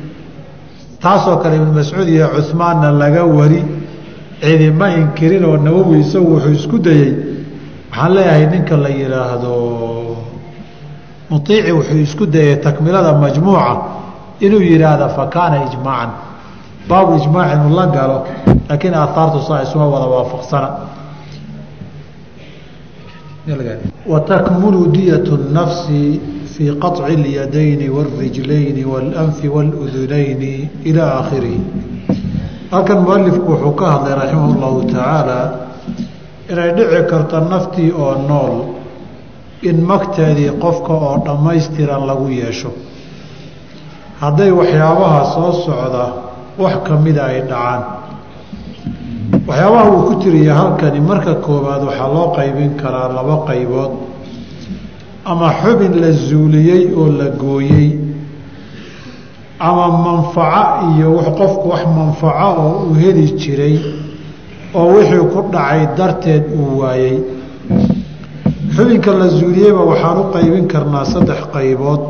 taasoo 1.03 1.36
kale 1.42 1.57
ibnu 1.57 1.72
mascuud 1.72 2.09
iyo 2.09 2.28
cumaanna 2.50 2.90
laga 2.92 3.24
wari 3.24 3.61
cidima 4.40 4.86
inkirin 5.00 5.44
oo 5.44 5.57
nawowi 5.57 6.00
isagu 6.00 6.28
wuxuu 6.34 6.53
isku 6.59 6.78
dayey 6.78 7.11
waxaan 7.90 8.12
leeyahay 8.14 8.46
ninka 8.53 8.76
la 8.76 8.88
yidhaahdo 8.88 9.53
muiici 11.30 11.72
wuxuu 11.72 11.98
isku 12.07 12.26
dayay 12.26 12.57
takmilada 12.57 13.12
majmuuca 13.22 13.76
inuu 14.40 14.61
yidhaahda 14.70 15.09
fa 15.09 15.26
kaana 15.26 15.57
ijmaacan. 15.66 16.11
Baabu 16.88 17.16
ijmaac 17.16 17.48
inuu 17.55 17.76
la 17.76 17.86
galo 17.86 18.18
laakiin 18.68 18.94
aahaartu 18.94 19.38
saa 19.48 19.62
isuma 19.62 19.86
wada 19.86 20.07
waafaqsana. 20.07 20.68
Watakmulu 24.07 24.86
diyat 24.92 25.28
nafsi 25.53 26.20
fii 26.53 26.72
qaطci 26.84 27.03
اlyadayni 27.18 27.88
wاrijlayni 27.95 28.84
wاlanfi 28.91 29.47
wاludunayni 29.55 30.53
ilى 30.89 31.03
aakhirihi 31.18 31.62
halkan 32.72 32.99
mualifku 33.08 33.47
wuxuu 33.51 33.74
ka 33.80 33.86
hadlay 33.93 34.14
raximah 34.22 34.49
اllahu 34.55 34.80
tacaala 34.91 35.39
inay 36.51 36.70
dhici 36.78 36.99
karto 37.12 37.38
naftii 37.53 37.91
oo 38.03 38.14
nool 38.30 38.53
in 39.70 39.78
magteedii 39.91 40.51
qofka 40.64 40.93
oo 41.08 41.16
dhammaystiran 41.26 42.01
lagu 42.10 42.28
yeesho 42.41 42.72
hadday 44.22 44.51
waxyaabaha 44.60 45.22
soo 45.36 45.51
socda 45.66 46.05
wax 46.64 46.76
ka 46.88 46.93
mida 47.05 47.24
ay 47.32 47.41
dhacaan 47.51 47.82
waxyaabaha 49.47 49.86
uu 49.91 50.01
ku 50.10 50.14
tiriya 50.24 50.53
halkani 50.60 50.99
marka 51.10 51.34
koowaad 51.45 51.82
waxaa 51.89 52.10
loo 52.16 52.28
qaybin 52.38 52.72
karaa 52.82 53.08
laba 53.18 53.36
qaybood 53.49 53.91
ama 55.25 55.49
xubin 55.62 55.93
la 56.03 56.11
zuuliyey 56.12 56.83
oo 57.01 57.07
la 57.18 57.29
gooyey 57.43 57.89
ama 59.68 59.87
manfaco 60.05 60.87
iyo 60.97 61.09
qofku 61.39 61.66
wax 61.73 61.85
manfaco 61.97 62.49
oo 62.62 62.73
uu 62.87 62.95
heli 63.03 63.27
jiray 63.41 63.77
oo 64.75 64.87
wixii 64.95 65.25
ku 65.33 65.41
dhacay 65.53 65.81
darteed 65.97 66.45
uu 66.61 66.79
waayey. 66.81 67.16
Xubinka 68.75 69.11
la 69.20 69.27
zuuliyeyba 69.39 69.81
waxaan 69.91 70.18
u 70.18 70.25
qaybin 70.35 70.66
karnaa 70.73 71.05
saddex 71.12 71.41
qaybood. 71.55 72.03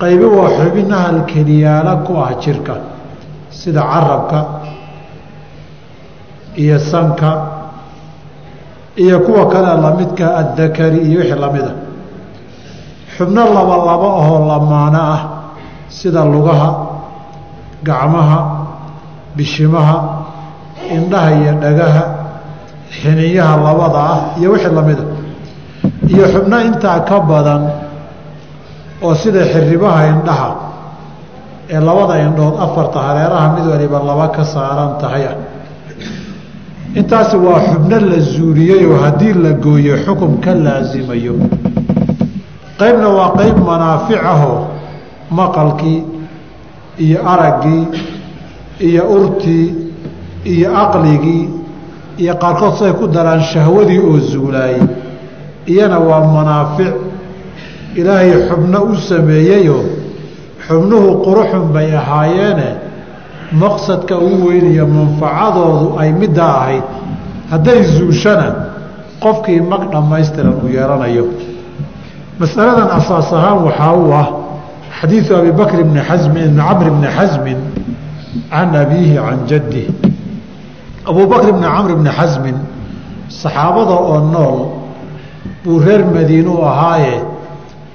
Qaybi 0.00 0.24
waa 0.36 0.50
xubin 0.58 0.88
ahal 0.98 1.18
keliyaala 1.30 1.92
ku 2.06 2.12
ah 2.24 2.32
jirka 2.42 2.74
sida 3.58 3.82
carabka 3.92 4.38
iyo 6.62 6.78
sanka 6.78 7.30
iyo 8.96 9.16
kuwa 9.20 9.44
kale 9.52 9.70
lamidka 9.84 10.26
addakari 10.40 10.98
iyo 11.08 11.20
wixii 11.20 11.40
lamida 11.44 11.72
xubno 13.16 13.42
laba 13.56 13.76
labo 13.88 14.08
ahoo 14.20 14.40
lamaano 14.48 15.00
ah 15.00 15.20
sida 15.88 16.24
lugaha 16.24 16.70
gacmaha 17.82 18.38
bishimaha 19.36 19.96
indhaha 20.90 21.30
iyo 21.40 21.52
dhagaha 21.62 22.04
xiniyaha 22.90 23.54
labada 23.56 24.00
ah 24.12 24.20
iyo 24.38 24.52
wixii 24.52 24.74
lamida 24.74 25.04
iyo 26.08 26.24
xubno 26.32 26.56
intaa 26.68 27.00
ka 27.08 27.20
badan 27.20 27.62
oo 29.02 29.14
sida 29.14 29.44
xiribaha 29.52 30.00
indhaha 30.12 30.50
ee 31.70 31.80
labada 31.80 32.14
indhood 32.26 32.54
afarta 32.58 32.98
hareeraha 33.06 33.46
mid 33.56 33.66
waliba 33.72 33.98
laba 34.02 34.26
ka 34.34 34.44
saaran 34.44 34.98
tahay 35.00 35.24
ah. 35.30 35.36
Intaasi 36.90 37.36
waa 37.36 37.60
xubno 37.70 38.00
la 38.00 38.18
zuuliyeyoo 38.18 38.98
haddii 38.98 39.34
la 39.34 39.52
gooyo 39.52 39.96
xukum 40.04 40.40
ka 40.40 40.54
laasimayo 40.54 41.34
qaybna 42.80 43.08
waa 43.18 43.30
qayb 43.38 43.56
manaafic 43.70 44.20
ahoo 44.32 44.58
maqalkii 45.38 45.98
iyo 47.04 47.18
araggii 47.32 47.82
iyo 48.88 49.02
urtii 49.16 49.66
iyo 50.52 50.68
aqligii 50.82 51.44
iyo 52.22 52.34
qaarkood 52.42 52.74
siay 52.78 52.92
ku 52.98 53.04
daraan 53.14 53.42
shahwadii 53.52 53.98
oo 54.08 54.16
zuulaayey 54.30 54.82
iyana 55.72 55.98
waa 56.08 56.24
manaafic. 56.36 56.94
Ilaahay 58.00 58.32
xubno 58.48 58.78
u 58.92 58.96
sameeyeyoo 59.10 59.82
xubnuhu 60.66 61.08
quruxun 61.24 61.64
bay 61.74 61.88
ahaayeene 62.00 62.68
maqsadka 63.62 64.14
ugu 64.26 64.46
weyniyo 64.48 64.84
manfacadoodu 64.96 65.86
ay 66.00 66.10
middaa 66.20 66.54
ahayd. 66.60 66.84
Hadday 67.50 67.80
zuushana 67.94 68.46
qofkii 69.24 69.60
mag 69.70 69.82
dhammaystiran 69.92 70.54
uu 70.62 70.68
yeelanayo 70.76 71.24
masaladan 72.40 72.88
asaas 72.98 73.28
ahaan 73.36 73.58
waxaa 73.68 73.92
u 73.92 74.12
ah 74.22 74.28
xadiidu 75.00 75.32
abi 75.36 75.52
bakr 75.52 75.78
bni 75.84 76.00
xasmin 76.08 76.44
ibni 76.48 76.62
camr 76.68 76.86
bni 76.96 77.08
xasmin 77.16 77.58
can 78.50 78.74
abiihi 78.82 79.14
can 79.26 79.40
jaddih 79.50 79.86
abuu 81.08 81.26
bakr 81.32 81.52
bni 81.52 81.66
camr 81.74 81.90
bni 82.00 82.10
xasmin 82.18 82.56
saxaabada 83.28 83.92
oo 83.92 84.18
nool 84.32 84.58
buu 85.64 85.78
reer 85.84 86.02
madiine 86.16 86.48
u 86.48 86.64
ahaaye 86.64 87.20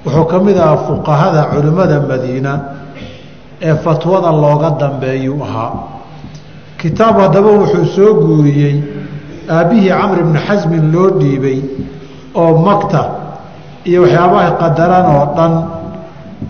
wuxuu 0.04 0.24
ka 0.30 0.38
mid 0.38 0.56
ahaa 0.58 0.78
fuqahada 0.86 1.42
culimmada 1.50 2.00
madiina 2.10 2.52
ee 3.68 3.74
fatwada 3.84 4.30
looga 4.30 4.70
dambeeyuu 4.80 5.42
ahaa. 5.42 5.72
Kitaab 6.78 7.18
haddaba 7.20 7.50
wuxuu 7.50 7.84
soo 7.96 8.14
guuriyey 8.22 8.76
aabbihii 9.50 9.90
camr 9.90 10.18
bni 10.22 10.38
xasmin 10.46 10.84
loo 10.94 11.10
dhiibay 11.18 11.58
oo 12.34 12.58
magta 12.66 13.15
iyo 13.88 14.02
waxyaabaha 14.02 14.50
qadaran 14.62 15.06
oo 15.14 15.24
dhan 15.36 15.52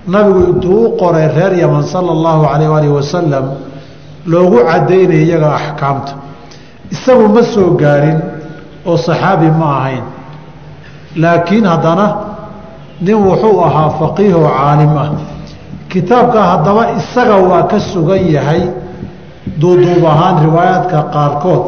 nabigu 0.09 0.41
intuu 0.51 0.85
u 0.87 0.97
qoray 1.01 1.29
reer 1.37 1.53
yaman 1.63 1.83
sala 1.93 2.11
allahu 2.17 2.43
calayh 2.51 2.69
aalihi 2.75 2.95
wasalam 2.99 3.45
loogu 4.27 4.59
cadaynaya 4.69 5.23
iyaga 5.27 5.49
axkaamta. 5.59 6.13
Isagu 6.91 7.29
ma 7.35 7.43
soo 7.43 7.71
gaarin 7.81 8.19
oo 8.87 8.97
saxaabi 8.97 9.49
ma 9.51 9.67
ahayn. 9.79 10.05
Laakiin 11.17 11.65
haddana 11.65 12.07
nin 13.01 13.17
wuxuu 13.27 13.61
ahaa 13.67 13.91
faqiih 14.01 14.33
oo 14.35 14.49
caalim 14.59 14.97
ah. 14.97 15.11
Kitaabka 15.89 16.41
haddaba 16.43 16.83
isaga 16.99 17.37
waa 17.37 17.63
ka 17.71 17.79
sugan 17.81 18.23
yahay 18.37 18.63
duuduub 19.61 20.05
ahaan 20.05 20.37
riwaayaadka 20.47 20.99
qaarkood. 21.15 21.63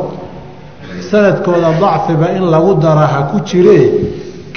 Sanadkooda 1.10 1.70
dacfiba 1.80 2.26
in 2.36 2.44
lagu 2.50 2.74
dara 2.82 3.06
ha 3.06 3.18
ku 3.30 3.40
jiree 3.48 3.86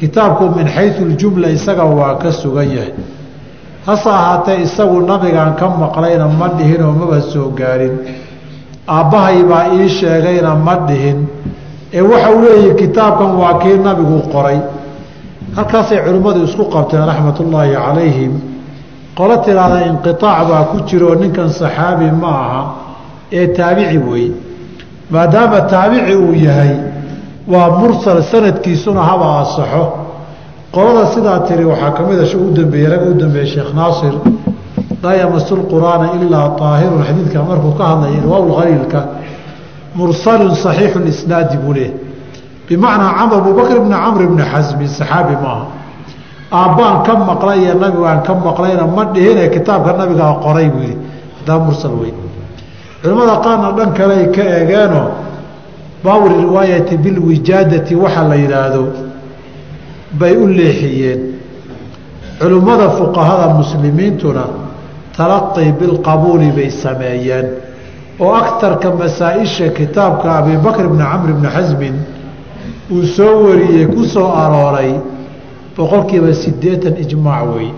kitaabku 0.01 0.49
min 0.57 0.67
xayu 0.67 1.05
ljumla 1.13 1.47
isaga 1.49 1.85
waa 1.85 2.17
ka 2.17 2.31
sugan 2.31 2.69
yahay. 2.75 2.93
Hase 3.85 4.09
ahaatee 4.09 4.61
isagu 4.65 5.01
nabigaan 5.01 5.53
ka 5.55 5.69
maqlayna 5.69 6.25
ma 6.39 6.47
dhihinoo 6.57 6.91
maba 6.99 7.21
soo 7.21 7.49
gaarin. 7.59 7.95
Aabbahay 8.87 9.43
baa 9.43 9.69
ii 9.77 9.89
sheegayna 9.89 10.55
ma 10.55 10.75
dhihin. 10.87 11.27
Ee 11.93 12.01
waxa 12.01 12.29
uu 12.33 12.41
leeyahi 12.41 12.75
kitaabkan 12.81 13.31
waa 13.41 13.53
kii 13.61 13.77
nabigu 13.77 14.19
qoray. 14.33 14.59
Halkaasay 15.55 15.99
culimmadu 16.05 16.43
isku 16.49 16.63
qabteen 16.73 17.05
raxmatullaahi 17.05 17.73
calayhim. 17.85 18.33
Qolo 19.17 19.35
tidhaahda 19.45 19.79
inqiaac 19.89 20.47
baa 20.49 20.63
ku 20.71 20.77
jiroo 20.89 21.15
ninkan 21.21 21.49
saxaabi 21.49 22.07
ma 22.21 22.31
aha. 22.43 22.61
Ee 23.31 23.47
taabici 23.57 23.97
wey 24.09 24.25
maadaama 25.13 25.61
taabici 25.73 26.15
uu 26.15 26.33
yahay 26.33 26.73
waa 27.47 27.69
mursal 27.79 28.23
sanadkiisuna 28.23 29.01
haba 29.01 29.39
asaxo 29.41 29.83
qolada 30.71 31.05
sidaa 31.13 31.39
tiri 31.47 31.65
waxaa 31.65 31.91
ka 31.91 32.03
mida 32.03 32.23
u 32.37 32.51
dambeeyey 32.51 32.89
rag 32.89 33.01
u 33.09 33.13
dambeeyey 33.13 33.47
sheekh 33.53 33.73
naasir 33.73 34.13
laa 35.03 35.15
yamasu 35.15 35.55
lqur'aana 35.55 36.05
ilaa 36.21 36.55
aahirun 36.61 37.03
xadiidka 37.07 37.39
markuu 37.43 37.73
ka 37.77 37.83
hadlaya 37.83 38.13
irwaa 38.21 38.41
khaliilka 38.57 38.99
mursalun 39.95 40.55
saxiixu 40.55 40.99
isnaadi 41.07 41.57
buu 41.57 41.73
leh 41.73 41.91
bimacnaa 42.67 43.13
camr 43.17 43.35
abubakr 43.41 43.79
bni 43.79 43.95
camr 44.03 44.21
bni 44.31 44.43
xasmin 44.51 44.87
saxaabi 44.87 45.35
maaha 45.43 45.65
aabbaan 46.51 47.03
ka 47.03 47.13
maqlay 47.15 47.59
iyo 47.63 47.73
nabigaan 47.83 48.21
ka 48.23 48.33
maqlayna 48.33 48.85
ma 48.87 49.03
dhihine 49.13 49.49
kitaabka 49.49 49.91
nabigaa 49.97 50.33
qoray 50.45 50.69
buu 50.69 50.83
yihi 50.83 50.97
hadaa 51.39 51.59
mursal 51.65 51.93
wey 52.01 52.13
culimmada 53.01 53.35
qaarna 53.45 53.71
dhan 53.77 53.89
kale 53.97 54.13
ay 54.21 54.27
ka 54.35 54.43
eegeenoo 54.43 55.07
baabu 56.03 56.27
riwaayati 56.27 56.97
bilwijaadati 56.97 57.95
waxa 57.95 58.23
la 58.27 58.35
yidhaahdo 58.35 58.87
bay 60.19 60.35
u 60.35 60.47
leexiyeen. 60.47 61.19
Culimmada 62.39 62.89
fuqahada 62.89 63.53
muslimiintuna 63.53 64.43
talaqii 65.17 65.71
bilqabuuli 65.79 66.51
bay 66.51 66.69
sameeyeen. 66.69 67.45
Oo 68.19 68.33
aktarka 68.35 68.91
masaa-isha 68.91 69.69
kitaabka 69.69 70.35
abibakr 70.37 70.87
bni 70.89 71.03
camr 71.03 71.33
bni 71.33 71.47
xasmin 71.55 71.95
uu 72.91 73.03
soo 73.05 73.43
wariyey 73.45 73.85
ku 73.87 74.03
soo 74.05 74.29
arooray 74.43 74.91
boqolkiiba 75.77 76.33
siddeetan 76.33 76.95
ijmaac 77.03 77.45
wey. 77.55 77.69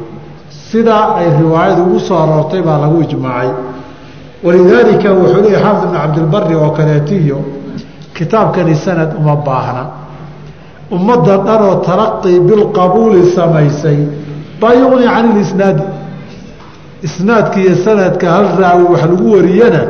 Sidaa 0.71 1.15
ay 1.15 1.27
riwaayadu 1.39 1.81
ugu 1.83 1.99
soo 1.99 2.17
aroortay 2.17 2.61
baa 2.61 2.77
lagu 2.77 3.01
ijmaacay. 3.01 3.49
Walidaalika 4.43 5.11
wuxuu 5.11 5.41
leeyay 5.41 5.61
xaafid 5.61 5.83
ibn 5.89 5.97
cabdilbari 5.97 6.55
oo 6.55 6.69
kaleetiyo 6.71 7.37
kitaabkani 8.17 8.75
sanad 8.75 9.11
uma 9.19 9.35
baahna. 9.35 9.83
Ummadda 10.91 11.37
dhanoo 11.47 11.75
talaqii 11.87 12.39
bilqabuuli 12.47 13.21
samaysay 13.35 13.99
baa 14.61 14.73
yuqni 14.81 15.05
can 15.13 15.25
ilisnaadi 15.31 15.83
isnaadka 17.07 17.57
iyo 17.59 17.75
sanadka 17.85 18.25
hal 18.35 18.47
raawi 18.61 18.83
wax 18.91 19.01
lagu 19.11 19.25
wariyana 19.35 19.81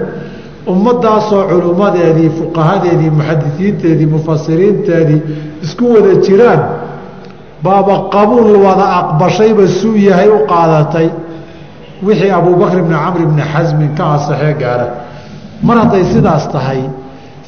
ummadaasoo 0.72 1.44
culummadeedii 1.52 2.30
fuqahadeedii 2.40 3.12
muxadisiinteedii 3.18 4.06
mufasiriinteedii 4.16 5.22
isku 5.66 5.84
wada 5.94 6.14
jiraan. 6.26 6.62
Baaba 7.64 7.96
qabuul 8.16 8.56
wada 8.66 8.86
aqbashayba 9.00 9.68
suu 9.80 9.96
yahay 10.08 10.30
u 10.30 10.40
qaadatay. 10.52 11.08
Wixii 12.06 12.32
abubakr 12.40 12.80
bni 12.88 12.96
camr 13.04 13.22
bni 13.32 13.44
xasmin 13.54 13.90
ka 13.98 14.06
asaxee 14.16 14.54
gaara. 14.62 14.88
Mar 15.68 15.78
hadday 15.82 16.04
sidaas 16.14 16.46
tahay 16.52 16.82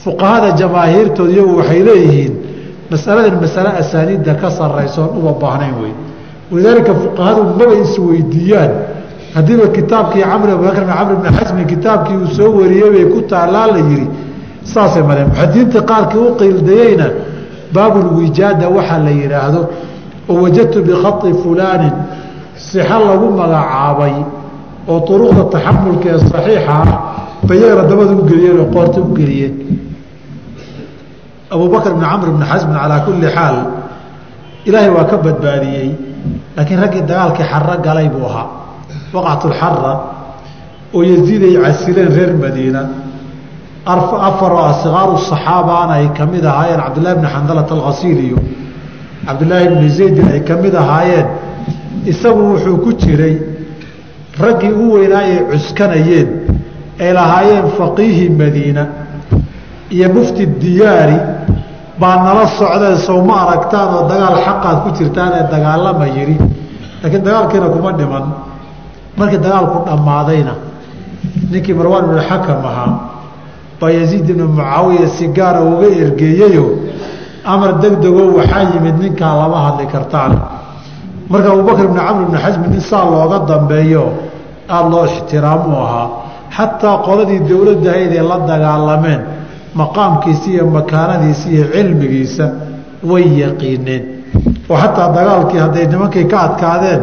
fuqahada 0.05 0.49
jamaahiirtood 0.61 1.29
iyagu 1.35 1.53
waxay 1.59 1.81
leeyihiin 1.89 2.33
masaladan 2.91 3.35
masale 3.41 3.69
asaaniidda 3.81 4.33
ka 4.41 4.49
saraysoon 4.59 5.09
uma 5.19 5.31
baahnayn 5.41 5.75
wey 5.81 5.93
walidaalika 6.51 6.93
fuqahadu 7.03 7.41
maba 7.43 7.73
isweydiiyaan. 7.83 8.71
Haddiiba 9.35 9.67
kitaabkii 9.77 10.23
camr 10.31 10.49
abubakr 10.55 10.83
camr 10.91 11.15
bni 11.19 11.29
xasmin 11.37 11.65
kitaabkii 11.73 12.15
uu 12.21 12.27
soo 12.37 12.51
wariyey 12.59 12.89
bay 12.95 13.05
ku 13.13 13.21
taallaa 13.31 13.67
la 13.67 13.77
yihi 13.89 14.07
saasay 14.73 15.03
mareen 15.09 15.27
muxadiinta 15.31 15.79
qaarkii 15.91 16.21
u 16.27 16.35
qiildayeyna 16.39 17.07
baabulwijaada 17.73 18.69
waxaa 18.77 18.99
la 19.07 19.11
yidhaahdo 19.21 19.61
oo 20.29 20.41
wajadtu 20.43 20.77
bikhai 20.87 21.33
fulaanin. 21.43 21.93
Sixo 22.55 22.99
lagu 23.07 23.27
magacaabay 23.39 24.15
oo 24.87 24.99
uruqda 25.13 25.43
taxamulka 25.53 26.07
ee 26.13 26.19
saxiixa 26.31 26.73
ah 26.81 26.87
bayagana 27.47 27.83
dabada 27.89 28.11
u 28.11 28.23
geliyeen 28.29 28.59
oo 28.59 28.67
qoorta 28.75 28.99
u 29.01 29.13
geliyeen 29.17 29.53
abubakr 31.51 31.93
bn 31.93 32.01
camr 32.01 32.27
bni 32.35 32.45
xasmin 32.51 32.75
calaa 32.81 32.99
kulli 33.05 33.27
xaal 33.35 33.57
ilaahay 34.65 34.89
waa 34.89 35.05
ka 35.11 35.17
badbaadiyey 35.17 35.89
laakiin 36.57 36.79
raggii 36.83 37.01
dagaalkii 37.09 37.45
xarro 37.51 37.75
galay 37.85 38.09
buu 38.09 38.25
ahaa. 38.29 38.47
Waqcatulxara 39.13 39.93
oo 40.93 41.01
yaziid 41.03 41.43
ay 41.43 41.55
casileen 41.63 42.09
reer 42.15 42.33
madiina. 42.43 42.81
Afaroo 43.85 44.59
ah 44.69 44.73
sikaaru 44.83 45.17
saxaabaana 45.29 45.93
ay 45.99 46.07
ka 46.17 46.25
mid 46.25 46.45
ahaayeen 46.45 46.81
cabdillahi 46.81 47.15
bni 47.19 47.27
xandalat 47.35 47.69
alkhasiiliyo 47.71 48.37
cabdillaahi 49.27 49.67
bni 49.73 49.89
zaydin 49.97 50.27
ay 50.33 50.41
ka 50.47 50.55
mid 50.63 50.73
ahaayeen. 50.75 51.27
Isagu 52.11 52.41
wuxuu 52.51 52.77
ku 52.83 52.93
jiray 53.01 53.35
raggii 54.39 54.73
u 54.73 54.93
weynaayay 54.95 55.39
cuskanayeen 55.51 56.27
ay 56.99 57.13
lahaayeen 57.13 57.65
faqiihi 57.77 58.29
madiina 58.29 58.83
iyo 59.91 60.07
mufti 60.15 60.43
diyaari 60.61 61.17
baa 61.99 62.15
nala 62.25 62.47
socdeen 62.59 62.97
sow 63.07 63.19
ma 63.27 63.35
aragtaan 63.43 63.89
oo 63.95 64.03
dagaal 64.11 64.37
xaqaad 64.45 64.77
ku 64.83 64.89
jirtaan 64.97 65.31
ee 65.39 65.45
dagaalama 65.53 66.05
yidhi. 66.17 66.35
Laakiin 67.01 67.23
dagaalkiina 67.27 67.67
kuma 67.75 67.91
dhiman. 67.99 68.25
Markii 69.17 69.39
dagaalku 69.45 69.77
dhammaadayna 69.87 70.53
ninkii 71.51 71.73
marwaan 71.79 72.03
ibnu 72.07 72.21
xakam 72.29 72.59
ahaa 72.69 72.91
baa 73.79 73.91
yaziid 73.97 74.27
ibnu 74.29 74.45
mucaawiya 74.57 75.07
si 75.17 75.25
gaara 75.37 75.61
uga 75.71 75.87
ergeeyeyo 76.03 76.65
amar 77.51 77.71
degdegoo 77.83 78.27
waxaa 78.39 78.63
yimid 78.73 78.95
ninkaa 79.03 79.33
lama 79.41 79.57
hadli 79.65 79.85
kartaan. 79.93 80.33
Marka 81.31 81.47
abubakr 81.53 81.83
ibni 81.87 81.99
camr 82.07 82.21
ibni 82.27 82.37
xasmi 82.43 82.67
nin 82.73 82.81
saa 82.89 83.05
looga 83.13 83.39
dambeeyo 83.49 84.03
aada 84.69 84.89
loo 84.91 85.05
ixtiraamu 85.11 85.71
ahaa 85.85 86.07
xataa 86.57 86.95
qoladii 87.07 87.39
dowladdahayd 87.49 88.11
ee 88.19 88.23
la 88.31 88.37
dagaalameen 88.51 89.21
maqaamkiisa 89.79 90.47
iyo 90.55 90.65
makaanadiisa 90.77 91.45
iyo 91.55 91.65
cilmigiisa 91.73 92.45
way 93.09 93.25
yaqiineen. 93.43 94.03
Oo 94.69 94.77
xataa 94.81 95.09
dagaalkii 95.17 95.59
hadday 95.65 95.85
nimankii 95.91 96.25
ka 96.31 96.37
adkaadeen 96.47 97.01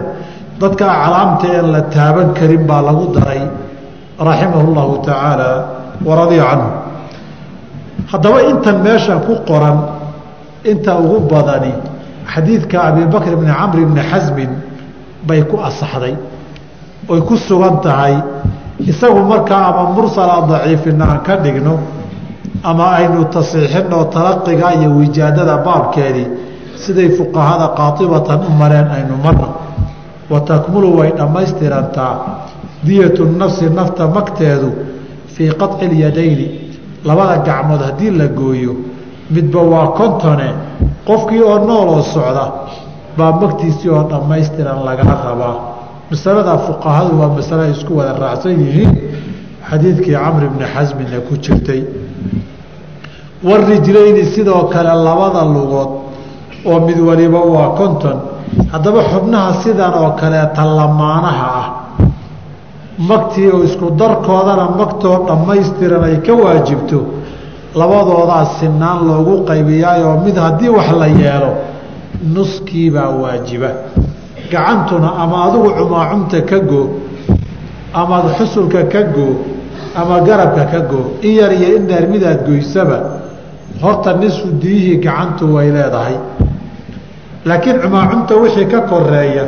dadka 0.60 0.84
aclaamta 1.04 1.46
een 1.58 1.68
la 1.74 1.80
taaban 1.94 2.28
karin 2.38 2.64
baa 2.66 2.82
lagu 2.88 3.06
daray 3.14 3.42
raximahu 4.28 4.68
llahu 4.76 4.94
tacaala 5.06 5.48
waradiya 6.06 6.44
canhu. 6.50 6.68
Haddaba 8.12 8.38
intan 8.50 8.76
meeshan 8.84 9.20
ku 9.26 9.34
qoran 9.48 9.78
inta 10.64 10.92
ugu 11.02 11.18
badani 11.30 11.72
xadiidka 12.32 12.76
abibakr 12.88 13.36
bni 13.40 13.52
camr 13.60 13.78
bni 13.90 14.02
xasmin 14.10 14.50
bay 15.26 15.42
ku 15.50 15.56
asaxday 15.68 16.14
oy 17.08 17.20
ku 17.28 17.36
sugan 17.36 17.80
tahay 17.82 18.14
isagu 18.90 19.20
markaa 19.26 19.64
ama 19.70 19.82
mursala 19.94 20.46
daciifina 20.50 21.04
aan 21.10 21.20
ka 21.26 21.36
dhigno 21.36 21.78
ama 22.70 22.84
aynu 22.98 23.24
tasiixinoo 23.34 24.04
talaqiga 24.14 24.68
iyo 24.78 24.90
wijaadada 25.00 25.56
baabkeedii 25.66 26.26
siday 26.84 27.08
fuqahada 27.18 27.66
qaatibatan 27.78 28.40
u 28.48 28.50
mareen 28.60 28.88
aynu 28.96 29.14
marno 29.24 29.48
wa 30.32 30.40
takmulu 30.50 30.88
way 30.98 31.10
dhammaystirantaa 31.18 32.14
diyatu 32.86 33.22
nafsi 33.40 33.64
nafta 33.78 34.04
magteedu 34.16 34.68
fii 35.34 35.50
qaطci 35.60 35.84
اlyadayni 35.90 36.46
labada 37.08 37.36
gacmood 37.48 37.80
haddii 37.88 38.10
la 38.20 38.26
gooyo 38.40 38.72
midba 39.34 39.60
waa 39.72 39.86
kontone 39.98 40.48
qofkii 41.08 41.42
oo 41.50 41.58
nool 41.68 41.88
oo 41.96 42.02
socda 42.14 42.44
baa 43.18 43.32
magtiisii 43.42 43.90
oo 43.96 44.02
dhammaystiran 44.10 44.78
lagaa 44.88 45.16
rabaa. 45.28 45.56
Masalada 46.10 46.54
fuqahadu 46.66 47.12
waa 47.20 47.28
masale 47.36 47.62
ay 47.66 47.70
isku 47.76 47.92
wada 47.98 48.12
raacsan 48.22 48.52
yihiin 48.64 48.92
xadiidkii 49.70 50.14
camr 50.22 50.44
bni 50.54 50.66
xasmina 50.74 51.18
ku 51.28 51.32
jirtay 51.44 51.80
warijlayni 53.44 54.24
sidoo 54.34 54.62
kale 54.72 54.94
labada 55.04 55.44
lugood 55.44 55.90
oo 56.64 56.80
mid 56.86 56.98
waliba 57.00 57.38
waa 57.40 57.70
konton 57.78 58.16
haddaba 58.72 59.02
xubnaha 59.12 59.52
sidan 59.62 59.94
oo 59.94 60.10
kaleeta 60.20 60.64
lamaanaha 60.78 61.46
ah. 61.62 61.68
Magtii 62.98 63.48
oo 63.50 63.62
isku 63.64 63.90
darkoodana 63.98 64.68
magtoo 64.78 65.24
dhammaystiran 65.26 66.04
ay 66.04 66.16
ka 66.26 66.32
waajibto 66.34 66.98
labadoodaa 67.74 68.44
sinaan 68.60 69.06
loogu 69.08 69.34
qaybiyaayoo 69.48 70.20
mid 70.24 70.36
haddii 70.36 70.68
wax 70.68 70.88
la 71.00 71.06
yeelo 71.06 71.50
nuskiibaa 72.34 73.08
waajiba. 73.22 73.70
Gacantuna 74.52 75.08
ama 75.22 75.44
adigu 75.44 75.70
cumaacumta 75.78 76.40
ka 76.50 76.58
goo 76.60 76.86
ama 77.94 78.16
xusulka 78.38 78.82
ka 78.92 79.02
goo 79.14 79.34
ama 79.94 80.20
garabka 80.20 80.64
ka 80.72 80.80
goo 80.80 81.16
in 81.22 81.32
yar 81.40 81.52
iyo 81.52 81.76
in 81.76 81.86
dheer 81.86 82.06
midaad 82.08 82.46
goysaba 82.46 82.98
horta 83.82 84.12
nisfu 84.14 84.48
diyihii 84.62 84.96
gacantu 85.04 85.44
way 85.54 85.70
leedahay. 85.70 86.16
Laakiin 87.44 87.80
cumaacumta 87.82 88.34
wixii 88.36 88.66
ka 88.66 88.80
koreeya 88.90 89.44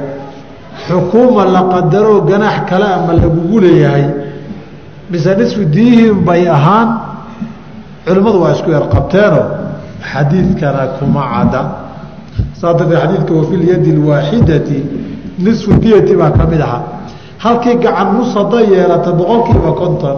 xukuuma 0.86 1.44
la 1.44 1.62
qadaroo 1.72 2.20
ganaax 2.30 2.68
kale 2.68 2.84
ama 2.96 3.12
lagugu 3.12 3.60
leeyahay 3.60 4.06
mise 5.10 5.34
nisfu 5.36 5.64
diyihiin 5.64 6.24
bay 6.26 6.48
ahaan 6.48 6.88
culimmadu 8.06 8.38
waa 8.42 8.52
isku 8.52 8.70
yar 8.70 8.88
qabteenoo 8.94 9.44
xadiidkana 10.12 10.82
kuma 10.98 11.22
cadda. 11.32 11.60
Saa 12.60 12.72
darteed 12.74 12.98
xadiidka 13.02 13.32
wafi 13.34 13.56
lyadi 13.56 13.92
lwaaxidati 13.98 14.78
nisfu 15.38 15.70
diyati 15.82 16.14
baa 16.20 16.30
ka 16.30 16.44
mid 16.50 16.60
ahaa 16.60 16.82
halkii 17.44 17.76
gacan 17.84 18.08
nus 18.16 18.30
hadday 18.38 18.64
yeelato 18.74 19.10
boqolkiiba 19.18 19.72
konton 19.80 20.16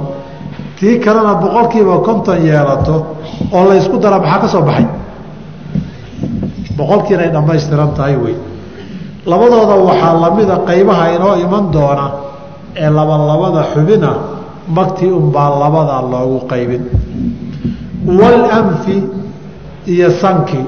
tii 0.79 0.95
kalena 1.05 1.35
boqolkiiba 1.43 1.97
konton 2.07 2.39
yeelato 2.49 2.95
oo 3.57 3.63
la 3.69 3.75
ysku 3.81 3.97
dara 4.03 4.19
maxaa 4.19 4.39
ka 4.43 4.49
soo 4.55 4.63
baxay? 4.69 4.87
Boqolkiina 6.79 7.23
ay 7.27 7.31
dhammaystiran 7.35 7.91
tahay 7.97 8.17
wey. 8.25 8.37
Labadooda 9.31 9.75
waxaa 9.89 10.15
lamida 10.23 10.57
qaybaha 10.69 11.05
inoo 11.17 11.35
iman 11.45 11.65
doona 11.75 12.07
ee 12.83 12.91
labalabada 12.99 13.63
xubina 13.75 14.11
magtii 14.77 15.11
unbaa 15.21 15.51
labadaa 15.63 16.03
loogu 16.13 16.39
qaybin. 16.51 16.83
Walanfi 18.21 18.97
iyo 19.93 20.11
sanki. 20.23 20.61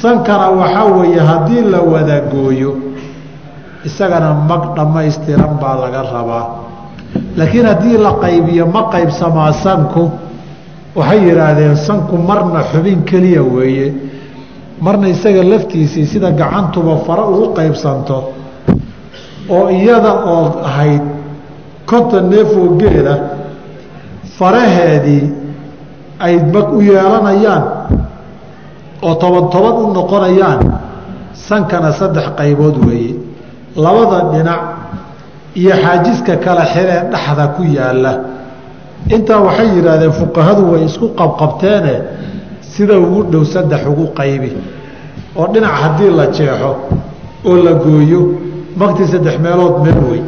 Sankana 0.00 0.46
waxaa 0.60 0.84
weeye 0.96 1.20
haddii 1.30 1.62
la 1.72 1.80
wada 1.92 2.16
gooyo 2.32 2.70
isagana 3.84 4.34
mag 4.48 4.74
dhammaystiran 4.76 5.58
baa 5.60 5.76
laga 5.82 6.02
rabaa. 6.02 6.46
Laakiin 7.36 7.66
haddii 7.66 7.98
la 7.98 8.12
qaybiyo 8.24 8.66
ma 8.66 8.82
qaybsamaa 8.94 9.52
sanku 9.64 10.10
waxay 10.96 11.20
yidhaahdeen 11.28 11.76
sanku 11.76 12.16
marna 12.16 12.60
xubin 12.72 13.02
keliya 13.04 13.42
weeye. 13.42 13.94
Marna 14.80 15.08
isaga 15.08 15.42
laftiisii 15.42 16.06
sida 16.06 16.30
gacantuba 16.30 16.96
fara 17.06 17.24
ugu 17.26 17.46
qaybsanto 17.58 18.18
oo 19.56 19.68
iyada 19.70 20.12
oo 20.34 20.60
ahayd 20.68 21.02
konton 21.90 22.24
neefoo 22.30 22.76
geela 22.80 23.14
faraheedii 24.38 25.24
ay 26.20 26.34
mag 26.54 26.68
u 26.76 26.80
yeelanayaan 26.82 27.64
oo 29.02 29.14
toban 29.14 29.48
toban 29.50 29.74
u 29.82 29.86
noqonayaan 29.94 30.60
sankana 31.48 31.90
saddex 31.92 32.26
qaybood 32.38 32.76
weeye 32.86 33.14
labada 33.76 34.18
dhinac 34.32 34.60
iyo 35.54 35.72
xaajiska 35.82 36.36
kala 36.44 36.64
xiree 36.72 37.00
dhexda 37.12 37.46
ku 37.56 37.62
yaalla. 37.62 38.12
Intaa 39.14 39.40
waxay 39.46 39.68
yidhaahdeen 39.76 40.12
fuqahadu 40.12 40.62
way 40.72 40.84
isku 40.84 41.06
qabqabteene 41.20 41.94
sida 42.60 42.94
ugu 42.98 43.22
dhow 43.32 43.44
saddex 43.44 43.82
ugu 43.90 44.06
qaybi. 44.18 44.50
Oo 45.36 45.46
dhinac 45.52 45.72
haddii 45.82 46.10
la 46.18 46.26
jeexo 46.36 46.70
oo 47.44 47.56
la 47.64 47.72
gooyo 47.72 48.20
magtii 48.76 49.06
saddex 49.12 49.38
meelood 49.38 49.76
meel 49.84 49.98
wey. 50.10 50.22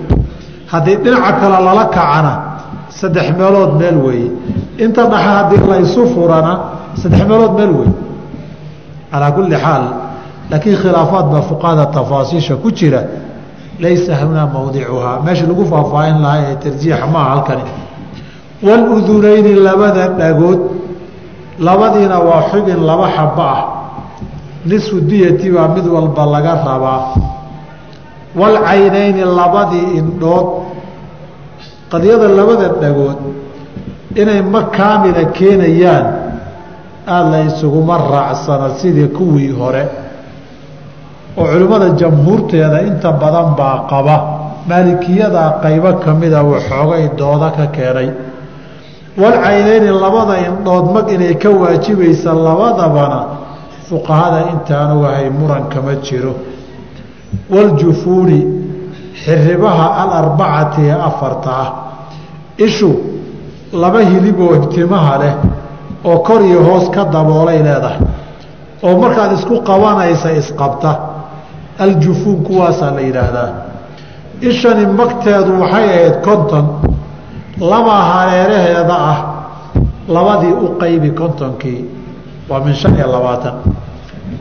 Haddii 0.72 0.96
dhinaca 1.04 1.32
kale 1.40 1.58
lala 1.66 1.84
kacana 1.96 2.32
saddex 2.88 3.26
meelood 3.38 3.72
meel 3.80 3.96
weeye 4.04 4.30
inta 4.84 5.02
dhaxa 5.12 5.30
haddii 5.38 5.60
laysu 5.70 6.06
furana 6.14 6.52
saddex 7.02 7.22
meelood 7.28 7.54
meel 7.58 7.72
wey. 7.78 7.90
Calaa 9.10 9.32
kulli 9.32 9.56
xaal 9.64 9.84
laakiin 10.50 10.76
khilaafaad 10.82 11.26
baa 11.32 11.42
fuqahada 11.50 11.86
tafaasiisha 11.86 12.54
ku 12.62 12.70
jira 12.70 13.02
laysa 13.80 14.16
hunaa 14.20 14.46
mawdicuhaa 14.46 15.20
meesha 15.24 15.46
lagu 15.50 15.64
faahfaahin 15.72 16.16
lahaa 16.22 16.42
ee 16.50 16.56
tarjiixa 16.64 17.06
maaha 17.14 17.30
halkani 17.34 17.64
waludunayni 18.66 19.52
labada 19.54 20.08
dhagood 20.20 20.60
labadiina 21.58 22.18
waa 22.28 22.42
xubin 22.50 22.80
laba 22.88 23.06
xaba 23.16 23.44
ah 23.56 23.64
nisfu 24.66 25.00
diyati 25.00 25.50
baa 25.50 25.68
mid 25.76 25.86
walba 25.94 26.26
laga 26.34 26.54
rabaa 26.68 27.00
walcaynayni 28.40 29.22
labadii 29.24 29.86
indhood 30.00 30.46
qadiyada 31.92 32.28
labada 32.38 32.68
dhagood 32.82 33.18
inay 34.20 34.40
ma 34.42 34.62
kaamila 34.76 35.24
keenayaan 35.38 36.06
aada 37.06 37.30
la 37.30 37.40
isuguma 37.48 37.96
raacsana 38.12 38.68
sidii 38.80 39.08
kuwii 39.16 39.52
hore 39.60 39.82
oo 41.38 41.44
culimmada 41.52 41.88
jamhuurteeda 42.00 42.78
inta 42.88 43.12
badan 43.12 43.54
baa 43.58 43.78
qaba. 43.90 44.16
Maalikiyadaa 44.68 45.50
qaybo 45.62 45.92
ka 46.04 46.14
mida 46.14 46.42
waxoogay 46.42 47.04
dooda 47.18 47.50
ka 47.56 47.66
keenay. 47.76 48.08
Walcaynayni 49.20 49.90
labada 50.02 50.34
indhood 50.48 50.86
mag 50.94 51.06
inay 51.10 51.34
ka 51.42 51.50
waajibaysa 51.50 52.30
labadabana 52.46 53.20
fuqahada 53.88 54.40
intaan 54.52 54.90
ogahay 54.96 55.30
muran 55.30 55.64
kama 55.72 55.94
jiro. 56.06 56.34
Waljufuuni 57.50 58.40
xiribaha 59.24 59.86
alarbacati 60.02 60.80
ee 60.90 60.96
afarta 61.08 61.50
ah. 61.64 61.68
Ishu 62.58 62.90
laba 63.72 64.00
hiliboo 64.00 64.56
timaha 64.74 65.18
leh 65.18 65.34
oo 66.04 66.18
kor 66.18 66.40
iyo 66.42 66.60
hoos 66.62 66.90
ka 66.94 67.04
daboolay 67.04 67.58
leedahay. 67.62 67.98
Oo 68.82 68.94
markaad 69.02 69.32
isku 69.38 69.60
qabanaysa 69.68 70.30
isqabta 70.40 71.09
aljufuun 71.84 72.36
kuwaasaa 72.46 72.90
la 72.96 73.00
yidhaahdaa. 73.00 73.50
Ishani 74.40 74.86
magteedu 74.86 75.52
waxay 75.60 75.84
ahayd 75.90 76.16
konton 76.26 76.64
laba 77.70 77.92
hareeraheeda 78.10 78.96
ah 79.12 79.18
labadii 80.08 80.52
u 80.64 80.68
qaybi 80.80 81.10
kontonkii 81.20 81.80
waa 82.48 82.60
min 82.64 82.74
shan 82.74 82.94
iyo 82.96 83.06
labaatan. 83.12 83.54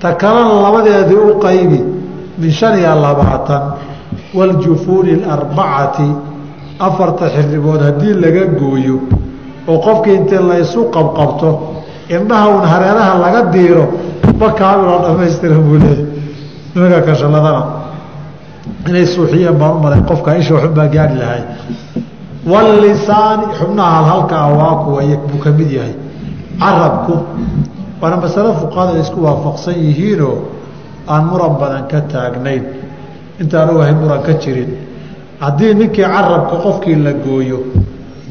Ta 0.02 0.10
kalena 0.22 0.54
labadeedii 0.66 1.16
u 1.32 1.40
qaybi 1.46 1.80
min 2.38 2.52
shan 2.52 2.74
iyo 2.80 2.96
labaatan 3.06 3.62
waljufuuni 4.38 5.14
alarbacati 5.24 6.10
afarta 6.80 7.26
xiribood 7.36 7.82
haddii 7.88 8.14
laga 8.24 8.46
gooyo 8.60 8.98
oo 9.68 9.78
qofkii 9.86 10.16
intii 10.20 10.44
laysu 10.50 10.80
qabqabto 10.96 11.50
indhaha 12.16 12.48
un 12.56 12.64
hareeraha 12.72 13.14
laga 13.24 13.42
diiro 13.54 13.86
ma 14.40 14.48
kaamiloo 14.60 15.00
dhamaystiran 15.06 15.62
buu 15.68 15.78
leeyahy 15.84 16.06
nimanka 16.76 17.02
kashaladana 17.08 17.62
inay 18.90 19.06
suuxiyeen 19.14 19.58
baan 19.62 19.72
u 19.78 19.80
malay 19.84 20.02
qofka 20.10 20.38
isha 20.38 20.54
waxunbaa 20.56 20.88
gaari 20.96 21.16
lahay. 21.22 21.42
Walisaani 22.52 23.46
xubnaha 23.60 23.92
halhalka 23.98 24.36
ah 24.38 24.50
waa 24.60 24.76
kuwa 24.84 25.02
buu 25.30 25.40
ka 25.44 25.52
mid 25.52 25.72
yahay. 25.72 25.94
Carabku 26.60 27.14
waana 28.02 28.18
masalo 28.18 28.54
fuqahada 28.62 28.92
ay 28.96 29.02
isku 29.02 29.20
waafaqsan 29.26 29.76
yihiinoo 29.86 30.38
aan 31.08 31.24
muran 31.30 31.54
badan 31.60 31.84
ka 31.92 32.02
taagnayn. 32.02 32.64
Intaan 33.42 33.70
ogahay 33.70 33.94
muran 33.94 34.22
ka 34.28 34.34
jirin. 34.42 34.70
Haddii 35.40 35.74
ninkii 35.74 36.04
carabka 36.04 36.56
qofkii 36.64 36.96
la 36.96 37.14
gooyo 37.14 37.60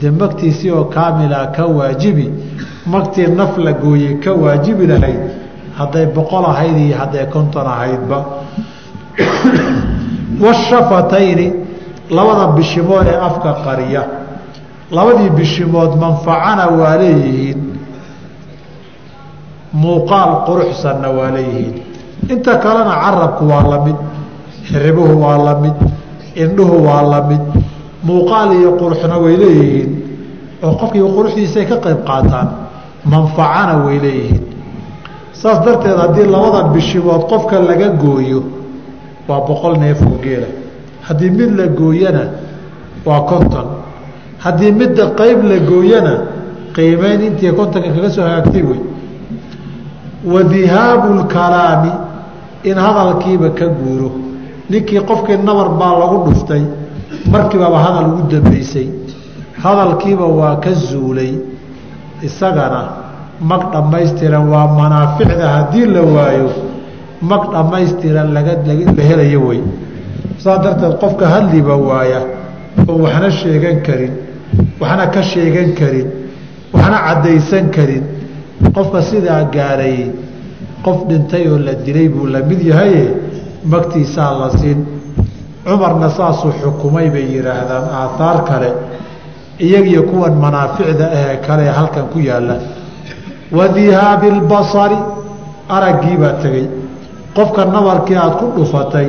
dee 0.00 0.10
magtiisii 0.10 0.70
oo 0.70 0.84
kaamila 0.84 1.46
ka 1.56 1.66
waajibi 1.66 2.30
magtii 2.86 3.26
naf 3.38 3.58
la 3.58 3.72
gooyey 3.72 4.14
ka 4.24 4.32
waajibi 4.32 4.86
lahayd 4.86 5.20
hadday 5.78 6.06
boqol 6.16 6.44
ahayd 6.52 6.76
iyo 6.86 6.96
hadday 6.98 7.26
konton 7.34 7.66
ahaydba. 7.66 8.18
Washafatayni 10.42 11.46
labada 12.10 12.46
bishimood 12.56 13.06
ee 13.06 13.18
afka 13.28 13.52
qariya. 13.64 14.02
Labadii 14.90 15.30
bishimood 15.38 15.92
manfacana 16.02 16.64
waa 16.78 16.96
leeyihiin. 17.00 17.60
Muuqaal 19.72 20.32
quruxsanna 20.46 21.08
waa 21.18 21.30
leeyihiin. 21.36 21.76
Inta 22.32 22.52
kalena 22.64 22.94
carabku 23.04 23.44
waa 23.50 23.62
la 23.72 23.78
mid 23.86 23.96
xiribuhu 24.68 25.14
waa 25.24 25.38
la 25.46 25.54
mid 25.62 25.76
indhuhu 26.42 26.76
waa 26.86 27.02
la 27.12 27.20
mid. 27.30 27.44
Muuqaal 28.08 28.50
iyo 28.58 28.70
quruxna 28.80 29.16
way 29.24 29.36
leeyihiin. 29.42 29.90
Oo 30.62 30.72
qofkii 30.80 31.06
quruxdiisay 31.16 31.64
ka 31.70 31.76
qayb 31.84 32.00
qaataan 32.08 32.48
manfacana 33.12 33.74
way 33.86 33.98
leeyihiin 34.04 34.47
saas 35.42 35.64
darteed 35.64 35.96
haddii 36.02 36.26
labada 36.26 36.68
bishimood 36.74 37.22
qofka 37.30 37.60
laga 37.60 37.88
gooyo 38.02 38.42
waa 39.28 39.40
boqol 39.48 39.78
neef 39.78 40.00
oo 40.02 40.18
geela. 40.22 40.46
Haddii 41.06 41.30
mid 41.30 41.50
la 41.58 41.66
gooyana 41.66 42.24
waa 43.04 43.20
konton. 43.30 43.66
Haddii 44.38 44.72
midda 44.72 45.06
qayb 45.18 45.42
la 45.50 45.58
gooyana 45.70 46.14
qiimeyn 46.74 47.20
intii 47.28 47.52
kontonka 47.52 47.90
kaga 47.94 48.10
soo 48.10 48.22
hagaagtay 48.22 48.62
wey 48.62 48.80
wa 50.32 50.42
dihaabu 50.42 51.08
lkalaami 51.22 51.92
in 52.64 52.74
hadalkiiba 52.74 53.50
ka 53.58 53.66
guuro. 53.68 54.10
Ninkii 54.70 55.00
qofkii 55.00 55.36
nabar 55.44 55.68
baa 55.78 55.98
lagu 56.00 56.16
dhuftay 56.30 56.62
markiibaba 57.32 57.78
hadal 57.78 58.06
ugu 58.12 58.22
dambeysay. 58.30 58.88
Hadalkiiba 59.62 60.24
waa 60.26 60.56
ka 60.56 60.72
zuulay. 60.72 61.34
Isagana 62.22 62.97
mag 63.40 63.62
dhammaystiran 63.72 64.48
waa 64.48 64.66
manaaficda 64.66 65.48
haddii 65.48 65.86
la 65.86 66.02
waayo 66.02 66.50
mag 67.22 67.42
dhammaystiran 67.52 68.32
laga 68.32 68.52
la 68.66 69.02
helayo 69.08 69.40
wey 69.48 69.60
saas 70.38 70.60
darteed 70.62 70.98
qofka 71.02 71.26
hadliba 71.34 71.76
waaya 71.76 72.20
oo 72.88 72.98
waxna 73.04 73.30
sheegan 73.30 73.82
karin 73.86 74.12
waxna 74.80 75.06
ka 75.14 75.22
sheegan 75.22 75.74
karin 75.74 76.08
waxna 76.72 76.98
caddaysan 77.06 77.70
karin 77.70 78.04
qofka 78.74 79.02
sidaa 79.02 79.42
gaarayey 79.54 80.10
qof 80.84 80.98
dhintay 81.08 81.44
oo 81.48 81.58
la 81.58 81.72
dilay 81.74 82.08
buu 82.08 82.26
la 82.26 82.40
mid 82.40 82.60
yahaye 82.62 83.04
magtiisaa 83.64 84.32
la 84.40 84.50
siin. 84.58 84.98
Cumarna 85.68 86.08
saasuu 86.10 86.52
xukumay 86.62 87.10
bay 87.10 87.26
yidhaahdaan 87.34 87.84
aathaar 88.00 88.38
kale 88.48 88.70
iyagiyo 89.60 90.02
kuwan 90.02 90.34
manaaficda 90.44 91.06
ahee 91.16 91.36
kale 91.46 91.68
halkan 91.68 92.06
ku 92.12 92.18
yaalla 92.18 92.54
wa 93.52 93.68
dihaabi 93.68 94.30
lbasari 94.30 94.98
araggiibaa 95.68 96.32
tegey. 96.42 96.66
Qofka 97.36 97.64
nabarkii 97.64 98.16
aada 98.16 98.36
ku 98.40 98.46
dhufatay 98.56 99.08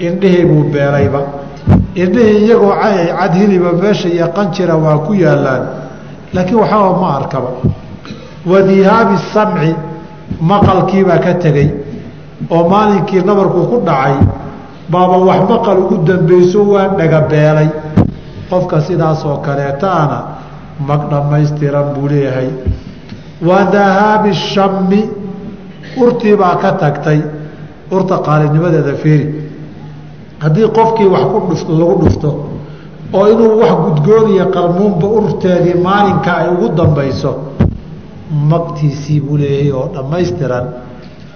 indhihii 0.00 0.44
buu 0.50 0.64
beelayba 0.72 1.20
indhihii 1.94 2.44
iyagoo 2.46 2.74
cad 3.18 3.32
hiliba 3.34 3.72
meesha 3.72 4.08
iyo 4.08 4.28
qanjira 4.36 4.76
waa 4.76 4.98
ku 5.06 5.12
yaallaan. 5.14 5.62
Laakiin 6.34 6.58
waxaba 6.60 6.90
ma 7.00 7.08
arkaba. 7.18 7.50
Wa 8.46 8.58
dihaabi 8.62 9.16
samci 9.32 9.74
maqalkiibaa 10.40 11.18
ka 11.18 11.34
tegey. 11.34 11.68
Oo 12.50 12.68
maalinkii 12.68 13.22
nabarkuu 13.24 13.66
ku 13.70 13.76
dhacay 13.86 14.16
baaba 14.90 15.16
wax 15.28 15.40
maqal 15.48 15.78
ugu 15.78 15.96
dambeyso 16.04 16.60
waa 16.72 16.88
dhagabeelay 16.98 17.68
qofka 18.50 18.80
sidaasoo 18.80 19.36
kaleetaana 19.46 20.18
mag 20.88 21.00
dhammaystiran 21.10 21.94
buu 21.94 22.08
leeyahay 22.08 22.48
wa 23.48 23.64
dahaabi 23.74 24.32
shammi 24.34 25.00
urtiibaa 26.02 26.56
ka 26.62 26.70
tagtay. 26.82 27.20
Urta 27.90 28.16
qaalinimadeeda 28.26 28.94
fiiri. 29.02 29.26
Haddii 30.42 30.68
qofkii 30.76 31.06
wax 31.14 31.24
ku 31.66 31.72
lagu 31.80 31.94
dhufto 32.02 32.30
oo 33.12 33.26
inuu 33.32 33.60
wax 33.60 33.72
gudgooniya 33.84 34.46
qalmuunba 34.54 35.06
urteedii 35.18 35.74
maalinka 35.86 36.30
ay 36.40 36.48
ugu 36.54 36.68
dambayso 36.78 37.30
magtiisii 38.50 39.20
buu 39.20 39.36
leeyahay 39.36 39.72
oo 39.78 39.86
dhammaystiran 39.94 40.64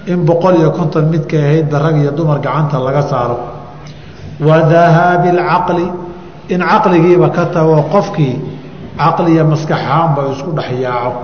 in 0.06 0.24
boqol 0.28 0.54
iyo 0.60 0.70
konton 0.78 1.04
midkay 1.12 1.40
ahaydba 1.44 1.78
rag 1.84 1.96
iyo 2.02 2.10
dumar 2.18 2.38
gacanta 2.40 2.78
laga 2.86 3.02
saaro. 3.10 3.36
Wa 4.40 4.56
dahaabi 4.72 5.28
alcaqli 5.28 5.86
in 6.48 6.60
caqligiiba 6.70 7.28
ka 7.36 7.44
tago 7.54 7.76
qofkii 7.92 8.34
caqli 8.98 9.30
iyo 9.34 9.44
maskaxaanba 9.52 10.20
isku 10.32 10.50
dhex 10.58 10.70
yaaco 10.84 11.20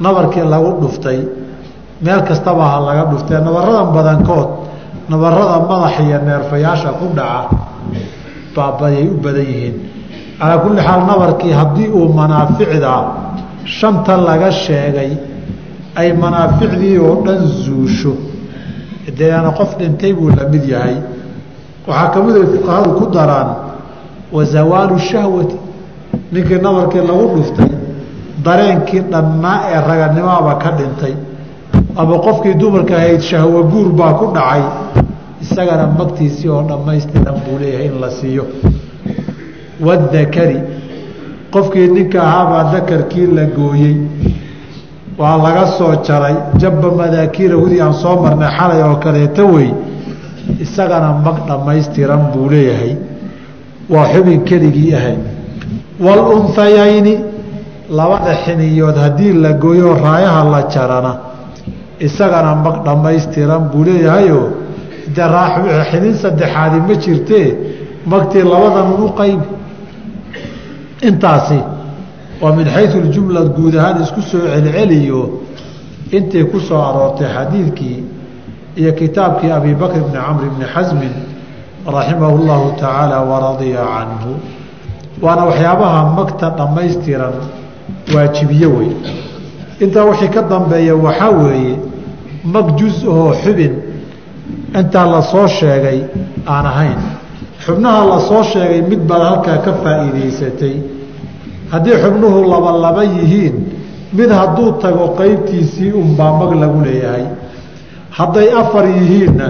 nabarkii 0.00 0.44
lagu 0.52 0.70
dhuftay 0.80 1.20
meel 2.04 2.20
kastaba 2.28 2.64
ha 2.72 2.78
laga 2.86 3.04
dhuftee 3.10 3.40
nabaradan 3.46 3.88
badankood 3.96 4.48
nabarada 5.10 5.56
madaxa 5.70 6.02
iyo 6.06 6.18
neerfayaasha 6.26 6.90
ku 6.98 7.04
dhaca 7.18 7.50
baabayay 8.56 9.06
u 9.08 9.16
badan 9.24 9.46
yihiin. 9.52 9.74
Calaa 10.38 10.58
kulli 10.62 10.80
xaal 10.86 11.00
nabarkii 11.10 11.52
haddii 11.60 11.88
uu 11.98 12.08
manaaficda 12.18 12.94
shanta 13.64 14.16
laga 14.28 14.50
sheegay 14.64 15.12
ay 16.00 16.08
manaaficdii 16.22 16.98
oo 16.98 17.14
dhan 17.26 17.40
zuusho. 17.64 18.12
Deeana 19.18 19.50
qof 19.58 19.70
dhintay 19.78 20.12
buu 20.12 20.28
la 20.38 20.44
mid 20.52 20.64
yahay. 20.68 20.96
Waxaa 21.88 22.08
ka 22.14 22.18
mid 22.26 22.36
ay 22.36 22.46
fuqahadu 22.52 22.90
ku 22.98 23.04
daraan 23.16 23.48
wa 24.34 24.42
zawaalu 24.44 24.98
shahwati. 24.98 25.56
Ninkii 26.32 26.60
nabarkii 26.66 27.02
lagu 27.08 27.24
dhuftay 27.36 27.70
dareenkii 28.46 29.02
dhannaa 29.12 29.58
ee 29.72 29.80
raganimaaba 29.88 30.52
ka 30.62 30.70
dhintay. 30.78 31.14
Ama 32.00 32.16
qofkii 32.26 32.54
dumarka 32.60 32.94
ahayd 33.00 33.20
shahwo 33.30 33.60
guur 33.72 33.88
baa 33.98 34.12
ku 34.20 34.26
dhacay. 34.36 34.62
Isagana 35.44 35.84
magtiisii 35.98 36.48
oo 36.54 36.62
dhammaystiran 36.70 37.36
buu 37.44 37.56
leeyahay 37.60 37.86
in 37.90 37.96
la 38.02 38.10
siiyo. 38.18 38.44
Wadakari 39.86 40.58
qofkii 41.54 41.88
ninka 41.96 42.18
ahaabaa 42.22 42.72
dakarkii 42.72 43.26
la 43.36 43.44
gooyey. 43.56 43.96
Waa 45.18 45.36
laga 45.44 45.66
soo 45.78 45.92
jaray. 46.06 46.34
Jabba 46.60 46.88
madaakirahudii 47.00 47.80
aan 47.80 47.94
soo 48.02 48.16
marnay 48.22 48.50
xalay 48.58 48.82
oo 48.88 48.96
kaleeto 49.04 49.44
wey. 49.54 49.70
Isagana 50.64 51.12
mag 51.24 51.36
dhammaystiran 51.48 52.22
buu 52.32 52.48
leeyahay. 52.50 52.96
Waa 53.90 54.06
xubin 54.12 54.40
keligii 54.48 54.94
ahay. 54.94 55.16
Waalunhayayni 56.04 57.14
labada 57.90 58.34
xiniyood 58.44 58.96
haddii 58.96 59.32
la 59.32 59.52
gooyo 59.52 59.94
raayaha 59.94 60.44
la 60.44 60.62
jarana. 60.68 61.12
Isagana 62.00 62.54
mag 62.54 62.84
dhammaystiran 62.84 63.70
buu 63.70 63.84
leeyahayoo 63.84 64.48
de 65.14 65.22
xinin 65.90 66.14
saddexaadi 66.14 66.80
ma 66.80 66.94
jirtee 66.94 67.48
magtii 68.06 68.42
labadan 68.42 68.88
u 69.04 69.08
qaybi 69.18 69.46
intaasi 71.08 71.60
waa 72.40 72.52
min 72.52 72.66
xayu 72.66 73.00
ljumla 73.10 73.40
guud 73.56 73.74
ahaan 73.76 74.02
isku 74.02 74.20
soo 74.22 74.40
celceliyo 74.52 75.20
intii 76.16 76.44
ku 76.50 76.58
soo 76.60 76.80
aroortay 76.88 77.28
xadiidkii 77.36 78.04
iyo 78.76 78.92
kitaabkii 78.92 79.50
abi 79.50 79.74
bakr 79.74 80.00
bni 80.08 80.18
camr 80.26 80.44
bni 80.54 80.66
xasmin 80.74 81.14
raximahu 81.96 82.36
llahu 82.46 82.66
tacaala 82.80 83.20
waradiya 83.30 83.82
canhu. 83.94 84.32
Waana 85.22 85.42
waxyaabaha 85.48 86.00
magta 86.16 86.50
dhammaystiran 86.58 87.34
waajibiye 88.14 88.66
wey 88.66 88.90
intaa 89.80 90.04
wixii 90.04 90.28
ka 90.28 90.42
dambeeya 90.42 90.94
waxaa 90.94 91.30
weeye 91.30 91.76
mag 92.44 92.66
juz 92.78 93.04
ahoo 93.04 93.32
xubin 93.42 93.74
intaa 94.78 95.06
la 95.06 95.22
soo 95.22 95.46
sheegay 95.48 95.98
aan 96.46 96.66
ahayn. 96.66 96.98
Xubnaha 97.64 98.04
la 98.10 98.18
soo 98.28 98.42
sheegay 98.42 98.82
mid 98.82 99.00
baad 99.08 99.22
halkaa 99.22 99.58
ka 99.64 99.72
faa'iidaysatay. 99.82 100.76
Haddii 101.72 101.96
xubnuhu 102.02 102.44
laba 102.52 102.72
laba 102.84 103.04
yihiin 103.04 103.54
mid 104.12 104.30
hadduu 104.30 104.72
tago 104.82 105.08
qaybtiisii 105.18 105.92
unbaa 105.92 106.32
mag 106.40 106.52
lagu 106.60 106.80
leeyahay. 106.84 107.24
Hadday 108.10 108.48
afar 108.60 108.84
yihiinna 108.86 109.46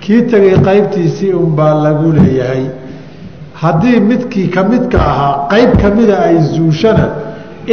kii 0.00 0.22
tegay 0.30 0.56
qaybtiisii 0.68 1.32
unbaa 1.32 1.74
lagu 1.84 2.12
leeyahay. 2.12 2.64
Haddii 3.54 4.00
midkii 4.00 4.48
ka 4.54 4.62
midka 4.64 4.98
ahaa 5.00 5.48
qayb 5.50 5.70
ka 5.82 5.88
mida 5.96 6.18
ay 6.28 6.36
zuushana 6.52 7.06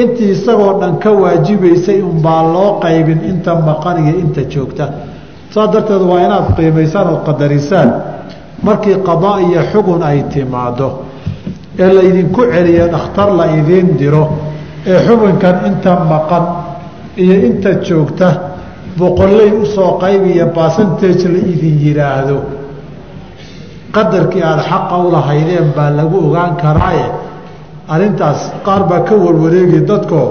intii 0.01 0.31
isagoo 0.35 0.73
dhan 0.81 0.93
ka 1.03 1.09
waajibaysay 1.21 1.99
unbaa 2.01 2.43
loo 2.53 2.79
qaybin 2.83 3.19
inta 3.31 3.51
maqan 3.67 3.97
iyo 4.07 4.13
inta 4.23 4.41
joogta. 4.53 4.85
Saas 5.53 5.69
darteed 5.73 6.01
waa 6.09 6.19
inaad 6.25 6.47
qiimaysaan 6.57 7.07
ood 7.13 7.21
qadarisaan 7.27 7.89
markii 8.67 8.95
qadaa 9.07 9.37
iyo 9.47 9.61
xugun 9.71 10.01
ay 10.09 10.19
timaado 10.33 10.87
ee 11.83 11.89
laydinku 11.97 12.41
celiyo 12.53 12.85
dhakhtar 12.93 13.29
la 13.39 13.45
idiin 13.59 13.87
diro 13.99 14.23
ee 14.91 14.99
xubinkan 15.07 15.55
inta 15.69 15.91
maqan 16.11 16.45
iyo 17.23 17.35
inta 17.47 17.69
joogta 17.87 18.27
boqolley 18.99 19.51
u 19.61 19.65
soo 19.75 19.91
qaybiya 20.03 20.45
basantage 20.57 21.27
la 21.33 21.39
idin 21.53 21.75
yidhaahdo 21.85 22.37
qadarkii 23.95 24.43
aada 24.49 24.63
xaqa 24.71 24.95
u 25.05 25.11
lahaydeen 25.15 25.67
baa 25.75 25.89
lagu 25.97 26.17
ogaan 26.27 26.53
karaaye 26.63 27.05
arrintaas 27.87 28.51
qaar 28.65 28.83
baa 28.89 28.99
ka 29.07 29.15
warwareegi 29.15 29.79
dadkoo 29.89 30.27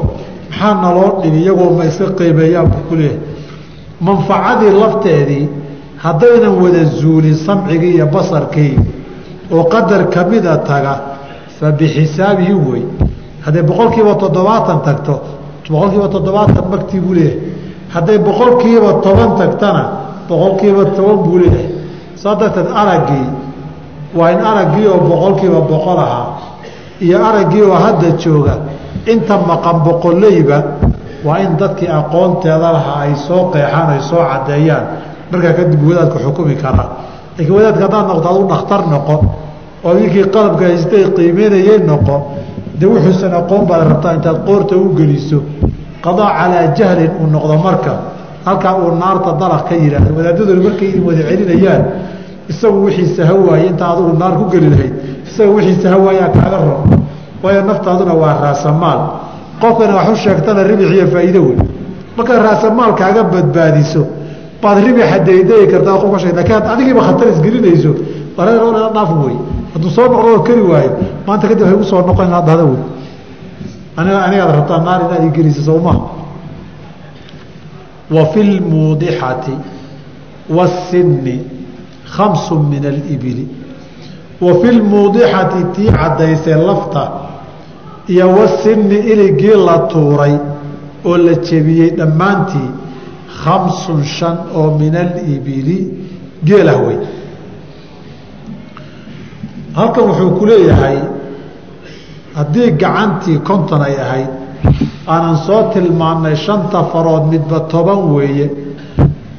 maxaa 0.50 0.74
naloo 0.82 1.20
dhigi 1.22 1.40
iyagoo 1.42 1.70
ma 1.78 1.84
iska 1.84 2.06
qiimeeyaanku 2.18 2.78
ku 2.88 2.94
leehay 2.94 3.18
manfacadii 4.00 4.72
lafteedii 4.82 5.48
haddaynan 6.04 6.54
wada 6.62 6.84
zuulin 6.84 7.36
samcigii 7.46 7.94
iyo 7.96 8.06
basarkii 8.06 8.74
oo 9.52 9.64
qadar 9.64 10.02
kamida 10.14 10.56
taga 10.56 10.94
fa 11.58 11.70
bixisaabihi 11.78 12.54
wey 12.54 12.82
hadday 13.44 13.62
boqol 13.62 13.88
kiiba 13.94 14.14
toddobaatan 14.14 14.78
tagto 14.86 15.14
boqol 15.70 15.90
kiiba 15.90 16.08
toddobaatan 16.08 16.64
magtii 16.72 17.00
buu 17.00 17.14
leeyahay. 17.14 17.38
Hadday 17.94 18.18
boqol 18.18 18.50
kiiba 18.62 18.90
toban 19.04 19.30
tagtana 19.38 19.82
boqol 20.28 20.52
kiiba 20.60 20.84
toban 20.96 21.18
buu 21.24 21.38
leeyahay. 21.38 21.68
Saa 22.16 22.34
darteed 22.40 22.68
araggii 22.82 23.26
waa 24.18 24.30
in 24.34 24.40
araggii 24.50 24.86
oo 24.92 25.00
boqol 25.10 25.34
kiiba 25.40 25.60
boqol 25.72 25.98
ahaa 26.06 26.21
iyo 27.06 27.16
araggii 27.28 27.62
oo 27.70 27.74
hadda 27.84 28.08
jooga. 28.22 28.54
Inta 29.12 29.34
maqan 29.50 29.76
boqoleyba 29.86 30.58
waa 31.26 31.38
in 31.44 31.52
dadkii 31.60 31.88
aqoonteeda 32.00 32.68
lahaa 32.76 33.00
ay 33.06 33.14
soo 33.26 33.42
qeexaan 33.52 33.88
ay 33.94 34.00
soo 34.10 34.22
caddeeyaan. 34.30 34.84
Markaa 35.32 35.52
kadib 35.58 35.80
wadaadku 35.88 36.18
xukumi 36.24 36.54
karaa 36.62 36.88
laakiin 37.38 37.54
wadaadka 37.56 37.82
haddaad 37.86 38.06
noqto 38.10 38.28
aduu 38.32 38.46
dhakhtar 38.52 38.80
noqo 38.94 39.14
oo 39.86 39.92
ninkii 39.98 40.24
qalabka 40.34 40.64
haystay 40.68 41.04
qiimeynayeen 41.16 41.82
noqo 41.90 42.14
dee 42.80 42.86
wuxuusan 42.92 43.32
aqoon 43.40 43.62
baad 43.70 43.82
rabtaa 43.90 44.12
intaad 44.16 44.38
qoorta 44.46 44.74
u 44.76 44.86
geliso. 44.98 45.38
Qadaa 46.04 46.30
calaa 46.38 46.66
jahlin 46.78 47.10
uu 47.20 47.26
noqdo 47.34 47.54
marka. 47.66 47.92
Halkaa 48.46 48.74
uu 48.82 48.90
naarta 49.02 49.30
dalaq 49.40 49.62
ka 49.68 49.74
yidhaahdo 49.82 50.10
wadaadaduna 50.18 50.60
markay 50.68 50.90
wada 51.06 51.22
celinayaan 51.28 51.82
isagu 52.50 52.78
wixiisa 52.86 53.22
hawaaye 53.30 53.64
intaa 53.70 53.88
adugu 53.94 54.12
naar 54.20 54.34
ku 54.38 54.44
geli 54.52 54.68
lahayd 54.74 54.94
isaga 55.32 55.50
wixiisa 55.56 55.88
hawaayaa 55.96 56.28
kaaga 56.36 56.58
ro 56.68 56.76
waayo 57.42 57.62
naftaaduna 57.64 58.12
waa 58.22 58.36
raasamaal. 58.44 59.00
Qofkana 59.60 59.94
wax 59.96 60.08
u 60.12 60.16
sheegtana 60.16 60.62
ribix 60.68 60.90
iyo 60.92 61.06
faa'iido 61.08 61.40
wey 61.48 61.56
markaad 62.16 62.42
raasamaal 62.42 62.94
kaaga 62.94 63.22
badbaadiso 63.24 64.06
baad 64.62 64.78
ribixa 64.86 65.18
daydayi 65.18 65.66
kartaa 65.72 65.98
qofka 66.02 66.18
sheeg 66.22 66.34
laakiin 66.36 66.56
ad 66.56 66.66
adigiiba 66.72 67.02
khatar 67.08 67.28
isgelinayso 67.32 67.92
dhaaf 68.36 69.10
wey 69.24 69.36
hadduu 69.74 69.90
soo 69.90 70.06
noqdo 70.12 70.40
keli 70.46 70.62
waayo 70.72 70.90
maanta 71.26 71.48
kadib 71.48 71.66
waxay 71.66 72.02
gu 72.02 72.06
noqon 72.08 72.26
inaad 72.26 72.46
dhahda 72.46 72.64
wey 72.64 72.82
aniga 73.96 74.18
anigaad 74.26 74.50
rabtaa 74.56 74.80
naar 74.86 75.00
inaad 75.06 75.24
igeliso 75.30 75.62
sowmaa 75.62 75.98
wa 78.14 78.26
fi 78.32 78.40
lmuudixati 78.42 79.54
wasinni 80.56 81.36
khamsu 82.16 82.58
min 82.58 82.86
alibili 82.86 83.44
wa 84.44 84.52
fi 84.60 84.68
lmuudixati 84.78 85.60
tii 85.74 85.90
caddaysay 85.98 86.54
lafta 86.66 87.02
iyo 88.08 88.26
wasinni 88.38 88.98
iligii 89.12 89.56
la 89.66 89.78
tuuray 89.78 90.34
oo 91.04 91.16
la 91.16 91.34
jebiyey 91.34 91.90
dhammaantii 91.98 92.70
khamsun 93.44 94.04
shan 94.04 94.36
oo 94.54 94.78
min 94.78 94.96
alibili 94.96 95.78
geelah 96.44 96.76
wey 96.86 96.98
halkan 99.74 100.04
wuxuu 100.08 100.30
ku 100.38 100.46
leeyahay 100.46 100.98
haddii 102.34 102.70
gacantii 102.82 103.38
konton 103.48 103.82
ay 103.82 103.96
ahayd 104.04 104.30
aanan 105.06 105.36
soo 105.46 105.62
tilmaannay 105.72 106.36
shanta 106.36 106.84
farood 106.92 107.24
midba 107.32 107.60
toban 107.72 108.00
weeye 108.14 108.46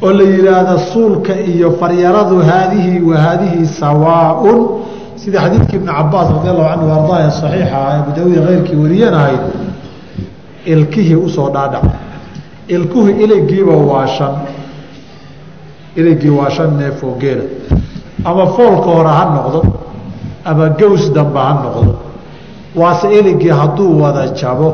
oo 0.02 0.12
la 0.14 0.24
yidhaahda 0.24 0.78
suulka 0.94 1.34
iyo 1.54 1.72
faryaradu 1.80 2.40
haadihi 2.50 3.00
wa 3.10 3.18
haadihi 3.18 3.66
sawaaun 3.68 4.83
sida 5.16 5.40
xadiidkii 5.42 5.76
ibni 5.80 5.92
cabaas 5.92 6.28
radi 6.36 6.50
allahu 6.50 6.70
canhu 6.70 6.92
ardaaya 7.00 7.32
saxiixa 7.32 7.78
ah 7.78 7.94
abu 8.02 8.12
daawuud 8.16 8.48
keyrkii 8.48 8.76
wariyanahayd 8.84 9.42
ilkihii 10.66 11.16
u 11.16 11.30
soo 11.30 11.50
dhaadhac 11.56 11.84
ilkuhu 12.68 13.10
iligiiba 13.24 13.74
waa 13.92 14.08
shan 14.08 14.34
iligii 15.96 16.30
waa 16.30 16.50
shan 16.50 16.78
neefoo 16.78 17.16
geela. 17.20 17.44
Ama 18.26 18.46
foolka 18.56 18.90
hore 18.96 19.10
ha 19.10 19.26
noqdo 19.36 19.62
ama 20.46 20.70
gaws 20.70 21.12
damba 21.14 21.40
ha 21.48 21.54
noqdo. 21.64 21.96
Waase 22.76 23.08
iligii 23.20 23.50
hadduu 23.50 24.02
wada 24.02 24.28
jabo 24.28 24.70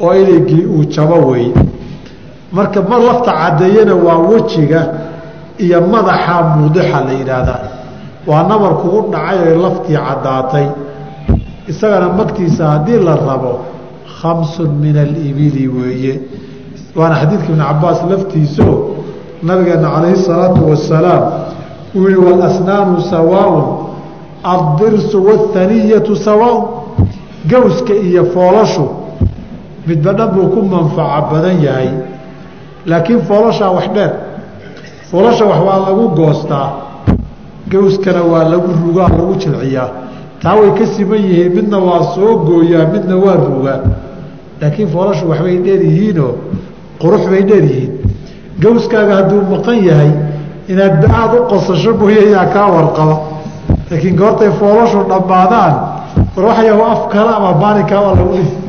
oo 0.00 0.14
iligii 0.14 0.64
uu 0.66 0.84
jabo 0.84 1.14
wey 1.30 1.52
marka 2.52 2.82
ma 2.82 2.98
lafta 2.98 3.32
caddeeyana 3.32 3.94
waa 3.94 4.18
wejiga 4.18 4.80
iyo 5.58 5.80
madaxa 5.80 6.42
muudixa 6.42 7.00
la 7.06 7.12
yidhaahdaa 7.12 7.60
waa 8.26 8.42
nabar 8.48 8.72
kugu 8.80 9.00
dhacay 9.12 9.38
oy 9.48 9.56
laftii 9.62 9.96
caddaatay. 10.06 10.66
Isagana 11.68 12.08
magtiisa 12.08 12.64
haddii 12.70 12.98
la 13.04 13.14
rabo 13.16 13.52
khamsun 14.20 14.70
min 14.80 14.96
alibili 14.96 15.68
weeye. 15.68 16.20
Waana 16.96 17.14
xadiidka 17.20 17.48
ibn 17.52 17.58
cabaas 17.64 18.00
laftiiso 18.10 18.68
nabigeena 19.42 19.88
calayhi 19.94 20.16
salaatu 20.16 20.70
wasalaam 20.70 21.22
uu 21.94 22.08
yihi 22.08 22.20
walasnaanu 22.26 23.00
sawaaun 23.10 23.64
addirsu 24.44 25.16
waathaniyatu 25.26 26.16
sawaaun. 26.16 26.64
Gawska 27.50 27.92
iyo 27.94 28.24
foolashu 28.24 28.88
midba 29.86 30.12
dhan 30.12 30.28
buu 30.34 30.48
ku 30.48 30.62
manfaco 30.62 31.34
badan 31.34 31.60
yahay. 31.62 31.88
Laakiin 32.86 33.20
foolashaa 33.28 33.70
wax 33.70 33.88
dheer. 33.94 34.12
Foolasha 35.10 35.44
wax 35.44 35.60
waa 35.66 35.78
lagu 35.86 36.08
goostaa 36.08 36.83
gawskana 37.72 38.22
waa 38.32 38.44
lagu 38.52 38.68
rugaa 38.86 39.08
lagu 39.08 39.34
jilciyaa 39.42 39.88
taa 40.42 40.54
way 40.60 40.70
ka 40.78 40.86
siman 40.86 41.18
yihiin 41.28 41.52
midna 41.56 41.78
waa 41.78 42.02
soo 42.14 42.36
gooyaa 42.48 42.86
midna 42.92 43.16
waa 43.24 43.36
rugaa 43.36 43.80
laakiin 44.60 44.88
foolashu 44.88 45.28
waxbay 45.30 45.56
dheer 45.64 45.82
yihiinoo 45.88 46.32
qurux 47.00 47.22
bay 47.30 47.42
dheer 47.48 47.64
yihiin. 47.64 47.92
Gawskaaga 48.62 49.14
hadduu 49.18 49.42
maqan 49.50 49.78
yahay 49.88 50.12
inaad 50.68 50.94
ba'aad 51.02 51.32
u 51.34 51.40
qosasho 51.50 51.94
mooye 52.00 52.22
kaa 52.54 52.68
warqaba. 52.74 53.16
Laakiin 53.90 54.16
goortay 54.16 54.50
foolashu 54.60 54.98
dhammaadaan 55.10 55.74
war 56.36 56.44
waxyaho 56.46 56.84
af 56.94 57.02
kale 57.12 57.30
ama 57.38 57.52
baaninkaaba 57.62 58.10
lagu 58.14 58.32
dhihi 58.32 58.63